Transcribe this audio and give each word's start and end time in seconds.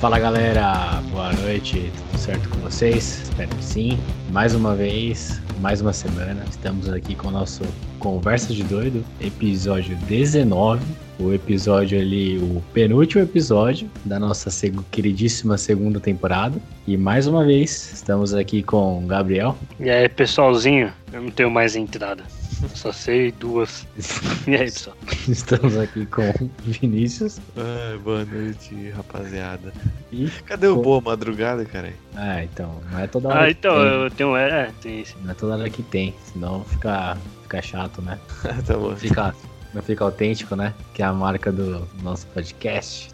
Fala 0.00 0.18
galera, 0.18 1.02
boa 1.10 1.30
noite, 1.34 1.92
tudo 1.94 2.18
certo 2.18 2.48
com 2.48 2.56
vocês? 2.60 3.20
Espero 3.24 3.50
que 3.50 3.62
sim. 3.62 3.98
Mais 4.30 4.54
uma 4.54 4.74
vez, 4.74 5.42
mais 5.60 5.82
uma 5.82 5.92
semana, 5.92 6.42
estamos 6.48 6.88
aqui 6.88 7.14
com 7.14 7.28
o 7.28 7.30
nosso 7.30 7.62
Conversa 7.98 8.54
de 8.54 8.62
Doido, 8.64 9.04
episódio 9.20 9.94
19. 10.08 10.82
O 11.18 11.34
episódio 11.34 12.00
ali, 12.00 12.38
o 12.38 12.62
penúltimo 12.72 13.22
episódio 13.22 13.90
da 14.02 14.18
nossa 14.18 14.48
queridíssima 14.90 15.58
segunda 15.58 16.00
temporada. 16.00 16.58
E 16.86 16.96
mais 16.96 17.26
uma 17.26 17.44
vez, 17.44 17.92
estamos 17.92 18.32
aqui 18.32 18.62
com 18.62 19.04
o 19.04 19.06
Gabriel. 19.06 19.54
E 19.78 19.90
aí, 19.90 20.08
pessoalzinho, 20.08 20.90
eu 21.12 21.20
não 21.20 21.30
tenho 21.30 21.50
mais 21.50 21.76
entrada. 21.76 22.24
Só 22.74 22.92
sei 22.92 23.32
duas. 23.32 23.86
E 24.46 24.54
aí, 24.54 24.64
pessoal? 24.64 24.96
Estamos 25.28 25.76
aqui 25.76 26.06
com 26.06 26.22
Vinícius. 26.60 27.38
Ah, 27.56 27.98
boa 28.02 28.24
noite, 28.24 28.90
rapaziada. 28.90 29.72
E 30.10 30.28
Cadê 30.46 30.66
o 30.66 30.76
Boa 30.80 31.00
Madrugada, 31.00 31.64
cara? 31.64 31.92
Ah, 32.16 32.42
então, 32.42 32.80
não 32.90 32.98
é 32.98 33.06
toda 33.06 33.28
hora 33.28 33.42
Ah, 33.42 33.46
que 33.46 33.50
então, 33.52 33.74
tem. 33.76 33.84
eu 33.86 34.10
tenho. 34.10 34.36
É, 34.36 34.72
tem 34.80 35.00
isso. 35.02 35.16
Não 35.22 35.30
é 35.30 35.34
toda 35.34 35.54
hora 35.56 35.70
que 35.70 35.82
tem, 35.82 36.14
senão 36.32 36.64
fica, 36.64 37.16
fica 37.42 37.62
chato, 37.62 38.00
né? 38.02 38.18
tá 38.66 38.76
bom. 38.76 38.96
Fica, 38.96 39.34
não 39.74 39.82
fica 39.82 40.04
autêntico, 40.04 40.56
né? 40.56 40.74
Que 40.94 41.02
é 41.02 41.06
a 41.06 41.12
marca 41.12 41.52
do 41.52 41.86
nosso 42.02 42.26
podcast. 42.28 43.10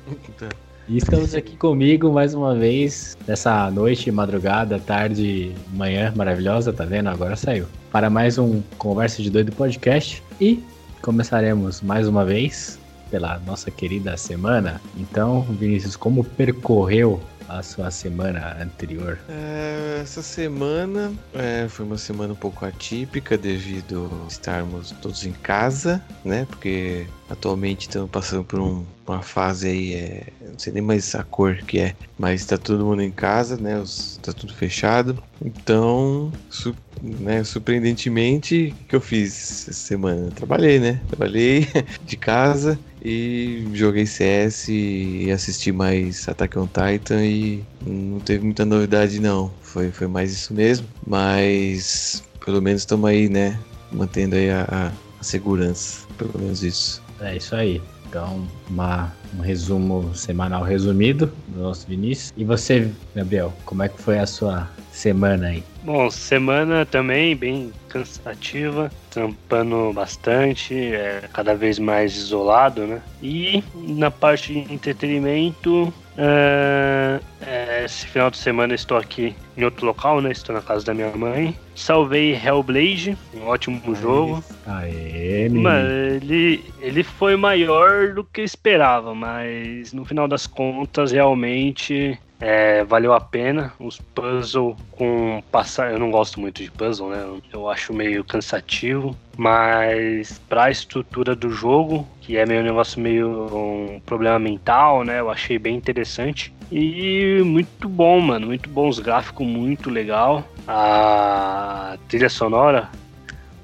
E 0.88 0.98
estamos 0.98 1.34
aqui 1.34 1.56
comigo 1.56 2.12
mais 2.12 2.32
uma 2.32 2.54
vez, 2.54 3.16
nessa 3.26 3.68
noite, 3.72 4.10
madrugada, 4.12 4.78
tarde, 4.78 5.52
manhã 5.72 6.12
maravilhosa, 6.14 6.72
tá 6.72 6.84
vendo? 6.84 7.08
Agora 7.08 7.34
saiu. 7.34 7.66
Para 7.90 8.08
mais 8.08 8.38
um 8.38 8.62
Conversa 8.78 9.20
de 9.20 9.28
Doido 9.30 9.50
podcast. 9.52 10.22
E 10.40 10.62
começaremos 11.02 11.80
mais 11.80 12.06
uma 12.06 12.24
vez 12.24 12.78
pela 13.10 13.38
nossa 13.40 13.68
querida 13.68 14.16
semana. 14.16 14.80
Então, 14.96 15.42
Vinícius, 15.42 15.96
como 15.96 16.22
percorreu 16.22 17.20
a 17.48 17.62
sua 17.64 17.90
semana 17.90 18.56
anterior? 18.60 19.18
É, 19.28 20.00
essa 20.02 20.22
semana 20.22 21.12
é, 21.34 21.66
foi 21.68 21.84
uma 21.84 21.98
semana 21.98 22.32
um 22.32 22.36
pouco 22.36 22.64
atípica 22.64 23.36
devido 23.36 24.08
estarmos 24.28 24.92
todos 25.02 25.24
em 25.26 25.32
casa, 25.32 26.00
né? 26.24 26.46
Porque 26.48 27.06
atualmente 27.28 27.82
estamos 27.82 28.10
passando 28.10 28.44
por 28.44 28.60
um- 28.60 28.84
uma 29.14 29.22
fase 29.22 29.68
aí, 29.68 29.94
é, 29.94 30.32
não 30.40 30.58
sei 30.58 30.72
nem 30.72 30.82
mais 30.82 31.14
a 31.14 31.22
cor 31.22 31.56
que 31.66 31.78
é, 31.78 31.94
mas 32.18 32.40
está 32.40 32.56
todo 32.58 32.84
mundo 32.84 33.02
em 33.02 33.10
casa, 33.12 33.56
né? 33.56 33.78
Os, 33.78 34.18
tá 34.22 34.32
tudo 34.32 34.52
fechado. 34.54 35.22
Então, 35.44 36.32
su- 36.50 36.74
né, 37.02 37.44
surpreendentemente, 37.44 38.74
o 38.84 38.88
que 38.88 38.96
eu 38.96 39.00
fiz 39.00 39.68
essa 39.68 39.72
semana? 39.72 40.30
Trabalhei, 40.32 40.78
né? 40.78 41.00
Trabalhei 41.08 41.66
de 42.02 42.16
casa 42.16 42.78
e 43.04 43.68
joguei 43.74 44.06
CS 44.06 44.72
e 44.72 45.30
assisti 45.30 45.70
mais 45.72 46.28
Attack 46.28 46.58
on 46.58 46.66
Titan 46.66 47.24
e 47.24 47.62
não 47.86 48.18
teve 48.20 48.44
muita 48.44 48.64
novidade 48.64 49.20
não. 49.20 49.52
Foi, 49.62 49.92
foi 49.92 50.06
mais 50.06 50.32
isso 50.32 50.54
mesmo, 50.54 50.86
mas 51.06 52.22
pelo 52.44 52.60
menos 52.62 52.82
estamos 52.82 53.08
aí, 53.08 53.28
né? 53.28 53.58
Mantendo 53.92 54.34
aí 54.36 54.50
a- 54.50 54.92
a 55.20 55.22
segurança, 55.22 56.06
pelo 56.18 56.38
menos 56.38 56.62
isso. 56.62 57.02
É 57.20 57.36
isso 57.36 57.54
aí. 57.54 57.80
Então, 58.16 58.46
uma- 58.70 59.12
um 59.36 59.42
resumo 59.42 60.14
semanal 60.14 60.62
resumido 60.62 61.30
do 61.48 61.60
nosso 61.60 61.86
Vinícius. 61.86 62.32
E 62.34 62.46
você, 62.46 62.90
Gabriel, 63.14 63.52
como 63.66 63.82
é 63.82 63.90
que 63.90 64.00
foi 64.00 64.18
a 64.18 64.24
sua 64.26 64.70
semana 64.90 65.48
aí? 65.48 65.62
Bom, 65.82 66.08
semana 66.10 66.86
também 66.86 67.36
bem 67.36 67.70
cansativa, 67.90 68.90
trampando 69.10 69.92
bastante, 69.92 70.74
é, 70.74 71.28
cada 71.30 71.54
vez 71.54 71.78
mais 71.78 72.16
isolado, 72.16 72.86
né? 72.86 73.02
E 73.22 73.62
na 73.74 74.10
parte 74.10 74.54
de 74.54 74.72
entretenimento, 74.72 75.92
é, 76.18 77.20
é, 77.40 77.84
esse 77.84 78.06
final 78.06 78.30
de 78.30 78.38
semana 78.38 78.74
estou 78.74 78.96
aqui 78.96 79.34
em 79.56 79.64
outro 79.64 79.86
local, 79.86 80.20
né? 80.20 80.32
Estou 80.32 80.54
na 80.54 80.62
casa 80.62 80.84
da 80.84 80.94
minha 80.94 81.10
mãe. 81.16 81.54
Salvei 81.74 82.34
Hellblade, 82.34 83.16
um 83.34 83.46
ótimo 83.46 83.94
jogo. 83.94 84.42
Aê. 84.66 85.48
Mano, 85.48 85.88
ele, 85.90 86.64
ele 86.80 87.02
foi 87.02 87.36
maior 87.36 88.14
do 88.14 88.24
que 88.24 88.40
eu 88.40 88.44
esperava, 88.44 89.14
mas 89.14 89.92
no 89.92 90.04
final 90.04 90.26
das 90.26 90.46
contas, 90.46 91.12
realmente 91.12 92.18
é, 92.40 92.84
valeu 92.84 93.12
a 93.12 93.20
pena. 93.20 93.72
Os 93.78 93.98
puzzles 93.98 94.76
com 94.92 95.42
passar. 95.50 95.92
Eu 95.92 95.98
não 95.98 96.10
gosto 96.10 96.40
muito 96.40 96.62
de 96.62 96.70
puzzle, 96.70 97.10
né? 97.10 97.40
Eu 97.52 97.68
acho 97.68 97.92
meio 97.92 98.24
cansativo. 98.24 99.16
Mas 99.36 100.38
pra 100.48 100.70
estrutura 100.70 101.34
do 101.34 101.50
jogo, 101.50 102.06
que 102.20 102.36
é 102.36 102.46
meio 102.46 102.60
um 102.60 102.64
negócio 102.64 103.00
meio 103.00 103.46
um 103.54 104.00
problema 104.00 104.38
mental, 104.38 105.04
né? 105.04 105.20
Eu 105.20 105.30
achei 105.30 105.58
bem 105.58 105.76
interessante. 105.76 106.52
E 106.70 107.40
muito 107.44 107.88
bom, 107.88 108.20
mano. 108.20 108.46
Muito 108.46 108.68
bom. 108.68 108.88
Os 108.88 108.98
gráficos 108.98 109.46
muito 109.46 109.90
legal. 109.90 110.44
A 110.68 111.96
trilha 112.08 112.28
sonora 112.28 112.90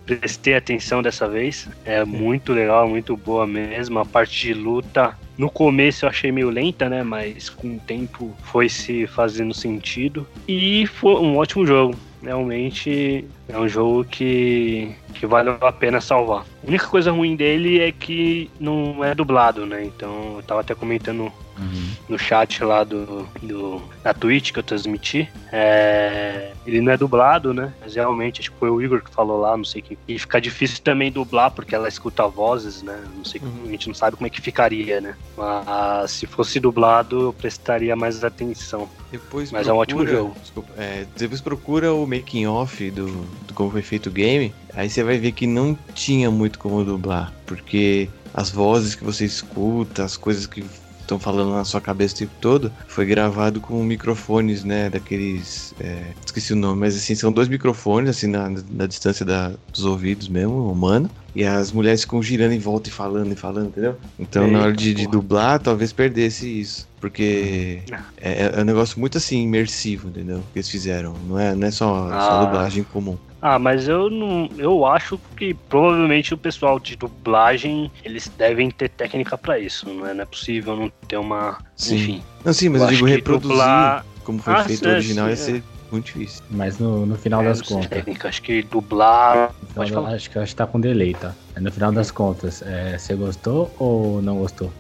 prestei 0.07 0.55
atenção 0.55 1.03
dessa 1.03 1.29
vez. 1.29 1.69
É 1.85 2.05
muito 2.05 2.53
legal, 2.53 2.89
muito 2.89 3.17
boa 3.17 3.47
mesmo. 3.47 3.99
A 3.99 4.05
parte 4.05 4.47
de 4.47 4.55
luta, 4.55 5.17
no 5.37 5.51
começo 5.51 6.05
eu 6.05 6.09
achei 6.09 6.31
meio 6.31 6.51
lenta, 6.51 6.89
né? 6.89 7.03
Mas 7.03 7.49
com 7.49 7.77
o 7.77 7.81
tempo 7.81 8.35
foi 8.43 8.69
se 8.69 9.07
fazendo 9.07 9.55
sentido. 9.55 10.27
E 10.47 10.87
foi 10.87 11.15
um 11.15 11.37
ótimo 11.37 11.67
jogo. 11.67 11.95
Realmente 12.23 13.25
é 13.49 13.59
um 13.59 13.69
jogo 13.69 14.05
que, 14.05 14.95
que 15.15 15.27
valeu 15.27 15.59
a 15.61 15.73
pena 15.73 16.01
salvar. 16.01 16.45
A 16.65 16.69
única 16.69 16.87
coisa 16.87 17.11
ruim 17.11 17.35
dele 17.35 17.81
é 17.81 17.91
que 17.91 18.49
não 18.61 19.05
é 19.05 19.15
dublado, 19.15 19.67
né? 19.67 19.85
Então 19.85 20.37
eu 20.37 20.43
tava 20.43 20.61
até 20.61 20.75
comentando 20.75 21.33
Uhum. 21.59 21.93
no 22.09 22.19
chat 22.19 22.63
lá 22.65 22.83
do, 22.85 23.27
do 23.43 23.83
da 24.03 24.13
Twitch 24.15 24.53
que 24.53 24.59
eu 24.59 24.63
transmiti. 24.63 25.29
É, 25.53 26.53
ele 26.67 26.81
não 26.81 26.93
é 26.93 26.97
dublado, 26.97 27.53
né? 27.53 27.73
Mas 27.81 27.95
realmente, 27.95 28.41
acho 28.41 28.51
que 28.51 28.59
foi 28.59 28.71
o 28.71 28.81
Igor 28.81 29.03
que 29.03 29.11
falou 29.11 29.39
lá, 29.41 29.57
não 29.57 29.65
sei 29.65 29.83
quem. 29.83 29.97
E 30.09 30.19
fica 30.19 30.41
difícil 30.41 30.81
também 30.83 31.11
dublar, 31.11 31.51
porque 31.51 31.75
ela 31.75 31.89
escuta 31.89 32.27
vozes, 32.27 32.83
né? 32.83 32.99
Não 33.17 33.25
sei, 33.25 33.41
Uhum. 33.41 33.65
a 33.67 33.71
gente 33.71 33.89
não 33.89 33.95
sabe 33.95 34.17
como 34.17 34.27
é 34.27 34.31
que 34.31 34.41
ficaria, 34.41 35.01
né? 35.01 35.15
Mas 35.37 36.11
se 36.13 36.27
fosse 36.27 36.59
dublado, 36.61 37.21
eu 37.21 37.33
prestaria 37.33 37.95
mais 37.97 38.23
atenção. 38.25 38.89
Depois 39.11 39.53
Mas 39.53 39.69
é 39.69 39.73
um 39.73 39.77
ótimo 39.77 40.07
jogo. 40.07 40.35
Desculpa, 40.41 40.73
é, 40.79 41.07
depois 41.17 41.41
procura 41.41 41.93
o 41.93 42.07
making 42.07 42.47
off 42.47 42.91
do, 42.91 43.07
do 43.47 43.55
como 43.55 43.71
foi 43.71 43.83
feito 43.83 44.09
o 44.09 44.13
game. 44.13 44.55
Aí 44.75 44.89
você 44.89 45.03
vai 45.05 45.19
ver 45.19 45.33
que 45.33 45.47
não 45.47 45.77
tinha 45.95 46.31
muito 46.31 46.59
como 46.59 46.83
dublar, 46.85 47.33
porque 47.45 48.09
as 48.33 48.51
vozes 48.51 48.95
que 48.95 49.05
você 49.05 49.25
escuta, 49.27 50.05
as 50.05 50.17
coisas 50.17 50.47
que 50.47 50.65
estão 51.03 51.19
falando 51.19 51.53
na 51.53 51.65
sua 51.65 51.81
cabeça 51.81 52.15
o 52.15 52.19
tempo 52.19 52.33
todo, 52.41 52.73
foi 52.87 53.05
gravado 53.07 53.61
com 53.61 53.83
microfones, 53.85 54.65
né, 54.65 54.89
daqueles, 54.91 55.75
é, 55.79 56.13
esqueci 56.25 56.53
o 56.53 56.57
nome, 56.57 56.81
mas 56.81 56.97
assim 56.97 57.15
são 57.15 57.31
dois 57.33 57.49
microfones 57.49 58.11
assim 58.11 58.27
na, 58.27 58.49
na 58.71 58.87
distância 58.87 59.25
da- 59.25 59.53
dos 59.73 59.85
ouvidos 59.85 60.29
mesmo, 60.29 60.71
humano. 60.71 61.11
E 61.35 61.45
as 61.45 61.73
mulheres 61.73 62.03
ficam 62.03 62.23
girando 62.23 62.53
em 62.53 62.59
volta 62.59 62.91
e 62.91 62.93
falando 62.93 63.33
e 63.33 63.37
falando, 63.37 63.69
entendeu? 63.69 63.97
Então 64.19 64.47
na 64.47 64.61
hora 64.61 64.73
de, 64.73 64.93
de 64.93 65.01
Eita, 65.03 65.13
dublar, 65.13 65.59
talvez 65.59 65.91
perdesse 65.93 66.47
isso. 66.61 66.87
Porque 67.01 67.83
é, 68.17 68.53
é 68.57 68.61
um 68.61 68.65
negócio 68.65 69.01
muito 69.01 69.17
assim, 69.19 69.43
imersivo, 69.43 70.09
entendeu? 70.09 70.41
Que 70.53 70.59
eles 70.59 70.69
fizeram. 70.69 71.15
Não 71.27 71.39
é, 71.39 71.55
não 71.55 71.67
é 71.67 71.71
só, 71.71 72.21
só 72.21 72.35
Ah. 72.35 72.45
dublagem 72.45 72.85
comum. 72.85 73.17
Ah, 73.45 73.59
mas 73.59 73.89
eu 73.89 74.09
não. 74.09 74.49
Eu 74.57 74.87
acho 74.87 75.19
que 75.37 75.53
provavelmente 75.53 76.33
o 76.33 76.39
pessoal 76.39 76.79
de 76.79 76.95
dublagem 76.95 77.91
eles 78.05 78.31
devem 78.39 78.71
ter 78.71 78.89
técnica 78.89 79.37
pra 79.37 79.59
isso. 79.59 79.89
Não 79.93 80.07
é, 80.07 80.15
não 80.15 80.23
é 80.23 80.25
possível 80.25 80.77
não 80.77 80.89
ter 81.09 81.17
uma. 81.17 81.59
Sim. 81.75 81.97
Enfim. 81.97 82.23
Não, 82.45 82.53
sim, 82.53 82.69
mas 82.69 82.83
eu, 82.83 82.87
acho 82.87 82.95
digo 82.99 83.07
reproduzir 83.09 83.49
dublar- 83.51 84.07
como 84.23 84.39
foi 84.39 84.55
Ah, 84.55 84.65
feito 84.65 84.79
sim, 84.79 84.87
o 84.87 84.91
original 84.93 85.25
sim, 85.25 85.31
ia 85.31 85.33
é. 85.33 85.37
ser 85.37 85.65
muito 85.91 86.05
difícil. 86.07 86.45
Mas 86.49 86.79
no, 86.79 87.05
no 87.05 87.17
final 87.17 87.43
é, 87.43 87.47
das 87.47 87.61
contas. 87.63 87.89
técnica, 87.89 88.29
acho 88.29 88.41
que 88.43 88.63
dublar. 88.63 89.37
no 89.37 89.67
final 89.67 89.75
Pode 89.75 89.91
da- 89.91 89.97
falar. 89.97 90.15
acho 90.15 90.31
que 90.31 90.39
acho 90.39 90.53
que 90.53 90.57
tá 90.57 90.67
com 90.69 90.81
delay, 90.81 91.13
tá? 91.15 91.35
Mas 91.53 91.65
No 91.65 91.73
final 91.73 91.91
das 91.91 92.13
contas, 92.13 92.63
é, 92.63 92.97
você 92.97 93.17
gostou 93.17 93.75
ou 93.77 94.23
não 94.23 94.39
gostou? 94.39 94.73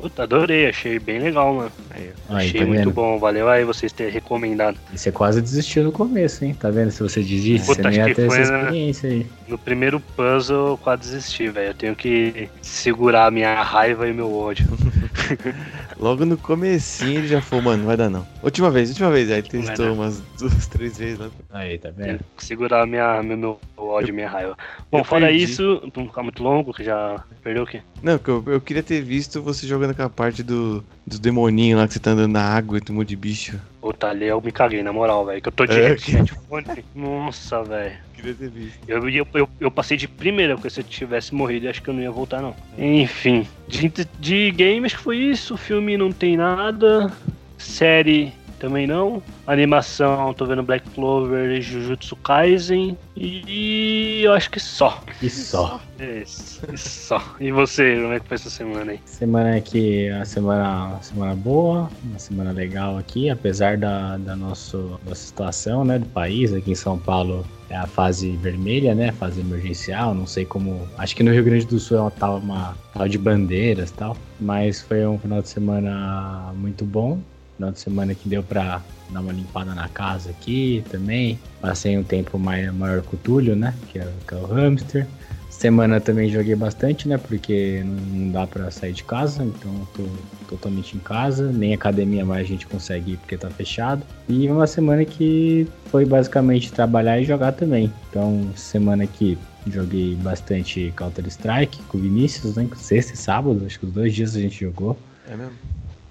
Puta, 0.00 0.22
adorei, 0.22 0.66
achei 0.68 0.98
bem 0.98 1.18
legal, 1.18 1.54
mano. 1.54 1.72
Aí, 1.90 2.10
Aí, 2.28 2.46
achei 2.46 2.60
tá 2.60 2.66
muito 2.66 2.90
bom, 2.90 3.18
valeu 3.18 3.48
aí 3.48 3.64
vocês 3.64 3.92
terem 3.92 4.12
recomendado. 4.12 4.78
E 4.92 4.98
você 4.98 5.12
quase 5.12 5.42
desistiu 5.42 5.84
no 5.84 5.92
começo, 5.92 6.44
hein? 6.44 6.54
Tá 6.54 6.70
vendo? 6.70 6.90
Se 6.90 7.02
você 7.02 7.20
desiste, 7.22 7.66
Puta, 7.66 7.82
você 7.82 7.82
não 7.82 7.92
ia 7.92 8.14
ter 8.14 8.26
foi, 8.26 8.40
essa 8.40 8.54
experiência 8.54 9.10
aí. 9.10 9.26
No 9.46 9.58
primeiro 9.58 10.00
puzzle 10.00 10.70
eu 10.70 10.78
quase 10.78 11.02
desisti, 11.02 11.48
velho. 11.48 11.68
Eu 11.70 11.74
tenho 11.74 11.94
que 11.96 12.48
segurar 12.62 13.26
a 13.26 13.30
minha 13.30 13.62
raiva 13.62 14.08
e 14.08 14.12
meu 14.12 14.32
ódio. 14.34 14.66
Logo 16.00 16.24
no 16.24 16.38
comecinho 16.38 17.18
ele 17.18 17.28
já 17.28 17.42
falou, 17.42 17.66
mano, 17.66 17.78
não 17.78 17.86
vai 17.86 17.96
dar 17.96 18.08
não. 18.08 18.26
Última 18.42 18.70
vez, 18.70 18.88
última 18.88 19.10
vez. 19.10 19.30
Aí 19.30 19.42
vai 19.42 19.50
testou 19.50 19.92
umas 19.92 20.22
duas, 20.38 20.66
três 20.66 20.96
vezes 20.96 21.18
lá. 21.18 21.28
Aí, 21.50 21.76
tá 21.78 21.90
vendo? 21.90 22.20
segurar 22.38 22.82
a 22.82 22.86
minha, 22.86 23.22
meu, 23.22 23.36
meu 23.36 23.60
ódio 23.76 24.08
e 24.08 24.12
minha 24.12 24.28
raiva. 24.28 24.56
Bom, 24.90 25.00
eu 25.00 25.04
fora 25.04 25.26
perdi. 25.26 25.44
isso, 25.44 25.78
pra 25.92 26.02
não 26.02 26.08
ficar 26.08 26.22
muito 26.22 26.42
longo, 26.42 26.72
que 26.72 26.82
já 26.82 27.22
perdeu 27.42 27.64
o 27.64 27.66
quê? 27.66 27.82
Não, 28.02 28.18
eu, 28.26 28.44
eu 28.46 28.60
queria 28.62 28.82
ter 28.82 29.02
visto 29.02 29.42
você 29.42 29.66
jogando 29.66 29.90
aquela 29.90 30.08
parte 30.08 30.42
do, 30.42 30.82
do 31.06 31.18
demoninho 31.18 31.76
lá 31.76 31.86
que 31.86 31.92
você 31.92 32.00
tá 32.00 32.12
andando 32.12 32.32
na 32.32 32.42
água 32.42 32.78
e 32.78 32.80
tomou 32.80 33.04
de 33.04 33.14
bicho. 33.14 33.60
Puta, 33.80 34.08
ali 34.08 34.26
eu 34.26 34.40
me 34.40 34.52
caguei, 34.52 34.82
na 34.82 34.92
moral, 34.92 35.24
velho. 35.24 35.40
Que 35.40 35.48
eu 35.48 35.52
tô 35.52 35.64
de 35.64 35.80
É, 35.80 35.88
headphone. 35.88 36.66
Nossa, 36.94 37.62
velho. 37.62 37.96
Queria 38.14 38.34
ter 38.34 38.50
visto. 38.50 38.78
Eu, 38.86 39.08
eu, 39.08 39.26
eu, 39.32 39.48
eu 39.58 39.70
passei 39.70 39.96
de 39.96 40.06
primeira, 40.06 40.54
porque 40.54 40.68
se 40.68 40.80
eu 40.80 40.84
tivesse 40.84 41.34
morrido, 41.34 41.66
eu 41.66 41.70
acho 41.70 41.82
que 41.82 41.88
eu 41.88 41.94
não 41.94 42.02
ia 42.02 42.10
voltar, 42.10 42.42
não. 42.42 42.54
Enfim, 42.76 43.46
de, 43.66 43.90
de 44.18 44.50
game, 44.50 44.84
acho 44.84 44.96
que 44.98 45.02
foi 45.02 45.16
isso. 45.16 45.54
O 45.54 45.56
filme 45.56 45.96
não 45.96 46.12
tem 46.12 46.36
nada. 46.36 47.10
Série 47.56 48.32
também 48.60 48.86
não. 48.86 49.20
Animação, 49.46 50.32
tô 50.34 50.44
vendo 50.46 50.62
Black 50.62 50.88
Clover 50.90 51.50
e 51.50 51.62
Jujutsu 51.62 52.14
Kaisen. 52.16 52.96
E 53.16 54.20
eu 54.22 54.32
acho 54.34 54.50
que 54.50 54.60
só. 54.60 55.02
E 55.20 55.28
só. 55.28 55.80
Isso, 55.98 56.60
e 56.72 56.78
só. 56.78 57.22
E 57.40 57.50
você, 57.50 57.96
como 57.96 58.12
é 58.12 58.20
que 58.20 58.28
foi 58.28 58.34
essa 58.36 58.50
semana 58.50 58.92
aí? 58.92 59.00
Semana 59.04 59.56
aqui, 59.56 60.08
a 60.08 60.24
semana, 60.24 60.86
uma 60.88 61.02
semana 61.02 61.34
boa, 61.34 61.90
uma 62.04 62.18
semana 62.18 62.52
legal 62.52 62.96
aqui, 62.96 63.28
apesar 63.28 63.76
da, 63.76 64.16
da 64.16 64.36
nosso, 64.36 64.98
nossa 65.06 65.20
situação, 65.20 65.84
né, 65.84 65.98
do 65.98 66.06
país, 66.06 66.52
aqui 66.52 66.70
em 66.70 66.74
São 66.74 66.98
Paulo 66.98 67.44
é 67.68 67.76
a 67.76 67.86
fase 67.86 68.30
vermelha, 68.36 68.94
né, 68.94 69.12
fase 69.12 69.40
emergencial, 69.40 70.14
não 70.14 70.26
sei 70.26 70.44
como, 70.44 70.88
acho 70.98 71.14
que 71.14 71.22
no 71.22 71.32
Rio 71.32 71.44
Grande 71.44 71.66
do 71.66 71.78
Sul 71.78 71.98
é 71.98 72.00
uma 72.00 72.10
tal, 72.10 72.38
uma 72.38 72.76
tal 72.92 73.08
de 73.08 73.16
bandeiras 73.16 73.90
e 73.90 73.94
tal, 73.94 74.16
mas 74.40 74.80
foi 74.80 75.06
um 75.06 75.18
final 75.18 75.40
de 75.40 75.48
semana 75.48 76.52
muito 76.56 76.84
bom, 76.84 77.20
final 77.60 77.72
de 77.72 77.80
semana 77.80 78.14
que 78.14 78.26
deu 78.26 78.42
pra 78.42 78.82
dar 79.10 79.20
uma 79.20 79.32
limpada 79.32 79.74
na 79.74 79.86
casa 79.88 80.30
aqui 80.30 80.82
também. 80.90 81.38
Passei 81.60 81.98
um 81.98 82.02
tempo 82.02 82.38
mais, 82.38 82.72
maior 82.72 83.02
com 83.02 83.16
o 83.16 83.18
Túlio, 83.18 83.54
né? 83.54 83.74
Que 83.88 83.98
é, 83.98 84.08
que 84.26 84.34
é 84.34 84.36
o 84.38 84.46
hamster. 84.46 85.06
Semana 85.50 86.00
também 86.00 86.30
joguei 86.30 86.54
bastante, 86.54 87.06
né? 87.06 87.18
Porque 87.18 87.82
não 87.84 88.30
dá 88.30 88.46
pra 88.46 88.70
sair 88.70 88.94
de 88.94 89.04
casa, 89.04 89.44
então 89.44 89.86
tô 89.94 90.06
totalmente 90.48 90.96
em 90.96 91.00
casa. 91.00 91.52
Nem 91.52 91.74
academia 91.74 92.24
mais 92.24 92.46
a 92.46 92.48
gente 92.48 92.66
consegue 92.66 93.12
ir 93.12 93.16
porque 93.18 93.36
tá 93.36 93.50
fechado. 93.50 94.02
E 94.26 94.48
uma 94.48 94.66
semana 94.66 95.04
que 95.04 95.68
foi 95.86 96.06
basicamente 96.06 96.72
trabalhar 96.72 97.20
e 97.20 97.24
jogar 97.24 97.52
também. 97.52 97.92
Então, 98.08 98.48
semana 98.56 99.06
que 99.06 99.36
joguei 99.66 100.14
bastante 100.14 100.94
Counter-Strike 100.96 101.82
com 101.82 101.98
o 101.98 102.00
Vinícius, 102.00 102.56
né? 102.56 102.66
Sexta 102.76 103.12
e 103.12 103.16
sábado, 103.16 103.62
acho 103.66 103.78
que 103.78 103.84
os 103.84 103.92
dois 103.92 104.14
dias 104.14 104.34
a 104.34 104.40
gente 104.40 104.58
jogou. 104.60 104.96
É 105.28 105.36
mesmo? 105.36 105.52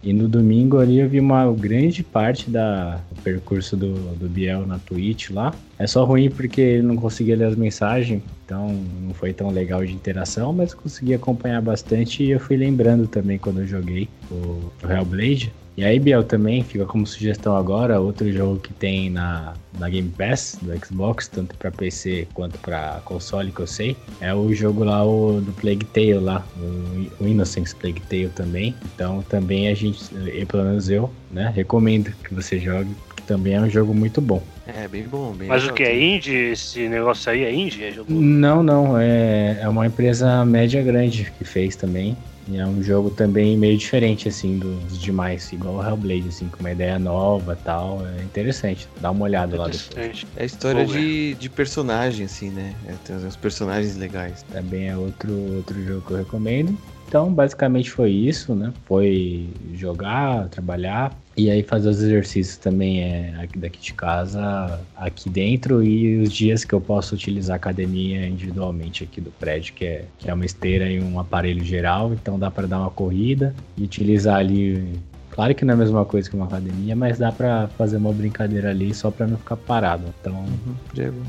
E 0.01 0.13
no 0.13 0.27
domingo 0.27 0.79
ali 0.79 0.99
eu 0.99 1.09
vi 1.09 1.19
uma 1.19 1.51
grande 1.53 2.03
parte 2.03 2.49
da, 2.49 2.95
do 2.95 3.21
percurso 3.23 3.75
do, 3.75 3.93
do 4.15 4.29
Biel 4.29 4.65
na 4.65 4.79
Twitch 4.79 5.29
lá. 5.29 5.53
É 5.77 5.85
só 5.85 6.05
ruim 6.05 6.29
porque 6.29 6.61
ele 6.61 6.83
não 6.83 6.95
conseguia 6.95 7.35
ler 7.35 7.45
as 7.45 7.55
mensagens, 7.55 8.21
então 8.45 8.69
não 9.01 9.13
foi 9.13 9.33
tão 9.33 9.49
legal 9.49 9.85
de 9.85 9.93
interação, 9.93 10.53
mas 10.53 10.73
consegui 10.73 11.13
acompanhar 11.13 11.61
bastante 11.61 12.23
e 12.23 12.31
eu 12.31 12.39
fui 12.39 12.55
lembrando 12.55 13.07
também 13.07 13.37
quando 13.37 13.59
eu 13.59 13.67
joguei 13.67 14.07
o, 14.31 14.71
o 14.83 14.91
Hellblade. 14.91 15.53
E 15.79 15.85
aí, 15.85 15.97
Biel, 15.97 16.25
também 16.25 16.61
fica 16.61 16.85
como 16.85 17.07
sugestão 17.07 17.55
agora, 17.55 18.01
outro 18.01 18.29
jogo 18.33 18.59
que 18.59 18.73
tem 18.73 19.09
na, 19.09 19.53
na 19.79 19.87
Game 19.87 20.09
Pass 20.09 20.59
do 20.61 20.77
Xbox, 20.85 21.29
tanto 21.29 21.55
para 21.55 21.71
PC 21.71 22.27
quanto 22.33 22.59
para 22.59 22.99
console 23.05 23.49
que 23.49 23.61
eu 23.61 23.65
sei, 23.65 23.95
é 24.19 24.35
o 24.35 24.53
jogo 24.53 24.83
lá 24.83 25.05
o, 25.05 25.39
do 25.39 25.53
Plague 25.53 25.85
Tale 25.85 26.15
lá, 26.15 26.45
o, 26.57 27.23
o 27.23 27.25
Innocence 27.25 27.73
Plague 27.73 28.01
Tale 28.09 28.27
também. 28.27 28.75
Então 28.93 29.23
também 29.29 29.69
a 29.69 29.73
gente, 29.73 30.03
eu, 30.13 30.45
pelo 30.45 30.65
menos 30.65 30.89
eu, 30.89 31.09
né, 31.31 31.49
recomendo 31.55 32.11
que 32.25 32.33
você 32.33 32.59
jogue, 32.59 32.93
que 33.15 33.21
também 33.21 33.53
é 33.53 33.61
um 33.61 33.69
jogo 33.69 33.93
muito 33.93 34.19
bom. 34.19 34.43
É, 34.67 34.85
bem 34.85 35.03
bom, 35.03 35.31
bem 35.31 35.47
Mas 35.47 35.61
legal, 35.61 35.73
o 35.73 35.77
que 35.77 35.83
é 35.83 35.97
indie? 35.97 36.51
Esse 36.51 36.89
negócio 36.89 37.31
aí 37.31 37.45
é 37.45 37.53
indie? 37.53 37.85
É 37.85 37.91
jogo... 37.93 38.11
Não, 38.11 38.61
não, 38.61 38.99
é, 38.99 39.59
é 39.61 39.69
uma 39.69 39.87
empresa 39.87 40.43
média 40.43 40.83
grande 40.83 41.31
que 41.37 41.45
fez 41.45 41.77
também. 41.77 42.17
E 42.49 42.57
é 42.57 42.65
um 42.65 42.81
jogo 42.81 43.11
também 43.11 43.55
meio 43.55 43.77
diferente, 43.77 44.27
assim, 44.27 44.57
dos 44.57 44.99
demais, 44.99 45.51
igual 45.53 45.75
o 45.75 45.83
Hellblade, 45.83 46.29
assim, 46.29 46.47
com 46.47 46.59
uma 46.61 46.71
ideia 46.71 46.97
nova 46.97 47.53
e 47.53 47.63
tal. 47.63 47.99
É 48.07 48.23
interessante. 48.23 48.87
Dá 48.99 49.11
uma 49.11 49.25
olhada 49.25 49.55
lá 49.55 49.65
depois. 49.65 49.87
Interessante. 49.91 50.27
É 50.35 50.43
a 50.43 50.45
história 50.45 50.85
Vou 50.85 50.95
de, 50.95 51.35
de 51.35 51.49
personagem, 51.49 52.25
assim, 52.25 52.49
né? 52.49 52.73
É, 52.87 52.93
tem 53.05 53.15
uns 53.15 53.35
personagens 53.35 53.95
legais. 53.97 54.43
Também 54.51 54.89
é 54.89 54.97
outro, 54.97 55.31
outro 55.57 55.83
jogo 55.85 56.01
que 56.01 56.11
eu 56.13 56.17
recomendo. 56.17 56.75
Então, 57.07 57.31
basicamente 57.31 57.89
foi 57.89 58.11
isso, 58.11 58.53
né? 58.53 58.73
Foi 58.85 59.49
jogar, 59.73 60.47
trabalhar 60.49 61.15
e 61.39 61.49
aí 61.49 61.63
fazer 61.63 61.89
os 61.89 62.01
exercícios 62.03 62.57
também 62.57 63.01
é 63.01 63.33
aqui 63.41 63.57
daqui 63.57 63.79
de 63.79 63.93
casa, 63.93 64.79
aqui 64.95 65.29
dentro 65.29 65.81
e 65.81 66.21
os 66.21 66.33
dias 66.33 66.65
que 66.65 66.73
eu 66.73 66.81
posso 66.81 67.15
utilizar 67.15 67.53
a 67.53 67.57
academia 67.57 68.27
individualmente 68.27 69.05
aqui 69.05 69.21
do 69.21 69.31
prédio, 69.31 69.73
que 69.73 69.85
é, 69.85 70.05
que 70.17 70.29
é 70.29 70.33
uma 70.33 70.45
esteira 70.45 70.89
e 70.89 71.01
um 71.01 71.19
aparelho 71.19 71.63
geral, 71.63 72.13
então 72.13 72.37
dá 72.37 72.51
para 72.51 72.67
dar 72.67 72.79
uma 72.79 72.91
corrida 72.91 73.55
e 73.77 73.83
utilizar 73.83 74.35
ali 74.37 74.99
Claro 75.31 75.55
que 75.55 75.63
não 75.63 75.71
é 75.71 75.75
a 75.75 75.77
mesma 75.79 76.03
coisa 76.03 76.29
que 76.29 76.35
uma 76.35 76.47
academia, 76.47 76.95
mas 76.97 77.17
dá 77.17 77.31
pra 77.31 77.69
fazer 77.77 77.95
uma 77.95 78.11
brincadeira 78.11 78.71
ali 78.71 78.93
só 78.93 79.09
pra 79.09 79.25
não 79.25 79.37
ficar 79.37 79.55
parado. 79.55 80.03
Então, 80.19 80.33
Uhum, 80.33 80.75
Diego. 80.93 81.21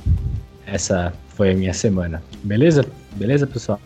essa 0.67 1.13
foi 1.29 1.53
a 1.53 1.55
minha 1.55 1.73
semana. 1.73 2.21
Beleza? 2.43 2.85
Beleza, 3.15 3.47
pessoal? 3.47 3.79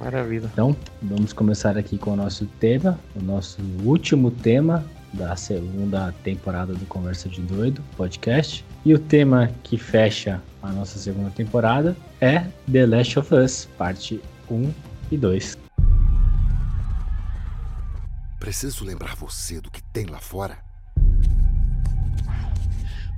Maravilha. 0.00 0.48
Então, 0.52 0.76
vamos 1.02 1.32
começar 1.32 1.76
aqui 1.76 1.98
com 1.98 2.12
o 2.12 2.16
nosso 2.16 2.46
tema, 2.60 2.98
o 3.16 3.24
nosso 3.24 3.60
último 3.84 4.30
tema 4.30 4.84
da 5.12 5.36
segunda 5.36 6.12
temporada 6.24 6.72
do 6.74 6.86
Conversa 6.86 7.28
de 7.28 7.40
Doido 7.42 7.82
podcast. 7.96 8.64
E 8.84 8.94
o 8.94 8.98
tema 8.98 9.50
que 9.62 9.76
fecha 9.76 10.42
a 10.62 10.72
nossa 10.72 10.98
segunda 10.98 11.30
temporada 11.30 11.96
é 12.20 12.46
The 12.70 12.86
Last 12.86 13.18
of 13.18 13.34
Us, 13.34 13.68
parte 13.76 14.20
1 14.50 14.72
e 15.10 15.16
2. 15.16 15.58
Preciso 18.40 18.84
lembrar 18.84 19.14
você 19.14 19.60
do 19.60 19.70
que 19.70 19.82
tem 19.82 20.06
lá 20.06 20.18
fora. 20.18 20.58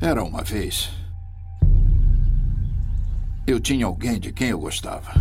Era 0.00 0.22
uma 0.22 0.42
vez. 0.42 0.90
Eu 3.46 3.60
tinha 3.60 3.86
alguém 3.86 4.18
de 4.18 4.32
quem 4.32 4.48
eu 4.48 4.58
gostava. 4.58 5.12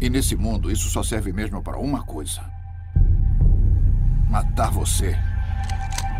E 0.00 0.10
nesse 0.10 0.36
mundo, 0.36 0.70
isso 0.70 0.88
só 0.90 1.02
serve 1.02 1.32
mesmo 1.32 1.62
para 1.62 1.78
uma 1.78 2.02
coisa: 2.02 2.42
matar 4.28 4.70
você. 4.70 5.16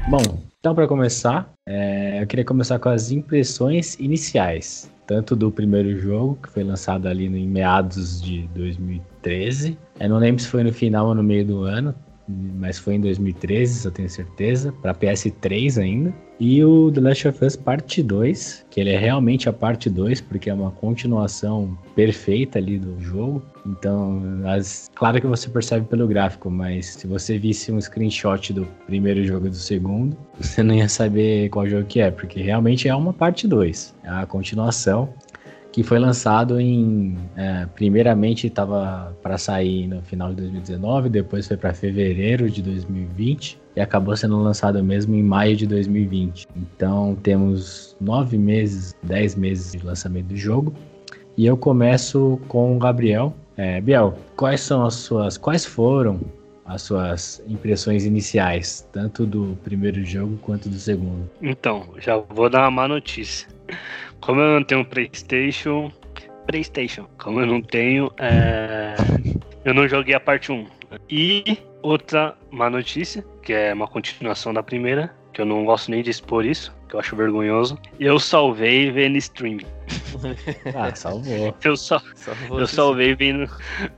Bom, 0.08 0.22
então 0.60 0.72
para 0.72 0.86
começar, 0.86 1.52
é, 1.66 2.22
eu 2.22 2.26
queria 2.28 2.44
começar 2.44 2.78
com 2.78 2.88
as 2.88 3.10
impressões 3.10 3.98
iniciais, 3.98 4.88
tanto 5.04 5.34
do 5.34 5.50
primeiro 5.50 5.98
jogo, 5.98 6.38
que 6.40 6.48
foi 6.48 6.62
lançado 6.62 7.08
ali 7.08 7.26
em 7.26 7.48
meados 7.48 8.22
de 8.22 8.46
2013. 8.54 9.76
Eu 9.98 10.08
não 10.08 10.18
lembro 10.18 10.40
se 10.40 10.48
foi 10.48 10.62
no 10.62 10.72
final 10.72 11.08
ou 11.08 11.14
no 11.14 11.24
meio 11.24 11.44
do 11.44 11.62
ano, 11.62 11.92
mas 12.28 12.78
foi 12.78 12.94
em 12.94 13.00
2013, 13.00 13.78
isso 13.78 13.88
eu 13.88 13.92
tenho 13.92 14.08
certeza, 14.08 14.72
para 14.80 14.94
PS3 14.94 15.82
ainda. 15.82 16.14
E 16.38 16.62
o 16.62 16.92
The 16.92 17.00
Last 17.00 17.28
of 17.28 17.44
Us 17.44 17.56
Parte 17.56 18.02
2, 18.02 18.66
que 18.70 18.78
ele 18.78 18.90
é 18.90 18.98
realmente 18.98 19.48
a 19.48 19.52
parte 19.54 19.88
2, 19.88 20.20
porque 20.20 20.50
é 20.50 20.54
uma 20.54 20.70
continuação 20.70 21.78
perfeita 21.94 22.58
ali 22.58 22.78
do 22.78 23.00
jogo. 23.00 23.42
Então, 23.64 24.22
as- 24.44 24.90
claro 24.94 25.18
que 25.18 25.26
você 25.26 25.48
percebe 25.48 25.86
pelo 25.86 26.06
gráfico, 26.06 26.50
mas 26.50 26.86
se 26.86 27.06
você 27.06 27.38
visse 27.38 27.72
um 27.72 27.80
screenshot 27.80 28.52
do 28.52 28.66
primeiro 28.84 29.24
jogo 29.24 29.46
e 29.46 29.50
do 29.50 29.56
segundo, 29.56 30.14
você 30.38 30.62
não 30.62 30.74
ia 30.74 30.90
saber 30.90 31.48
qual 31.48 31.66
jogo 31.66 31.86
que 31.86 32.00
é, 32.00 32.10
porque 32.10 32.42
realmente 32.42 32.86
é 32.86 32.94
uma 32.94 33.14
parte 33.14 33.48
2, 33.48 33.94
é 34.04 34.08
a 34.10 34.26
continuação 34.26 35.08
que 35.72 35.82
foi 35.82 35.98
lançado 35.98 36.58
em. 36.60 37.16
é, 37.36 37.66
primeiramente 37.74 38.46
estava 38.46 39.14
para 39.22 39.36
sair 39.36 39.86
no 39.86 40.00
final 40.02 40.30
de 40.30 40.36
2019, 40.36 41.08
depois 41.08 41.46
foi 41.46 41.56
para 41.56 41.72
fevereiro 41.74 42.50
de 42.50 42.62
2020 42.62 43.58
e 43.76 43.80
acabou 43.80 44.16
sendo 44.16 44.40
lançado 44.40 44.82
mesmo 44.82 45.14
em 45.14 45.22
maio 45.22 45.54
de 45.54 45.66
2020. 45.66 46.48
Então 46.56 47.14
temos 47.22 47.94
nove 48.00 48.38
meses, 48.38 48.94
dez 49.02 49.34
meses 49.34 49.72
de 49.72 49.84
lançamento 49.86 50.26
do 50.26 50.36
jogo. 50.36 50.72
E 51.36 51.44
eu 51.44 51.56
começo 51.56 52.40
com 52.48 52.74
o 52.74 52.78
Gabriel. 52.78 53.34
É, 53.56 53.80
Biel, 53.80 54.14
quais 54.34 54.62
são 54.62 54.84
as 54.84 54.94
suas. 54.94 55.36
Quais 55.36 55.64
foram 55.66 56.20
as 56.64 56.82
suas 56.82 57.42
impressões 57.46 58.04
iniciais, 58.04 58.88
tanto 58.92 59.24
do 59.26 59.56
primeiro 59.62 60.02
jogo 60.04 60.36
quanto 60.38 60.68
do 60.68 60.76
segundo? 60.78 61.30
Então, 61.40 61.86
já 61.98 62.16
vou 62.16 62.48
dar 62.50 62.62
uma 62.62 62.70
má 62.70 62.88
notícia. 62.88 63.46
Como 64.20 64.40
eu 64.40 64.54
não 64.58 64.64
tenho 64.64 64.84
PlayStation. 64.84 65.92
PlayStation. 66.46 67.06
Como 67.18 67.40
eu 67.40 67.46
não 67.46 67.60
tenho. 67.60 68.10
é, 68.18 68.94
Eu 69.64 69.74
não 69.74 69.86
joguei 69.86 70.14
a 70.14 70.20
parte 70.20 70.50
1. 70.50 70.66
E 71.10 71.58
outra 71.82 72.36
má 72.50 72.68
notícia, 72.68 73.24
que 73.42 73.52
é 73.52 73.72
uma 73.72 73.86
continuação 73.86 74.52
da 74.52 74.62
primeira, 74.62 75.14
que 75.32 75.40
eu 75.40 75.46
não 75.46 75.64
gosto 75.64 75.90
nem 75.90 76.02
de 76.02 76.10
expor 76.10 76.44
isso, 76.44 76.74
que 76.88 76.94
eu 76.96 77.00
acho 77.00 77.14
vergonhoso. 77.14 77.78
Eu 78.00 78.18
salvei 78.18 78.90
vendo 78.90 79.16
stream. 79.18 79.58
Ah, 80.74 80.94
salvou. 80.94 81.54
Eu, 81.62 81.76
sal... 81.76 82.00
Só 82.14 82.32
eu 82.50 82.66
salvei 82.66 83.14
vendo 83.14 83.48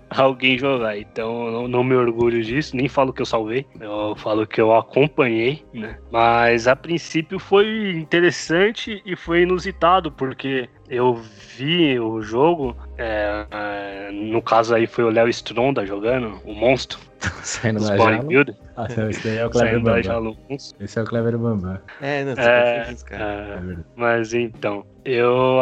alguém 0.16 0.58
jogar. 0.58 0.98
Então 0.98 1.46
eu 1.46 1.52
não, 1.52 1.68
não 1.68 1.84
me 1.84 1.94
orgulho 1.94 2.42
disso, 2.42 2.76
nem 2.76 2.88
falo 2.88 3.12
que 3.12 3.22
eu 3.22 3.26
salvei. 3.26 3.66
Eu 3.80 4.14
falo 4.16 4.46
que 4.46 4.60
eu 4.60 4.74
acompanhei, 4.74 5.64
né? 5.72 5.98
Mas 6.10 6.66
a 6.66 6.74
princípio 6.74 7.38
foi 7.38 7.92
interessante 7.92 9.02
e 9.04 9.16
foi 9.16 9.42
inusitado, 9.42 10.10
porque 10.10 10.68
eu 10.88 11.14
vi 11.14 11.98
o 11.98 12.20
jogo. 12.22 12.76
é, 12.96 13.46
é, 13.50 14.10
no 14.12 14.40
caso 14.40 14.74
aí 14.74 14.86
foi 14.86 15.04
o 15.04 15.10
Léo 15.10 15.28
Stronda 15.28 15.84
jogando, 15.84 16.40
o 16.44 16.54
monstro 16.54 16.98
Saindo 17.42 17.84
da 17.84 17.96
bodybuilder. 17.96 18.54
Ah, 18.76 18.86
não, 18.96 19.10
esse 19.10 19.24
daí 19.24 19.38
é 19.38 19.46
o 19.46 19.50
Clever 19.50 19.80
Bambam. 19.80 20.36
Esse 20.80 20.98
é 20.98 21.02
o 21.02 21.04
Clever 21.04 21.36
Bambam. 21.36 21.78
É, 22.00 22.24
não, 22.24 22.34
você 22.34 22.40
É, 22.40 22.94
caras. 23.04 23.04
É 23.10 23.72
é. 23.72 23.76
Mas 23.96 24.34
então, 24.34 24.84
eu 25.04 25.60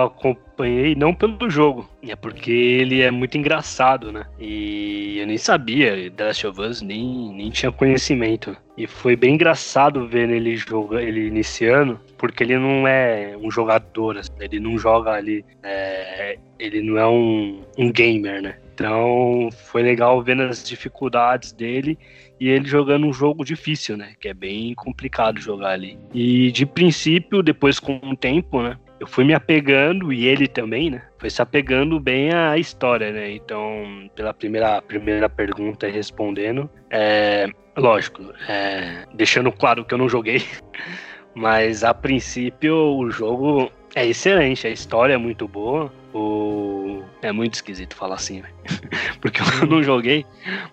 acompanhei 0.57 0.95
não 0.95 1.15
pelo 1.15 1.51
jogo, 1.51 1.89
é 2.03 2.17
porque 2.17 2.51
ele 2.51 3.03
é 3.03 3.11
muito 3.11 3.37
engraçado, 3.37 4.11
né? 4.11 4.25
E 4.41 5.19
eu 5.19 5.27
nem 5.27 5.37
sabia, 5.37 6.11
The 6.11 6.25
Last 6.25 6.47
of 6.47 6.61
Us 6.61 6.81
nem, 6.81 7.33
nem 7.35 7.51
tinha 7.51 7.71
conhecimento. 7.71 8.57
E 8.77 8.87
foi 8.87 9.15
bem 9.17 9.35
engraçado 9.35 10.07
ver 10.07 10.31
ele 10.31 10.57
joga, 10.57 11.03
ele 11.03 11.27
iniciando, 11.27 12.01
porque 12.17 12.43
ele 12.43 12.59
não 12.59 12.89
é 12.89 13.37
um 13.41 13.51
jogador, 13.51 14.19
assim, 14.19 14.33
ele 14.41 14.59
não 14.59 14.79
joga 14.79 15.13
ali, 15.13 15.45
é, 15.63 16.39
ele 16.59 16.83
não 16.83 16.99
é 16.99 17.07
um, 17.07 17.63
um 17.79 17.93
gamer, 17.93 18.43
né? 18.43 18.57
Então 18.75 19.49
foi 19.71 19.83
legal 19.83 20.23
vendo 20.23 20.43
as 20.43 20.67
dificuldades 20.67 21.53
dele 21.53 21.99
e 22.39 22.49
ele 22.49 22.67
jogando 22.67 23.07
um 23.07 23.13
jogo 23.13 23.45
difícil, 23.45 23.97
né? 23.97 24.13
Que 24.21 24.29
é 24.29 24.35
bem 24.35 24.75
complicado 24.75 25.41
jogar 25.41 25.71
ali. 25.71 25.99
E 26.13 26.53
de 26.53 26.67
princípio, 26.67 27.43
depois 27.43 27.79
com 27.79 27.97
o 28.03 28.15
tempo, 28.15 28.63
né? 28.63 28.77
Eu 28.99 29.07
fui 29.07 29.25
me 29.25 29.35
apegando, 29.35 30.13
e 30.13 30.27
ele 30.27 30.49
também, 30.49 30.91
né? 30.91 31.03
Foi 31.19 31.29
se 31.29 31.43
apegando 31.43 32.01
bem 32.01 32.33
à 32.33 32.57
história, 32.57 33.13
né? 33.13 33.31
Então, 33.31 34.09
pela 34.15 34.33
primeira, 34.33 34.81
primeira 34.81 35.29
pergunta 35.29 35.87
respondendo, 35.87 36.69
é, 36.91 37.49
lógico, 37.77 38.23
é, 38.49 39.05
deixando 39.15 39.53
claro 39.53 39.85
que 39.85 39.93
eu 39.93 39.99
não 39.99 40.09
joguei, 40.09 40.43
mas 41.35 41.85
a 41.85 41.93
princípio 41.93 42.75
o 42.75 43.11
jogo 43.11 43.71
é 43.95 44.07
excelente, 44.07 44.67
a 44.67 44.71
história 44.71 45.15
é 45.15 45.19
muito 45.19 45.47
boa. 45.47 45.93
O... 46.15 46.76
É 47.23 47.33
muito 47.33 47.55
esquisito 47.55 47.97
falar 47.97 48.17
assim, 48.17 48.43
porque 49.21 49.41
eu 49.41 49.67
não 49.67 49.83
joguei, 49.83 50.25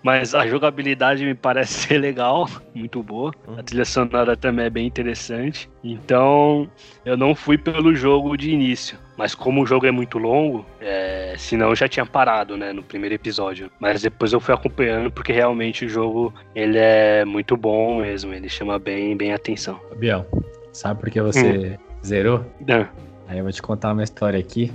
mas 0.02 0.34
a 0.34 0.46
jogabilidade 0.46 1.24
me 1.24 1.34
parece 1.34 1.72
ser 1.88 1.98
legal, 1.98 2.48
muito 2.74 3.02
boa. 3.02 3.32
A 3.56 3.62
trilha 3.62 3.84
sonora 3.84 4.36
também 4.36 4.66
é 4.66 4.70
bem 4.70 4.86
interessante. 4.86 5.70
Então, 5.82 6.68
eu 7.04 7.16
não 7.16 7.34
fui 7.34 7.56
pelo 7.56 7.94
jogo 7.94 8.36
de 8.36 8.50
início, 8.50 8.98
mas 9.16 9.34
como 9.34 9.62
o 9.62 9.66
jogo 9.66 9.86
é 9.86 9.90
muito 9.90 10.18
longo, 10.18 10.64
é... 10.80 11.34
senão 11.38 11.70
eu 11.70 11.76
já 11.76 11.88
tinha 11.88 12.04
parado, 12.06 12.56
né, 12.56 12.72
no 12.72 12.82
primeiro 12.82 13.14
episódio. 13.14 13.70
Mas 13.80 14.02
depois 14.02 14.32
eu 14.32 14.40
fui 14.40 14.54
acompanhando 14.54 15.10
porque 15.10 15.32
realmente 15.32 15.86
o 15.86 15.88
jogo 15.88 16.32
ele 16.54 16.78
é 16.78 17.24
muito 17.24 17.56
bom 17.56 18.00
mesmo, 18.00 18.32
ele 18.32 18.48
chama 18.48 18.78
bem, 18.78 19.16
bem 19.16 19.32
atenção. 19.32 19.80
Biel, 19.96 20.26
sabe 20.72 21.00
por 21.00 21.10
que 21.10 21.20
você 21.20 21.78
hum. 21.78 22.04
zerou? 22.04 22.44
Não. 22.66 22.86
Aí 23.26 23.38
eu 23.38 23.44
vou 23.44 23.52
te 23.52 23.62
contar 23.62 23.92
uma 23.92 24.02
história 24.02 24.38
aqui 24.38 24.70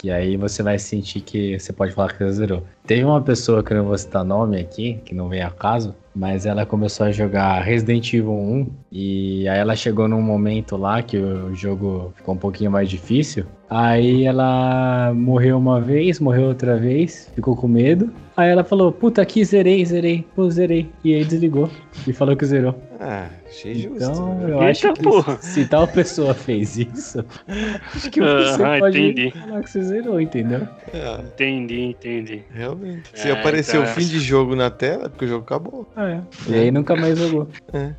que 0.00 0.10
aí 0.10 0.34
você 0.34 0.62
vai 0.62 0.78
sentir 0.78 1.20
que 1.20 1.60
você 1.60 1.74
pode 1.74 1.92
falar 1.92 2.10
que 2.10 2.24
você 2.24 2.32
zerou. 2.32 2.64
Teve 2.86 3.04
uma 3.04 3.20
pessoa 3.20 3.62
que 3.62 3.70
eu 3.70 3.76
não 3.76 3.84
vou 3.84 3.98
citar 3.98 4.24
nome 4.24 4.58
aqui, 4.58 4.98
que 5.04 5.14
não 5.14 5.28
vem 5.28 5.42
a 5.42 5.50
caso, 5.50 5.94
mas 6.20 6.44
ela 6.44 6.66
começou 6.66 7.06
a 7.06 7.10
jogar 7.10 7.62
Resident 7.62 8.12
Evil 8.12 8.30
1 8.30 8.66
e 8.92 9.48
aí 9.48 9.58
ela 9.58 9.74
chegou 9.74 10.06
num 10.06 10.20
momento 10.20 10.76
lá 10.76 11.00
que 11.02 11.16
o 11.16 11.54
jogo 11.54 12.12
ficou 12.14 12.34
um 12.34 12.38
pouquinho 12.38 12.70
mais 12.70 12.90
difícil. 12.90 13.46
Aí 13.70 14.24
ela 14.24 15.14
morreu 15.14 15.56
uma 15.56 15.80
vez, 15.80 16.20
morreu 16.20 16.48
outra 16.48 16.76
vez, 16.76 17.30
ficou 17.34 17.56
com 17.56 17.68
medo. 17.68 18.10
Aí 18.36 18.50
ela 18.50 18.64
falou: 18.64 18.90
Puta, 18.92 19.22
aqui 19.22 19.44
zerei, 19.44 19.84
zerei, 19.86 20.26
pô, 20.34 20.50
zerei. 20.50 20.90
E 21.04 21.14
aí 21.14 21.24
desligou 21.24 21.70
e 22.06 22.12
falou 22.12 22.36
que 22.36 22.44
zerou. 22.44 22.74
Ah, 22.98 23.28
achei 23.48 23.74
justo. 23.76 23.96
Então, 23.96 24.34
né? 24.40 24.50
eu 24.50 24.60
acho 24.60 24.92
que 24.92 25.02
porra. 25.02 25.38
se 25.40 25.64
tal 25.66 25.86
pessoa 25.86 26.34
fez 26.34 26.76
isso, 26.78 27.24
acho 27.94 28.10
que 28.10 28.20
você 28.20 28.62
Ah, 28.62 28.78
pode 28.80 29.00
entendi. 29.00 29.30
falar 29.30 29.62
que 29.62 29.70
você 29.70 29.82
zerou, 29.82 30.20
entendeu? 30.20 30.66
Ah, 30.92 31.20
Entendi, 31.24 31.80
entendi. 31.80 32.42
realmente. 32.52 33.08
Se 33.14 33.28
É, 33.28 33.32
apareceu 33.32 33.80
o 33.80 33.84
então- 33.84 33.94
fim 33.94 34.06
de 34.06 34.18
jogo 34.18 34.54
na 34.56 34.68
tela, 34.68 35.06
é 35.06 35.08
porque 35.08 35.24
o 35.26 35.28
jogo 35.28 35.44
acabou. 35.44 35.88
Ah, 35.96 36.09
é. 36.10 36.20
E 36.48 36.54
aí 36.54 36.70
nunca 36.70 36.94
mais 36.96 37.18
jogou. 37.18 37.48
É. 37.72 37.92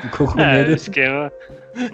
Ficou 0.00 0.26
com 0.26 0.40
É, 0.40 0.58
medo. 0.58 0.72
o 0.72 0.74
esquema. 0.74 1.32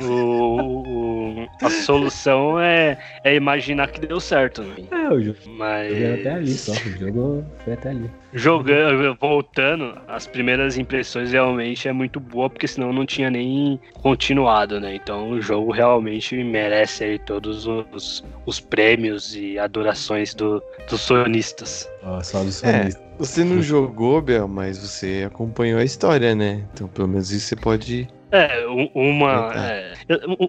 O, 0.03 1.43
o- 1.43 1.49
a 1.63 1.71
solução 1.71 2.61
é, 2.61 2.99
é 3.25 3.35
imaginar 3.35 3.89
que 3.91 4.01
deu 4.07 4.21
certo. 4.21 4.63
Né? 4.63 4.75
É, 4.91 5.09
o 5.09 5.21
jogo 5.23 5.39
Mas. 5.57 5.91
foi 5.93 6.15
até 6.21 6.31
ali 6.35 6.53
só. 6.53 6.73
O 6.73 6.99
jogo 6.99 7.45
foi 7.65 7.73
até 7.75 7.89
ali. 7.91 8.11
Jogando, 8.33 9.17
voltando, 9.21 9.99
as 10.07 10.27
primeiras 10.27 10.79
impressões 10.79 11.33
realmente 11.33 11.89
é 11.89 11.93
muito 11.93 12.21
boa, 12.21 12.49
porque 12.49 12.69
senão 12.69 12.93
não 12.93 13.05
tinha 13.07 13.29
nem 13.31 13.81
continuado, 14.03 14.79
né? 14.81 14.95
Então 14.95 15.31
o 15.31 15.41
jogo 15.43 15.73
realmente 15.73 16.37
merece 16.45 17.05
aí 17.05 17.19
todos 17.19 17.67
os, 17.67 18.25
os 18.47 18.61
prêmios 18.61 19.35
e 19.35 19.59
adorações 19.59 20.35
do, 20.35 20.63
dos 20.89 21.01
sonistas. 21.01 21.91
Ó, 22.03 22.23
só 22.23 22.43
do 22.45 22.51
É. 22.67 23.10
Você 23.21 23.45
não 23.45 23.61
jogou, 23.61 24.23
Bel, 24.23 24.49
mas 24.49 24.79
você 24.79 25.25
acompanhou 25.27 25.79
a 25.79 25.85
história, 25.85 26.35
né? 26.35 26.65
Então 26.73 26.89
pelo 26.89 27.07
menos 27.07 27.31
isso 27.31 27.49
você 27.49 27.57
pode. 27.57 28.09
É, 28.33 28.67
uma, 28.95 29.53
é, 29.55 29.93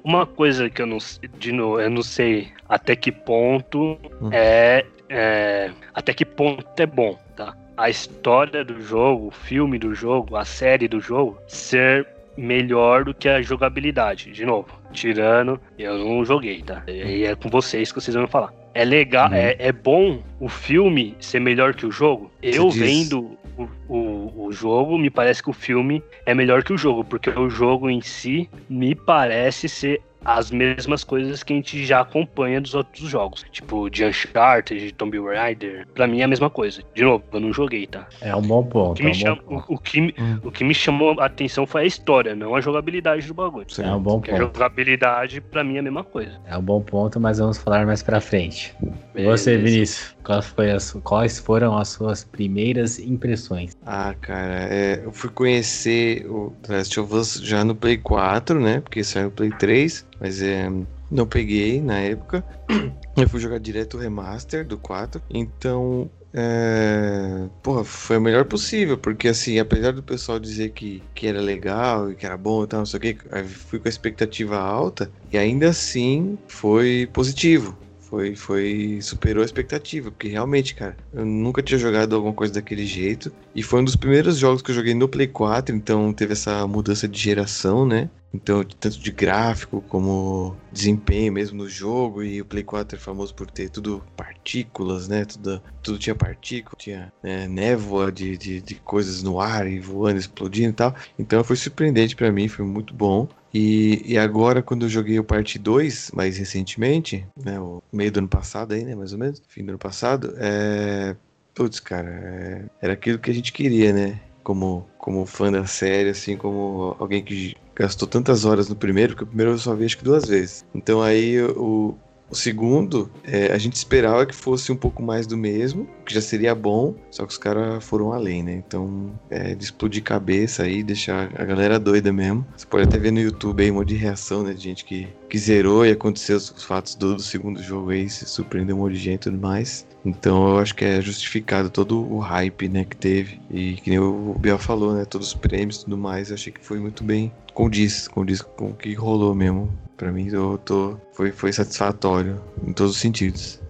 uma 0.05 0.25
coisa 0.25 0.69
que 0.69 0.81
eu 0.81 0.85
não 0.85 0.97
de 1.37 1.51
novo, 1.51 1.81
eu 1.81 1.89
não 1.89 2.01
sei 2.01 2.47
até 2.69 2.95
que 2.95 3.11
ponto 3.11 3.99
Hum. 4.21 4.29
é, 4.31 4.85
é 5.09 5.71
até 5.93 6.13
que 6.13 6.23
ponto 6.23 6.65
é 6.79 6.85
bom, 6.85 7.19
tá? 7.35 7.57
A 7.75 7.89
história 7.89 8.63
do 8.63 8.79
jogo, 8.79 9.27
o 9.27 9.31
filme 9.31 9.77
do 9.77 9.93
jogo, 9.93 10.37
a 10.37 10.45
série 10.45 10.87
do 10.87 11.01
jogo 11.01 11.37
ser 11.47 12.07
melhor 12.37 13.03
do 13.03 13.13
que 13.13 13.27
a 13.27 13.41
jogabilidade. 13.41 14.31
De 14.31 14.45
novo, 14.45 14.69
tirando, 14.93 15.59
eu 15.77 15.97
não 15.97 16.23
joguei, 16.23 16.61
tá? 16.61 16.83
E 16.87 17.25
é 17.25 17.35
com 17.35 17.49
vocês 17.49 17.91
que 17.91 17.99
vocês 17.99 18.15
vão 18.15 18.27
falar. 18.27 18.60
É 18.73 18.85
legal, 18.85 19.29
Uhum. 19.29 19.35
é, 19.35 19.55
é 19.59 19.71
bom 19.71 20.21
o 20.39 20.47
filme 20.47 21.15
ser 21.19 21.39
melhor 21.41 21.73
que 21.73 21.85
o 21.85 21.91
jogo? 21.91 22.31
Eu 22.41 22.69
diz- 22.69 22.77
vendo 22.79 23.37
o, 23.57 23.67
o, 23.89 24.45
o 24.47 24.51
jogo, 24.53 24.97
me 24.97 25.09
parece 25.09 25.43
que 25.43 25.49
o 25.49 25.53
filme 25.53 26.01
é 26.25 26.33
melhor 26.33 26.63
que 26.63 26.71
o 26.71 26.77
jogo, 26.77 27.03
porque 27.03 27.29
o 27.29 27.49
jogo 27.49 27.89
em 27.89 27.99
si 28.01 28.49
me 28.69 28.95
parece 28.95 29.67
ser 29.67 30.01
as 30.23 30.51
mesmas 30.51 31.03
coisas 31.03 31.41
que 31.43 31.51
a 31.53 31.55
gente 31.55 31.85
já 31.85 32.01
acompanha 32.01 32.61
dos 32.61 32.73
outros 32.75 33.09
jogos. 33.09 33.43
Tipo, 33.51 33.89
de 33.89 34.05
Uncharted, 34.05 34.79
de 34.79 34.91
Tomb 34.93 35.17
Raider. 35.19 35.87
Pra 35.93 36.05
mim 36.07 36.21
é 36.21 36.23
a 36.23 36.27
mesma 36.27 36.49
coisa. 36.49 36.81
De 36.93 37.03
novo, 37.03 37.23
eu 37.33 37.39
não 37.39 37.51
joguei, 37.51 37.87
tá? 37.87 38.07
É 38.21 38.35
um 38.35 38.41
bom 38.41 38.59
O 38.59 38.65
ponto. 38.65 38.97
que, 38.97 39.01
É 39.01 39.05
me, 39.05 39.11
um 39.11 39.13
chama- 39.15 39.37
ponto. 39.37 39.65
o, 39.71 39.75
o 39.75 39.79
que, 39.79 40.01
me- 40.01 40.13
Hum. 40.19 40.39
o 40.43 40.51
que 40.51 40.63
me 40.63 40.73
chamou 40.73 41.19
a 41.19 41.25
atenção 41.25 41.65
foi 41.65 41.81
a 41.81 41.85
história, 41.85 42.35
não 42.35 42.55
a 42.55 42.61
jogabilidade 42.61 43.25
do 43.27 43.33
bagulho. 43.33 43.65
Certo. 43.69 43.87
É 43.89 43.95
um 43.95 44.01
bom 44.01 44.19
Porque 44.19 44.31
a 44.31 44.33
ponto. 44.37 44.53
jogabilidade, 44.57 45.41
pra 45.41 45.63
mim, 45.63 45.75
é 45.77 45.79
a 45.79 45.83
mesma 45.83 46.03
coisa. 46.03 46.39
É 46.45 46.55
um 46.57 46.61
bom 46.61 46.81
ponto, 46.81 47.19
mas 47.19 47.39
vamos 47.39 47.57
falar 47.57 47.85
mais 47.85 48.03
pra 48.03 48.21
frente. 48.21 48.75
E 49.15 49.23
você, 49.23 49.57
Beleza. 49.57 49.71
Vinícius, 49.73 50.15
quais, 50.23 50.45
foi 50.47 50.71
as- 50.71 50.91
quais 51.03 51.39
foram 51.39 51.77
as 51.77 51.89
suas 51.89 52.23
primeiras 52.23 52.99
impressões? 52.99 53.75
Ah, 53.85 54.13
cara, 54.21 54.67
é, 54.69 55.01
eu 55.03 55.11
fui 55.11 55.29
conhecer 55.29 56.25
o 56.29 56.53
The 56.61 56.77
Last 56.77 56.99
of 56.99 57.13
Us 57.13 57.33
já 57.43 57.63
no 57.65 57.75
Play 57.75 57.97
4, 57.97 58.59
né? 58.59 58.79
Porque 58.81 59.03
saiu 59.03 59.25
no 59.25 59.31
Play 59.31 59.49
3, 59.51 60.05
mas 60.21 60.39
é, 60.39 60.71
não 61.09 61.25
peguei 61.25 61.81
na 61.81 61.97
época. 61.97 62.45
Eu 63.17 63.27
fui 63.27 63.39
jogar 63.39 63.59
direto 63.59 63.97
o 63.97 63.99
remaster 63.99 64.63
do 64.63 64.77
4. 64.77 65.19
Então, 65.31 66.07
é, 66.31 67.47
porra, 67.63 67.83
foi 67.83 68.17
o 68.17 68.21
melhor 68.21 68.45
possível, 68.45 68.99
porque 68.99 69.27
assim, 69.27 69.57
apesar 69.57 69.91
do 69.93 70.03
pessoal 70.03 70.39
dizer 70.39 70.69
que, 70.73 71.01
que 71.15 71.25
era 71.25 71.41
legal 71.41 72.11
e 72.11 72.15
que 72.15 72.25
era 72.25 72.37
bom 72.37 72.63
e 72.63 72.67
tal, 72.67 72.79
não 72.79 72.85
sei 72.85 72.97
o 72.97 73.01
que, 73.01 73.17
fui 73.47 73.79
com 73.79 73.87
a 73.87 73.89
expectativa 73.89 74.57
alta 74.57 75.11
e 75.33 75.37
ainda 75.39 75.69
assim 75.69 76.37
foi 76.47 77.09
positivo. 77.11 77.75
Foi, 77.99 78.35
foi, 78.35 78.99
superou 79.01 79.41
a 79.41 79.45
expectativa, 79.45 80.11
porque 80.11 80.27
realmente, 80.27 80.75
cara, 80.75 80.97
eu 81.13 81.25
nunca 81.25 81.63
tinha 81.63 81.79
jogado 81.79 82.13
alguma 82.13 82.33
coisa 82.33 82.53
daquele 82.53 82.85
jeito. 82.85 83.31
E 83.55 83.63
foi 83.63 83.79
um 83.79 83.85
dos 83.85 83.95
primeiros 83.95 84.37
jogos 84.37 84.61
que 84.61 84.69
eu 84.69 84.75
joguei 84.75 84.93
no 84.93 85.07
Play 85.07 85.27
4, 85.27 85.73
então 85.73 86.11
teve 86.11 86.33
essa 86.33 86.67
mudança 86.67 87.07
de 87.07 87.17
geração, 87.17 87.85
né? 87.85 88.09
Então, 88.33 88.63
tanto 88.63 88.99
de 88.99 89.11
gráfico 89.11 89.81
como 89.89 90.55
desempenho 90.71 91.33
mesmo 91.33 91.57
no 91.57 91.69
jogo. 91.69 92.23
E 92.23 92.41
o 92.41 92.45
Play 92.45 92.63
4 92.63 92.97
é 92.97 92.99
famoso 92.99 93.33
por 93.35 93.49
ter 93.49 93.69
tudo 93.69 94.03
partículas, 94.15 95.07
né? 95.07 95.25
Tudo, 95.25 95.61
tudo 95.83 95.99
tinha 95.99 96.15
partícula, 96.15 96.75
tinha 96.77 97.11
né, 97.21 97.47
névoa 97.47 98.11
de, 98.11 98.37
de, 98.37 98.61
de 98.61 98.75
coisas 98.75 99.21
no 99.21 99.39
ar 99.39 99.67
e 99.67 99.79
voando, 99.79 100.19
explodindo 100.19 100.69
e 100.69 100.73
tal. 100.73 100.95
Então 101.19 101.43
foi 101.43 101.55
surpreendente 101.55 102.15
pra 102.15 102.31
mim, 102.31 102.47
foi 102.47 102.65
muito 102.65 102.93
bom. 102.93 103.27
E, 103.53 104.01
e 104.05 104.17
agora, 104.17 104.61
quando 104.63 104.85
eu 104.85 104.89
joguei 104.89 105.19
o 105.19 105.23
parte 105.23 105.59
2, 105.59 106.11
mais 106.11 106.37
recentemente, 106.37 107.27
né? 107.35 107.59
O 107.59 107.83
meio 107.91 108.11
do 108.11 108.19
ano 108.19 108.29
passado 108.29 108.73
aí, 108.73 108.85
né? 108.85 108.95
Mais 108.95 109.11
ou 109.11 109.19
menos, 109.19 109.41
fim 109.47 109.65
do 109.65 109.69
ano 109.69 109.79
passado, 109.79 110.33
é. 110.37 111.15
Putz, 111.53 111.81
cara, 111.81 112.09
é, 112.09 112.65
era 112.81 112.93
aquilo 112.93 113.19
que 113.19 113.29
a 113.29 113.33
gente 113.33 113.51
queria, 113.51 113.91
né? 113.91 114.21
Como, 114.43 114.87
como 114.97 115.25
fã 115.25 115.51
da 115.51 115.65
série, 115.65 116.09
assim, 116.09 116.35
como 116.37 116.95
alguém 116.99 117.23
que 117.23 117.55
gastou 117.75 118.07
tantas 118.07 118.45
horas 118.45 118.69
no 118.69 118.75
primeiro, 118.75 119.13
porque 119.13 119.23
o 119.23 119.27
primeiro 119.27 119.51
eu 119.53 119.57
só 119.57 119.75
vi 119.75 119.85
acho 119.85 119.97
que 119.97 120.03
duas 120.03 120.27
vezes. 120.27 120.65
Então 120.73 121.01
aí 121.01 121.41
o, 121.43 121.95
o 122.31 122.35
segundo, 122.35 123.11
é, 123.25 123.51
a 123.51 123.57
gente 123.57 123.75
esperava 123.75 124.25
que 124.25 124.33
fosse 124.33 124.71
um 124.71 124.75
pouco 124.75 125.03
mais 125.03 125.27
do 125.27 125.37
mesmo, 125.37 125.87
que 126.05 126.13
já 126.13 126.21
seria 126.21 126.55
bom, 126.55 126.95
só 127.11 127.25
que 127.25 127.33
os 127.33 127.37
caras 127.37 127.83
foram 127.83 128.13
além, 128.13 128.41
né? 128.41 128.63
Então, 128.65 129.11
é, 129.29 129.53
de 129.53 129.65
explodir 129.65 130.01
cabeça 130.01 130.63
aí, 130.63 130.81
deixar 130.81 131.29
a 131.35 131.43
galera 131.43 131.77
doida 131.77 132.11
mesmo. 132.13 132.45
Você 132.55 132.65
pode 132.65 132.83
até 132.85 132.97
ver 132.97 133.11
no 133.11 133.19
YouTube 133.19 133.61
aí 133.61 133.69
um 133.69 133.75
monte 133.75 133.89
de 133.89 133.95
reação, 133.95 134.43
né? 134.43 134.53
De 134.53 134.63
gente 134.63 134.85
que, 134.85 135.09
que 135.29 135.37
zerou 135.37 135.85
e 135.85 135.91
aconteceu 135.91 136.37
os, 136.37 136.49
os 136.51 136.63
fatos 136.63 136.95
do, 136.95 137.15
do 137.15 137.21
segundo 137.21 137.61
jogo 137.61 137.89
aí, 137.89 138.09
se 138.09 138.25
surpreendeu 138.25 138.77
um 138.77 138.79
monte 138.79 138.93
de 138.93 138.99
gente 138.99 139.15
e 139.15 139.29
tudo 139.29 139.37
mais. 139.37 139.85
Então 140.05 140.51
eu 140.51 140.59
acho 140.59 140.73
que 140.73 140.85
é 140.85 141.01
justificado 141.01 141.69
todo 141.69 142.01
o 142.01 142.19
hype, 142.19 142.69
né, 142.69 142.85
que 142.85 142.95
teve. 142.95 143.39
E 143.51 143.73
que 143.73 143.89
nem 143.89 143.99
o 143.99 144.35
Biel 144.39 144.57
falou, 144.57 144.93
né? 144.93 145.03
Todos 145.03 145.27
os 145.27 145.33
prêmios 145.33 145.77
e 145.77 145.83
tudo 145.83 145.97
mais, 145.97 146.29
eu 146.29 146.35
achei 146.35 146.51
que 146.51 146.65
foi 146.65 146.79
muito 146.79 147.03
bem 147.03 147.31
condiz, 147.53 148.07
condiz 148.07 148.41
com 148.41 148.69
o 148.69 148.73
que 148.73 148.93
rolou 148.93 149.35
mesmo. 149.35 149.71
Pra 150.01 150.11
mim, 150.11 150.27
eu 150.31 150.57
tô, 150.65 150.97
foi, 151.13 151.31
foi 151.31 151.53
satisfatório 151.53 152.41
em 152.67 152.73
todos 152.73 152.93
os 152.93 152.97
sentidos. 152.97 153.61